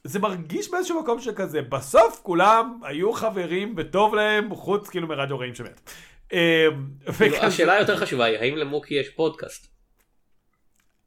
זה 0.05 0.19
מרגיש 0.19 0.71
באיזשהו 0.71 1.03
מקום 1.03 1.21
שכזה, 1.21 1.63
בסוף 1.63 2.21
כולם 2.23 2.81
היו 2.83 3.13
חברים 3.13 3.75
וטוב 3.77 4.15
להם, 4.15 4.55
חוץ 4.55 4.89
כאילו 4.89 5.09
מרדיו 5.09 5.39
רחים 5.39 5.55
שמת. 5.55 5.91
אמ, 6.33 6.39
כאילו, 7.19 7.37
השאלה 7.37 7.73
היותר 7.73 7.97
חשובה 7.97 8.25
היא, 8.25 8.39
האם 8.39 8.57
למוקי 8.57 8.95
יש 8.95 9.09
פודקאסט? 9.09 9.67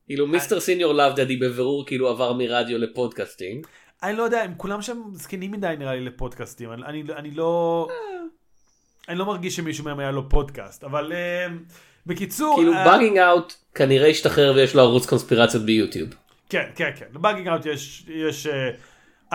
כאילו 0.05 0.27
Mister 0.27 0.59
Señor 0.59 0.93
Love 0.93 1.15
Daddy 1.15 1.37
בבירור 1.37 1.85
כאילו 1.85 2.09
עבר 2.09 2.33
מרדיו 2.33 2.77
ל 2.77 2.85
podcasting. 2.85 3.67
אני 4.03 4.17
לא 4.17 4.23
יודע, 4.23 4.43
הם 4.43 4.53
כולם 4.57 4.81
שם 4.81 5.01
זקנים 5.13 5.51
מדי 5.51 5.75
נראה 5.79 5.95
לי 5.95 6.05
לפודקאסטים, 6.05 6.71
אני, 6.71 6.83
אני, 6.85 7.03
אני 7.15 7.31
לא... 7.31 7.87
אני 9.09 9.17
לא 9.17 9.25
מרגיש 9.25 9.55
שמישהו 9.55 9.85
מהם 9.85 9.99
היה 9.99 10.11
לו 10.11 10.29
פודקאסט, 10.29 10.83
אבל 10.83 11.13
אה, 11.13 11.47
בקיצור... 12.05 12.55
כאילו 12.55 12.73
אה, 12.73 12.85
Buggin' 12.85 13.17
Out 13.17 13.53
כנראה 13.75 14.07
השתחרר 14.07 14.53
ויש 14.55 14.75
לו 14.75 14.81
ערוץ 14.81 15.05
קונספירציות 15.05 15.63
ביוטיוב. 15.63 16.09
כן, 16.49 16.69
כן, 16.75 16.89
כן, 16.95 17.05
לבאגינג 17.13 17.47
אאוט 17.47 17.65
יש, 17.65 18.05
יש 18.07 18.47
אה, 18.47 18.69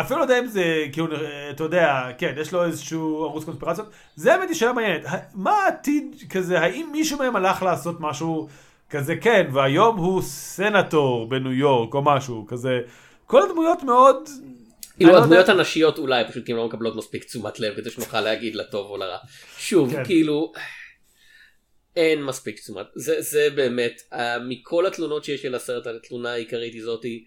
אפילו 0.01 0.19
לא 0.19 0.25
יודע 0.25 0.39
אם 0.39 0.47
זה, 0.47 0.85
כאילו, 0.93 1.17
אה, 1.17 1.51
אתה 1.51 1.65
יודע, 1.65 2.09
כן, 2.19 2.35
יש 2.41 2.53
לו 2.53 2.65
איזשהו 2.65 3.25
ערוץ 3.25 3.45
קונספירציות, 3.45 3.91
זה 4.17 4.35
האמת 4.35 4.49
היא 4.49 4.57
שאלה 4.57 4.73
מעניינת, 4.73 5.05
מה 5.35 5.51
העתיד 5.51 6.17
כזה, 6.31 6.61
האם 6.61 6.89
מישהו 6.93 7.19
מהם 7.19 7.37
הלך 7.37 7.63
לעשות 7.63 7.97
משהו 8.01 8.49
כזה, 8.91 9.17
כן, 9.17 9.47
והיום 9.53 9.97
הוא 9.97 10.23
סנטור 10.23 11.29
בניו 11.29 11.53
יורק 11.53 11.95
או 11.95 12.03
משהו, 12.03 12.47
כזה, 12.49 12.81
כל 13.27 13.43
הדמויות 13.43 13.83
מאוד... 13.83 14.29
כאילו 14.97 15.17
הדמויות 15.17 15.49
הנשיות 15.49 15.99
אולי 15.99 16.25
פשוט 16.29 16.47
כי 16.47 16.53
הן 16.53 16.59
לא 16.59 16.67
מקבלות 16.67 16.97
מספיק 16.97 17.25
תשומת 17.25 17.61
לב 17.61 17.75
כדי 17.77 17.91
שנוכל 17.91 18.21
להגיד 18.21 18.55
לטוב 18.55 18.91
או 18.91 18.97
לרע. 18.97 19.17
שוב 19.59 19.93
כן. 19.93 20.05
כאילו 20.05 20.53
אין 21.97 22.25
מספיק 22.25 22.61
תשומת 22.61 22.87
זה 22.95 23.21
זה 23.21 23.49
באמת 23.55 24.03
אה, 24.13 24.39
מכל 24.39 24.87
התלונות 24.87 25.25
שיש 25.25 25.45
לי 25.45 25.51
לסרט 25.51 25.87
התלונה 25.87 26.33
העיקרית 26.33 26.75
היא 26.75 26.85
זאתי. 26.85 27.25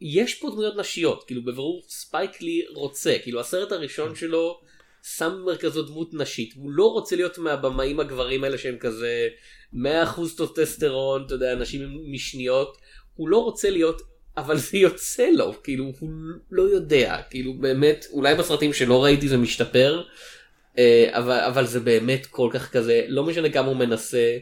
יש 0.00 0.34
פה 0.34 0.50
דמויות 0.50 0.76
נשיות 0.76 1.24
כאילו 1.26 1.44
בבירור 1.44 1.82
ספייק 1.88 2.42
לי 2.42 2.62
רוצה 2.74 3.16
כאילו 3.22 3.40
הסרט 3.40 3.72
הראשון 3.72 4.14
שלו 4.14 4.60
שם 5.02 5.30
במרכזו 5.30 5.82
דמות 5.82 6.14
נשית 6.14 6.54
הוא 6.56 6.70
לא 6.70 6.92
רוצה 6.92 7.16
להיות 7.16 7.38
מהבמאים 7.38 8.00
הגברים 8.00 8.44
האלה 8.44 8.58
שהם 8.58 8.78
כזה 8.78 9.28
100% 9.74 9.76
טוסטסטרון 10.36 11.24
אתה 11.26 11.34
יודע 11.34 11.52
הנשים 11.52 11.82
הן 11.82 12.12
משניות 12.12 12.78
הוא 13.14 13.28
לא 13.28 13.38
רוצה 13.38 13.70
להיות 13.70 14.02
אבל 14.36 14.56
זה 14.56 14.78
יוצא 14.78 15.30
לו 15.30 15.62
כאילו 15.62 15.92
הוא 16.00 16.10
לא 16.50 16.62
יודע 16.62 17.20
כאילו 17.30 17.54
באמת 17.54 18.06
אולי 18.12 18.34
בסרטים 18.34 18.72
שלא 18.72 19.04
ראיתי 19.04 19.28
זה 19.28 19.36
משתפר 19.36 20.02
אבל 21.10 21.40
אבל 21.40 21.66
זה 21.66 21.80
באמת 21.80 22.26
כל 22.26 22.48
כך 22.52 22.70
כזה 22.72 23.04
לא 23.08 23.24
משנה 23.24 23.50
כמה 23.50 23.66
הוא 23.68 23.76
מנסה. 23.76 24.38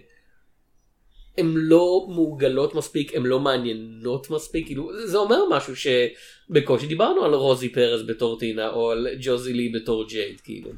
הן 1.39 1.53
לא 1.55 2.07
מעוגלות 2.09 2.74
מספיק 2.74 3.14
הן 3.14 3.22
לא 3.22 3.41
מעניינות 3.41 4.30
מספיק 4.30 4.66
כאילו 4.66 5.07
זה 5.07 5.16
אומר 5.16 5.39
משהו 5.51 5.74
שבקושי 5.76 6.87
דיברנו 6.87 7.24
על 7.24 7.35
רוזי 7.35 7.68
פרס 7.68 8.01
בתור 8.07 8.39
טינה 8.39 8.70
או 8.70 8.91
על 8.91 9.09
ג'וזי 9.20 9.53
לי 9.53 9.68
בתור 9.68 10.09
ג'ייד 10.09 10.41
כאילו. 10.41 10.70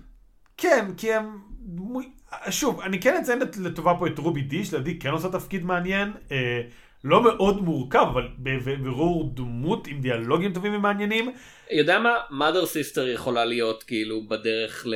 כן, 0.56 0.84
כי 0.96 1.12
הם... 1.12 1.38
שוב, 2.50 2.80
אני 2.80 3.00
כן 3.00 3.16
אציין 3.22 3.38
לט- 3.38 3.56
לטובה 3.56 3.92
פה 3.98 4.06
את 4.06 4.18
רובי 4.18 4.40
די, 4.40 4.64
שלדעתי 4.64 4.98
כן 4.98 5.10
עושה 5.10 5.28
תפקיד 5.28 5.64
מעניין. 5.64 6.08
אה, 6.32 6.60
לא 7.04 7.22
מאוד 7.22 7.62
מורכב, 7.62 8.06
אבל 8.12 8.28
בבירור 8.38 9.32
דמות 9.34 9.86
עם 9.86 10.00
דיאלוגים 10.00 10.52
טובים 10.52 10.74
ומעניינים. 10.74 11.32
יודע 11.70 11.98
מה? 11.98 12.14
mother 12.30 12.64
sister 12.64 13.00
יכולה 13.00 13.44
להיות 13.44 13.82
כאילו 13.82 14.28
בדרך 14.28 14.86
ל... 14.86 14.94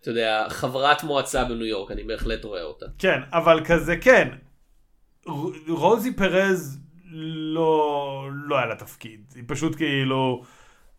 אתה 0.00 0.10
יודע, 0.10 0.46
חברת 0.48 1.04
מועצה 1.04 1.44
בניו 1.44 1.66
יורק, 1.66 1.90
אני 1.90 2.04
בהחלט 2.04 2.44
רואה 2.44 2.62
אותה. 2.62 2.86
כן, 2.98 3.20
אבל 3.32 3.64
כזה 3.64 3.96
כן. 3.96 4.28
רוזי 5.68 6.16
פרז 6.16 6.78
לא, 7.54 8.28
לא 8.32 8.56
היה 8.56 8.66
לה 8.66 8.74
תפקיד. 8.74 9.20
היא 9.34 9.44
פשוט 9.46 9.76
כאילו... 9.76 10.42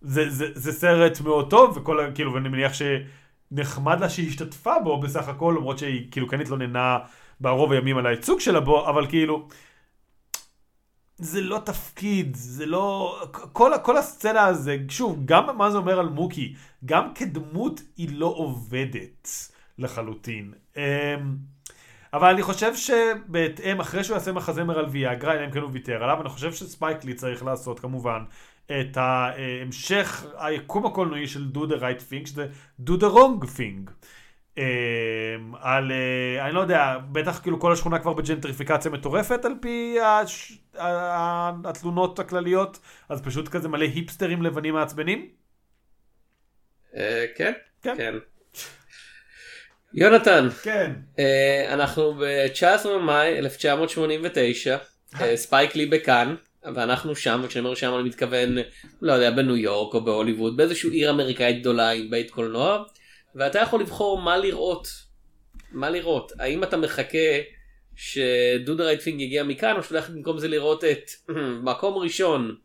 זה, 0.01 0.29
זה, 0.29 0.45
זה 0.53 0.71
סרט 0.71 1.21
מאוד 1.21 1.49
טוב, 1.49 1.77
וכל. 1.77 2.11
כאילו, 2.15 2.33
ואני 2.33 2.49
מניח 2.49 2.71
שנחמד 2.73 3.99
לה 3.99 4.09
שהיא 4.09 4.27
השתתפה 4.27 4.79
בו 4.83 4.99
בסך 4.99 5.27
הכל, 5.27 5.55
למרות 5.57 5.79
שהיא 5.79 6.07
כאילו 6.11 6.27
כן 6.27 6.41
התלוננה 6.41 6.97
ברוב 7.39 7.71
הימים 7.71 7.97
על 7.97 8.05
הייצוג 8.05 8.39
שלה 8.39 8.59
בו, 8.59 8.89
אבל 8.89 9.07
כאילו... 9.07 9.47
זה 11.20 11.41
לא 11.41 11.61
תפקיד, 11.65 12.36
זה 12.36 12.65
לא... 12.65 13.22
כל, 13.32 13.72
כל 13.84 13.97
הסצנה 13.97 14.45
הזה, 14.45 14.78
שוב, 14.89 15.22
גם 15.26 15.57
מה 15.57 15.72
זה 15.72 15.78
אומר 15.78 15.99
על 15.99 16.09
מוקי, 16.09 16.53
גם 16.86 17.13
כדמות 17.13 17.82
היא 17.97 18.09
לא 18.11 18.26
עובדת 18.26 19.28
לחלוטין. 19.78 20.53
אמ, 20.78 20.82
אבל 22.13 22.30
אני 22.30 22.43
חושב 22.43 22.76
שבהתאם, 22.76 23.80
אחרי 23.80 24.03
שהוא 24.03 24.15
יעשה 24.15 24.32
מחזמר 24.32 24.80
על 24.80 24.86
ויאגרה, 24.86 25.34
אלא 25.34 25.45
אם 25.45 25.51
כן 25.51 25.59
הוא 25.59 25.70
ויתר 25.74 26.03
עליו, 26.03 26.22
אני 26.22 26.30
חושב 26.30 26.53
שספייק 26.53 27.03
לי 27.03 27.13
צריך 27.13 27.43
לעשות 27.43 27.80
כמובן 27.80 28.24
את 28.65 28.97
ההמשך 28.97 30.26
היקום 30.38 30.86
הקולנועי 30.86 31.28
של 31.28 31.45
do 31.53 31.59
the 31.59 31.80
right 31.80 32.11
thing, 32.11 32.28
שזה 32.28 32.47
do 32.86 32.91
the 32.91 33.15
wrong. 33.15 33.45
אמ, 34.60 35.55
על, 35.62 35.91
אה, 35.91 36.45
אני 36.45 36.55
לא 36.55 36.60
יודע, 36.60 36.97
בטח 37.12 37.39
כאילו 37.41 37.60
כל 37.60 37.72
השכונה 37.72 37.99
כבר 37.99 38.14
בג'נטריפיקציה 38.14 38.91
מטורפת 38.91 39.45
על 39.45 39.53
פי 39.62 39.97
הש... 40.03 40.57
התלונות 41.66 42.20
הכלליות, 42.20 42.80
אז 43.10 43.22
פשוט 43.22 43.47
כזה 43.47 43.70
מלא 43.70 43.86
היפסטרים 43.86 44.41
לבנים 44.41 44.74
מעצבנים. 44.74 45.30
אה, 46.95 47.26
כן, 47.36 47.51
כן. 47.82 47.93
כן. 47.97 48.14
יונתן, 49.93 50.47
כן. 50.64 50.91
אה, 51.20 51.74
אנחנו 51.74 52.14
ב-19 52.14 52.88
במאי 52.88 53.39
1989, 53.39 54.78
אה, 55.22 55.38
ספייק 55.38 55.76
לי 55.76 55.86
בקאן, 55.86 56.36
ואנחנו 56.64 57.16
שם, 57.16 57.41
וכשאני 57.43 57.66
אומר 57.66 57.76
שם 57.76 57.95
אני 57.95 58.03
מתכוון, 58.03 58.57
לא 59.01 59.14
יודע, 59.14 59.32
בניו 59.32 59.55
יורק 59.55 59.93
או 59.93 60.01
בהוליווד, 60.01 60.57
באיזושהי 60.57 60.89
עיר 60.89 61.10
אמריקאית 61.10 61.62
גדולה 61.62 61.89
עם 61.89 62.10
בית 62.10 62.32
קולנוע, 62.32 62.84
ואתה 63.36 63.59
יכול 63.59 63.82
לבחור 63.82 64.21
מה 64.21 64.38
לראות. 64.38 64.88
מה 65.71 65.89
לראות? 65.89 66.32
האם 66.39 66.63
אתה 66.63 66.77
מחכה 66.77 67.17
ש 67.95 68.21
Do 68.21 68.46
the 68.46 68.84
Right 68.84 69.02
Thing 69.02 69.21
יגיע 69.21 69.43
מקאן, 69.43 69.75
או 69.77 69.82
הולך 69.89 70.09
במקום 70.09 70.39
זה 70.39 70.47
לראות 70.47 70.84
את 70.84 71.09
מקום 71.69 71.97
ראשון, 71.97 72.55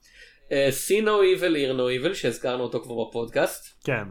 אה, 0.53 0.69
See 0.89 1.05
No 1.05 1.09
Evil, 1.41 1.43
Hear 1.55 1.77
No 1.79 2.11
Evil, 2.11 2.15
שהזכרנו 2.15 2.62
אותו 2.62 2.83
כבר 2.83 3.05
בפודקאסט. 3.05 3.85
כן. 3.85 4.05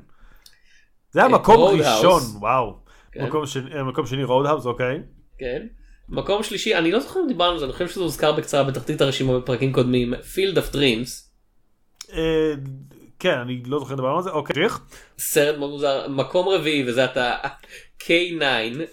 זה 1.12 1.20
היה 1.20 1.30
מקום 1.30 1.56
Road 1.56 1.76
House. 1.76 2.06
ראשון, 2.06 2.22
וואו. 2.42 2.76
כן. 3.12 3.24
מקום 3.26 3.46
שני- 3.46 3.74
אה, 3.76 3.84
מקום 3.84 4.06
שני 4.06 4.24
Road 4.24 4.41
House, 4.41 4.66
אוקיי. 4.66 5.00
כן. 5.38 5.68
מקום 6.10 6.44
שלישי, 6.44 6.76
אני 6.76 6.92
לא 6.92 7.00
זוכר 7.00 7.20
אם 7.20 7.28
דיברנו 7.28 7.52
על 7.54 7.60
זה, 7.60 7.66
אני 7.66 7.74
חושב 7.74 7.88
שזה 7.88 8.00
הוזכר 8.02 8.32
בקצרה 8.32 8.64
בתחתית 8.64 9.02
הרשימה 9.02 9.40
בפרקים 9.40 9.74
קודמים, 9.74 10.14
Field 10.14 10.58
of 10.58 10.76
Dreams, 10.76 11.10
אה, 12.14 12.54
כן, 13.24 13.38
אני 13.38 13.62
לא 13.66 13.80
זוכר 13.80 13.94
לדבר 13.94 14.08
על 14.08 14.24
זה, 14.24 14.30
אוקיי. 14.30 14.54
תמשיך. 14.54 14.80
סרט 15.18 15.58
מאוד 15.58 15.70
מוזר, 15.70 16.08
מקום 16.08 16.48
רביעי 16.48 16.90
וזה 16.90 17.06
אתה 17.06 17.36
K9, 18.00 18.44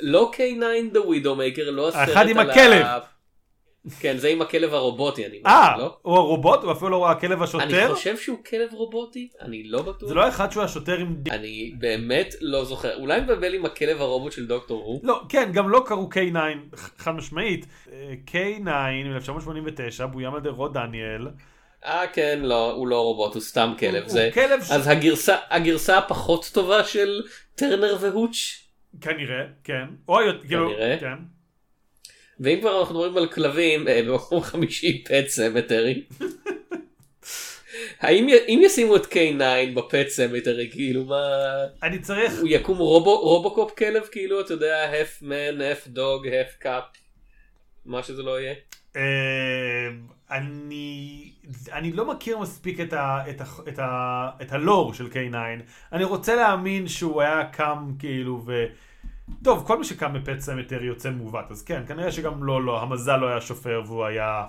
לא 0.00 0.30
K9 0.34 0.94
The 0.94 0.98
Widowmaker, 0.98 1.70
לא 1.70 1.88
הסרט 1.88 2.08
האחר 2.08 2.28
עם 2.28 2.38
על 2.38 2.50
הכלב. 2.50 2.82
ה... 2.82 2.98
כן, 4.00 4.16
זה 4.16 4.28
עם 4.28 4.42
הכלב 4.42 4.74
הרובוטי, 4.74 5.26
אני 5.26 5.42
אה, 5.46 5.70
מבין, 5.70 5.84
לא? 5.84 5.96
הוא 6.02 6.16
הרובוט, 6.16 6.62
הוא 6.62 6.72
אפילו 6.72 6.90
לא 6.90 7.10
הכלב 7.10 7.32
אני 7.32 7.44
השוטר. 7.44 7.94
חושב 7.94 8.16
שהוא 8.16 8.38
כלב 8.50 8.68
רובוטי, 8.72 9.28
אני 9.40 9.62
לא 9.64 9.82
בטוח. 9.82 10.08
זה 10.08 10.14
לא 10.14 10.24
האחד 10.24 10.52
שהוא 10.52 10.62
השוטר 10.64 10.98
עם... 10.98 11.16
אני 11.30 11.74
באמת 11.78 12.34
לא 12.40 12.64
זוכר, 12.64 12.96
אולי 12.96 13.20
מבלבל 13.20 13.54
עם 13.54 13.64
הכלב 13.64 14.00
הרובוט 14.00 14.32
של 14.32 14.46
דוקטור 14.46 14.82
הו? 14.84 15.00
לא, 15.02 15.22
כן, 15.28 15.50
גם 15.52 15.68
לא 15.68 15.82
קראו 15.86 16.08
K9, 16.14 16.76
חד 16.98 17.10
משמעית. 17.10 17.66
אה, 17.92 18.12
K9 18.26 18.60
מ-1989, 18.60 20.06
בוים 20.06 20.34
על 20.34 20.40
ידי 20.40 20.48
רוד 20.48 20.74
דניאל. 20.74 21.28
אה 21.84 22.06
כן, 22.12 22.40
לא, 22.42 22.72
הוא 22.72 22.88
לא 22.88 23.00
רובוט, 23.00 23.34
הוא 23.34 23.42
סתם 23.42 23.72
כלב. 23.78 24.02
הוא 24.02 24.10
זה... 24.12 24.30
כלב 24.34 24.64
ש- 24.64 24.70
אז 24.70 24.88
הגרסה, 24.88 25.36
הגרסה 25.50 25.98
הפחות 25.98 26.50
טובה 26.52 26.84
של 26.84 27.22
טרנר 27.54 27.96
והוץ'? 28.00 28.36
כנראה, 29.00 29.44
כן. 29.64 29.84
או 30.08 30.18
כאילו, 30.48 30.68
כנראה. 30.68 30.96
כן. 31.00 31.14
ואם 32.40 32.60
כבר 32.60 32.80
אנחנו 32.80 32.94
מדברים 32.94 33.16
על 33.16 33.26
כלבים, 33.26 33.88
אה, 33.88 34.02
במקום 34.02 34.40
חמישי 34.42 35.04
Pet 35.04 35.28
Sematary. 35.28 36.02
האם 38.00 38.28
אם 38.28 38.60
ישימו 38.62 38.96
את 38.96 39.04
K9 39.04 39.74
ב 39.74 39.83
Pet 39.83 40.08
Sematary, 40.08 40.70
כאילו 40.72 41.04
מה... 41.04 41.24
אני 41.82 41.98
צריך... 41.98 42.32
הוא 42.40 42.48
יקום 42.48 42.78
רובו, 42.78 43.20
רובוקופ 43.20 43.78
כלב, 43.78 44.02
כאילו, 44.12 44.40
אתה 44.40 44.52
יודע, 44.52 44.90
half 44.92 45.22
man, 45.22 45.58
half 45.60 45.88
dog, 45.96 46.26
half 46.26 46.64
cop, 46.64 46.98
מה 47.84 48.02
שזה 48.02 48.22
לא 48.22 48.40
יהיה. 48.40 48.54
אה, 50.30 50.36
אני, 50.36 51.32
אני 51.72 51.92
לא 51.92 52.10
מכיר 52.10 52.38
מספיק 52.38 52.80
את, 52.80 52.92
ה, 52.92 53.30
את, 53.30 53.40
ה, 53.40 53.44
את, 53.68 53.78
ה, 53.78 54.30
את 54.42 54.52
הלור 54.52 54.94
של 54.94 55.06
K9. 55.06 55.36
אני 55.92 56.04
רוצה 56.04 56.36
להאמין 56.36 56.88
שהוא 56.88 57.22
היה 57.22 57.44
קם 57.52 57.92
כאילו 57.98 58.42
ו... 58.46 58.64
טוב, 59.44 59.66
כל 59.66 59.78
מי 59.78 59.84
שקם 59.84 60.12
ב 60.14 60.20
Pet 60.20 60.38
Sematary 60.38 60.86
יוצא 60.86 61.10
מעוות, 61.10 61.50
אז 61.50 61.62
כן, 61.62 61.82
כנראה 61.88 62.12
שגם 62.12 62.44
לא, 62.44 62.64
לא, 62.64 62.82
המזל 62.82 63.16
לא 63.16 63.28
היה 63.28 63.40
שופר 63.40 63.82
והוא 63.86 64.04
היה... 64.04 64.44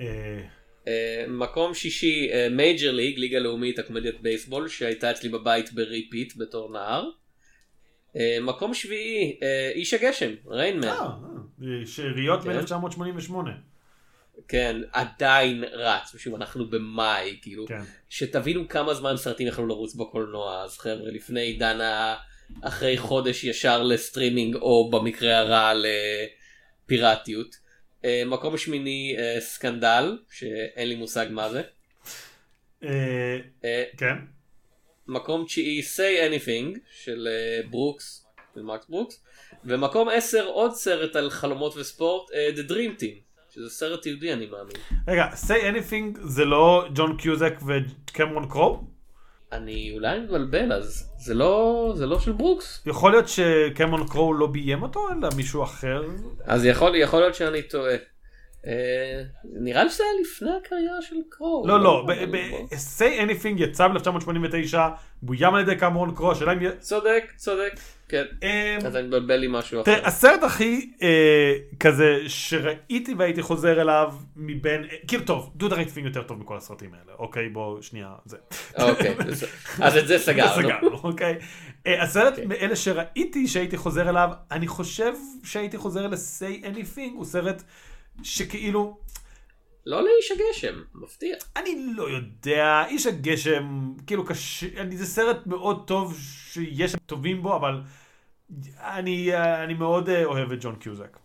אה, 0.00 0.40
אה, 0.88 1.24
מקום 1.28 1.74
שישי, 1.74 2.28
Major 2.50 2.92
League, 2.92 3.18
ליגה 3.18 3.38
לאומית, 3.38 3.78
הקומדיית 3.78 4.20
בייסבול, 4.20 4.68
שהייתה 4.68 5.10
אצלי 5.10 5.28
בבית 5.28 5.72
ב 5.72 5.81
repeat 5.81 6.32
בתור 6.36 6.72
נער. 6.72 7.04
אה, 8.16 8.38
מקום 8.42 8.74
שביעי, 8.74 9.38
אה, 9.42 9.70
איש 9.74 9.94
הגשם, 9.94 10.30
Rain 10.46 10.67
Man. 10.67 10.88
אה, 10.88 11.10
אה, 11.62 11.86
שאריות 11.86 12.42
כן. 12.42 12.50
מ-1988. 12.50 13.34
כן, 14.48 14.76
עדיין 14.92 15.64
רץ, 15.72 16.14
ושוב, 16.14 16.34
אנחנו 16.34 16.70
במאי, 16.70 17.38
כאילו, 17.42 17.66
כן. 17.66 17.80
שתבינו 18.08 18.68
כמה 18.68 18.94
זמן 18.94 19.16
סרטים 19.16 19.46
יכלו 19.46 19.66
לרוץ 19.66 19.94
בקולנוע, 19.94 20.62
אז 20.64 20.78
חבר'ה, 20.78 21.10
לפני 21.10 21.40
עידן 21.40 21.80
ה... 21.80 22.16
אחרי 22.62 22.98
חודש 22.98 23.44
ישר 23.44 23.82
לסטרימינג, 23.82 24.56
או 24.56 24.90
במקרה 24.90 25.38
הרע 25.38 25.72
לפיראטיות. 26.84 27.56
אה, 28.04 28.22
מקום 28.26 28.58
שמיני, 28.58 29.16
אה, 29.18 29.40
Scandal, 29.40 30.18
שאין 30.30 30.88
לי 30.88 30.94
מושג 30.94 31.26
מה 31.30 31.50
זה. 31.50 31.62
אה, 32.84 33.84
כן. 33.96 34.14
מקום 35.06 35.44
תשיעי, 35.44 35.80
say 35.80 36.30
anything, 36.30 36.78
של 36.90 37.28
ברוקס, 37.70 38.26
של 38.54 38.62
מקס 38.62 38.88
ברוקס. 38.88 39.24
ומקום 39.64 40.08
עשר, 40.08 40.46
עוד 40.46 40.74
סרט 40.74 41.16
על 41.16 41.30
חלומות 41.30 41.76
וספורט, 41.76 42.30
The 42.30 42.70
Dream 42.70 43.00
Team, 43.00 43.23
שזה 43.54 43.70
סרט 43.70 44.06
יהודי 44.06 44.32
אני 44.32 44.46
מאמין. 44.46 44.76
רגע, 45.08 45.26
say 45.46 45.62
anything 45.74 46.18
זה 46.20 46.44
לא 46.44 46.84
ג'ון 46.94 47.16
קיוזק 47.16 47.54
וקמרון 47.66 48.48
קרו? 48.48 48.84
אני 49.52 49.92
אולי 49.94 50.20
מבלבל 50.20 50.72
אז 50.72 51.10
זה 51.18 51.34
לא 51.34 51.92
זה 51.96 52.06
לא 52.06 52.20
של 52.20 52.32
ברוקס 52.32 52.82
יכול 52.86 53.10
להיות 53.10 53.28
שקמרון 53.28 54.08
קרו 54.08 54.34
לא 54.34 54.46
ביים 54.46 54.82
אותו, 54.82 55.08
אלא 55.10 55.28
מישהו 55.36 55.62
אחר? 55.62 56.02
אז 56.44 56.64
יכול 56.64 56.96
יכול 56.96 57.20
להיות 57.20 57.34
שאני 57.34 57.62
טועה. 57.62 57.96
אה, 58.66 59.22
נראה 59.44 59.84
לי 59.84 59.90
שזה 59.90 60.04
היה 60.04 60.20
לפני 60.20 60.50
הקריירה 60.56 61.02
של 61.02 61.16
קרו. 61.30 61.64
לא, 61.66 61.80
לא, 61.80 62.04
אבל 62.06 62.26
ב- 62.26 62.72
say 62.72 63.28
anything 63.28 63.54
יצא 63.62 63.88
ב-1989, 63.88 64.78
בוים 65.22 65.54
על 65.54 65.60
ידי 65.62 65.76
קמרון 65.76 66.14
קרו, 66.14 66.32
השאלה 66.32 66.52
אם... 66.52 66.58
צודק 66.78 67.32
צודק 67.36 67.72
כן. 68.08 68.24
אמ, 68.42 68.86
אז 68.86 68.96
אני 68.96 69.06
מבלבל 69.06 69.42
עם 69.44 69.52
משהו 69.52 69.82
אחר. 69.82 69.94
תראה, 69.94 70.06
הסרט 70.06 70.42
הכי 70.42 70.90
אה, 71.02 71.54
כזה 71.80 72.18
שראיתי 72.26 73.14
והייתי 73.18 73.42
חוזר 73.42 73.80
אליו 73.80 74.12
מבין, 74.36 74.84
כאילו 75.08 75.24
טוב, 75.24 75.52
Do 75.56 75.64
the 75.64 75.76
Right 75.76 75.91
Thing 75.91 76.06
יותר 76.06 76.22
טוב 76.22 76.38
מכל 76.38 76.56
הסרטים 76.56 76.90
האלה, 76.94 77.12
אוקיי? 77.18 77.48
בוא 77.48 77.82
שנייה, 77.82 78.12
זה. 78.24 78.36
אוקיי. 78.78 79.14
אז 79.86 79.96
את 79.96 80.06
זה 80.06 80.18
סגרנו. 80.18 80.62
סגרנו, 80.62 81.00
אוקיי? 81.02 81.38
אה, 81.86 82.02
הסרט 82.02 82.32
אוקיי. 82.32 82.46
מאלה 82.46 82.76
שראיתי 82.76 83.48
שהייתי 83.48 83.76
חוזר 83.76 84.08
אליו, 84.08 84.30
אני 84.50 84.66
חושב 84.66 85.12
שהייתי 85.44 85.78
חוזר 85.78 86.06
ל-say 86.06 86.64
anything, 86.64 87.10
הוא 87.14 87.24
סרט 87.24 87.62
שכאילו, 88.22 88.96
לא 89.86 90.04
לאיש 90.04 90.30
הגשם 90.30 90.82
מפתיע. 90.94 91.36
אני 91.56 91.86
לא 91.96 92.10
יודע, 92.10 92.84
איש 92.88 93.06
הגשם, 93.06 93.92
כאילו 94.06 94.24
קשה, 94.24 94.66
אני, 94.76 94.96
זה 94.96 95.06
סרט 95.06 95.46
מאוד 95.46 95.84
טוב 95.86 96.18
שיש 96.52 96.92
טובים 97.06 97.42
בו, 97.42 97.56
אבל 97.56 97.80
אני, 98.78 99.34
אה, 99.34 99.64
אני 99.64 99.74
מאוד 99.74 100.08
אה, 100.08 100.24
אוהב 100.24 100.52
את 100.52 100.58
ג'ון 100.60 100.76
קיוסאק. 100.76 101.18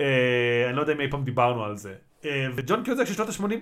אה, 0.00 0.64
אני 0.68 0.76
לא 0.76 0.80
יודע 0.80 0.92
אם 0.92 1.00
אי 1.00 1.10
פעם 1.10 1.24
דיברנו 1.24 1.64
על 1.64 1.76
זה. 1.76 1.94
אה, 2.24 2.46
וג'ון 2.56 2.84
קיוסאק 2.84 3.04
של 3.04 3.14
שנות 3.14 3.28
ה-80, 3.28 3.54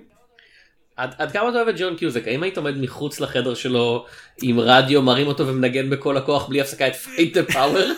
עד, 0.96 1.14
עד 1.18 1.32
כמה 1.32 1.48
אתה 1.48 1.56
אוהב 1.56 1.68
את 1.68 1.74
ג'ון 1.78 1.96
קיוסאק? 1.96 2.28
האם 2.28 2.42
היית 2.42 2.56
עומד 2.56 2.78
מחוץ 2.80 3.20
לחדר 3.20 3.54
שלו 3.54 4.06
עם 4.42 4.60
רדיו, 4.60 5.02
מרים 5.02 5.26
אותו 5.26 5.46
ומנגן 5.46 5.90
בכל 5.90 6.16
הכוח 6.16 6.48
בלי 6.48 6.60
הפסקה 6.60 6.86
את 6.86 6.94
Fight 6.94 7.36
the 7.36 7.42
Power? 7.52 7.92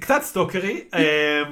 קצת 0.00 0.22
סטוקרי, 0.22 0.84
אה, 0.94 1.42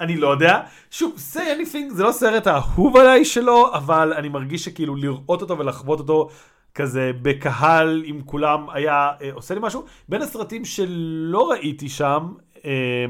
אני 0.00 0.16
לא 0.16 0.28
יודע. 0.28 0.60
שוב, 0.90 1.12
say 1.32 1.36
anything 1.36 1.94
זה 1.94 2.04
לא 2.04 2.12
סרט 2.12 2.46
האהוב 2.46 2.96
עליי 2.96 3.24
שלו, 3.24 3.74
אבל 3.74 4.12
אני 4.12 4.28
מרגיש 4.28 4.64
שכאילו 4.64 4.96
לראות 4.96 5.42
אותו 5.42 5.58
ולחוות 5.58 5.98
אותו 5.98 6.28
כזה 6.74 7.10
בקהל 7.22 8.02
עם 8.04 8.22
כולם 8.24 8.70
היה 8.70 9.10
אה, 9.22 9.30
עושה 9.32 9.54
לי 9.54 9.60
משהו. 9.62 9.84
בין 10.08 10.22
הסרטים 10.22 10.64
שלא 10.64 11.50
ראיתי 11.50 11.88
שם, 11.88 12.32
אה, 12.64 13.06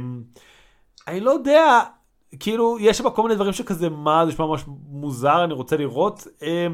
אני 1.09 1.21
לא 1.21 1.31
יודע, 1.31 1.81
כאילו, 2.41 2.77
יש 2.81 2.99
שם 2.99 3.11
כל 3.11 3.23
מיני 3.23 3.35
דברים 3.35 3.53
שכזה, 3.53 3.89
מה, 3.89 4.27
זה 4.27 4.33
נשמע 4.33 4.47
ממש 4.47 4.65
מוזר, 4.89 5.45
אני 5.45 5.53
רוצה 5.53 5.77
לראות. 5.77 6.27
אה, 6.43 6.67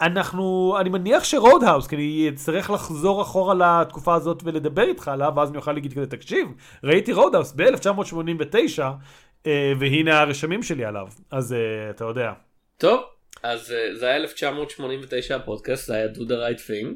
אנחנו, 0.00 0.76
אני 0.80 0.90
מניח 0.90 1.24
ש 1.24 1.34
Road 1.34 1.55
House, 1.55 1.86
כי 1.86 1.96
אני 1.96 2.28
אצטרך 2.28 2.70
לחזור 2.70 3.22
אחורה 3.22 3.54
לתקופה 3.54 4.14
הזאת 4.14 4.42
ולדבר 4.44 4.82
איתך 4.82 5.08
עליו, 5.08 5.32
ואז 5.36 5.48
אני 5.48 5.58
אוכל 5.58 5.72
להגיד 5.72 5.92
כזה, 5.92 6.06
תקשיב, 6.06 6.48
ראיתי 6.84 7.12
Road 7.12 7.30
House 7.30 7.52
ב-1989, 7.56 8.82
אה, 8.82 8.92
והנה 9.78 10.20
הרשמים 10.20 10.62
שלי 10.62 10.84
עליו, 10.84 11.06
אז 11.30 11.52
אה, 11.52 11.90
אתה 11.90 12.04
יודע. 12.04 12.32
טוב, 12.78 13.00
אז 13.42 13.72
אה, 13.72 13.94
זה 13.96 14.06
היה 14.06 14.16
1989 14.16 15.36
הפודקאסט, 15.36 15.86
זה 15.86 15.94
היה 15.94 16.06
do 16.06 16.18
the 16.18 16.32
right 16.32 16.60
thing. 16.60 16.94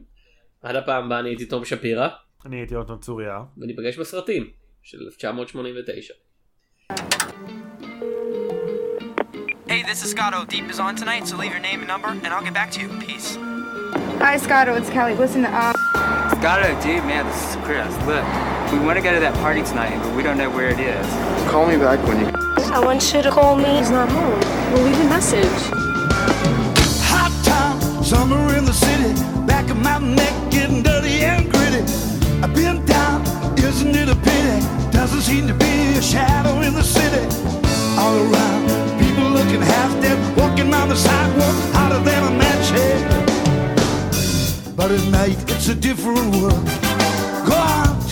עד 0.62 0.76
הפעם 0.76 1.05
הבאה 1.05 1.20
אני 1.20 1.28
הייתי 1.28 1.47
תום 1.47 1.64
שפירא, 1.64 2.09
אני 2.47 2.57
הייתי 2.57 2.74
יונתן 2.74 2.97
צוריה. 2.97 3.40
וניפגש 3.59 3.97
בסרטים 3.99 4.51
של 4.82 4.99
1989. 5.07 6.14
Hey, 9.68 9.82
this 9.82 10.01
is 10.05 10.11
Scotto. 10.12 10.44
Deep 10.44 10.70
is 10.70 10.78
on 10.78 10.94
tonight, 10.94 11.26
so 11.28 11.36
leave 11.36 11.51
your 11.57 11.64
name 11.70 11.80
and 11.80 11.88
number, 11.88 12.09
and 12.24 12.28
I'll 12.32 12.47
get 12.49 12.55
back 12.55 12.70
to 12.74 12.80
you. 12.82 12.88
Peace. 13.07 13.36
Hi, 14.24 14.36
Scotto. 14.47 14.72
It's 14.78 14.90
Kelly. 14.97 15.14
Listen, 15.24 15.44
um, 15.44 15.74
Scotto, 16.38 16.68
dude, 16.82 17.05
man, 17.11 17.26
this 17.26 17.40
is 17.51 17.57
Chris. 17.66 17.92
Look, 18.09 18.24
we 18.73 18.79
want 18.81 18.97
to 18.97 19.03
go 19.03 19.12
to 19.12 19.21
that 19.21 19.35
party 19.35 19.62
tonight, 19.62 19.97
but 20.03 20.14
we 20.17 20.23
don't 20.23 20.39
know 20.39 20.51
where 20.51 20.69
it 20.69 20.81
is. 20.81 21.07
Call 21.51 21.67
me 21.67 21.77
back 21.77 22.03
when 22.07 22.21
you. 22.21 22.27
I 22.73 22.81
want 22.85 23.12
you 23.12 23.23
to 23.23 23.31
call 23.31 23.57
me. 23.57 23.79
He's 23.79 23.91
not 23.91 24.09
home. 24.09 24.41
We'll 24.73 24.83
leave 24.83 24.99
a 25.01 25.09
message. 25.09 25.61
Hot 27.07 27.33
town, 27.45 28.05
summer 28.05 28.57
in 28.57 28.64
the 28.64 28.73
city. 28.73 29.14
Back 29.47 29.71
of 29.71 29.77
my 29.77 29.99
neck 29.99 30.35
getting 30.51 30.83
dirty 30.83 31.23
and 31.23 31.51
gritty. 31.51 31.85
I've 32.43 32.55
been 32.55 32.85
down, 32.87 33.23
isn't 33.59 33.95
it 33.95 34.09
a 34.09 34.17
pity? 34.17 34.67
Doesn't 34.91 35.23
seem 35.23 35.47
to 35.47 35.55
be 35.55 35.97
a 35.97 36.03
shadow 36.03 36.61
in 36.61 36.75
the 36.75 36.83
city. 36.83 37.25
All 37.99 38.17
around, 38.17 38.69
people 38.99 39.31
looking 39.31 39.62
half 39.62 39.93
dead, 40.03 40.19
walking 40.37 40.75
on 40.75 40.89
the 40.89 40.97
sidewalk, 40.97 41.55
hotter 41.73 42.01
than 42.01 42.25
a 42.25 42.31
match 42.37 42.71
head. 42.71 43.03
But 44.77 44.91
at 44.91 45.05
night, 45.11 45.39
it's 45.51 45.69
a 45.69 45.75
different 45.75 46.35
world. 46.37 46.67
Go 47.47 47.55
out 47.55 48.06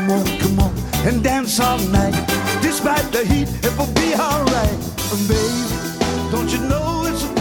Come 0.00 0.12
on, 0.12 0.38
come 0.38 0.58
on, 0.60 0.74
and 1.06 1.22
dance 1.22 1.60
all 1.60 1.78
night. 1.78 2.14
Despite 2.62 3.12
the 3.12 3.22
heat, 3.22 3.48
it 3.62 3.76
will 3.76 3.92
be 3.92 4.14
alright. 4.14 4.78
Baby, 5.28 6.30
don't 6.30 6.50
you 6.50 6.60
know 6.60 7.04
it's 7.04 7.22
a 7.22 7.39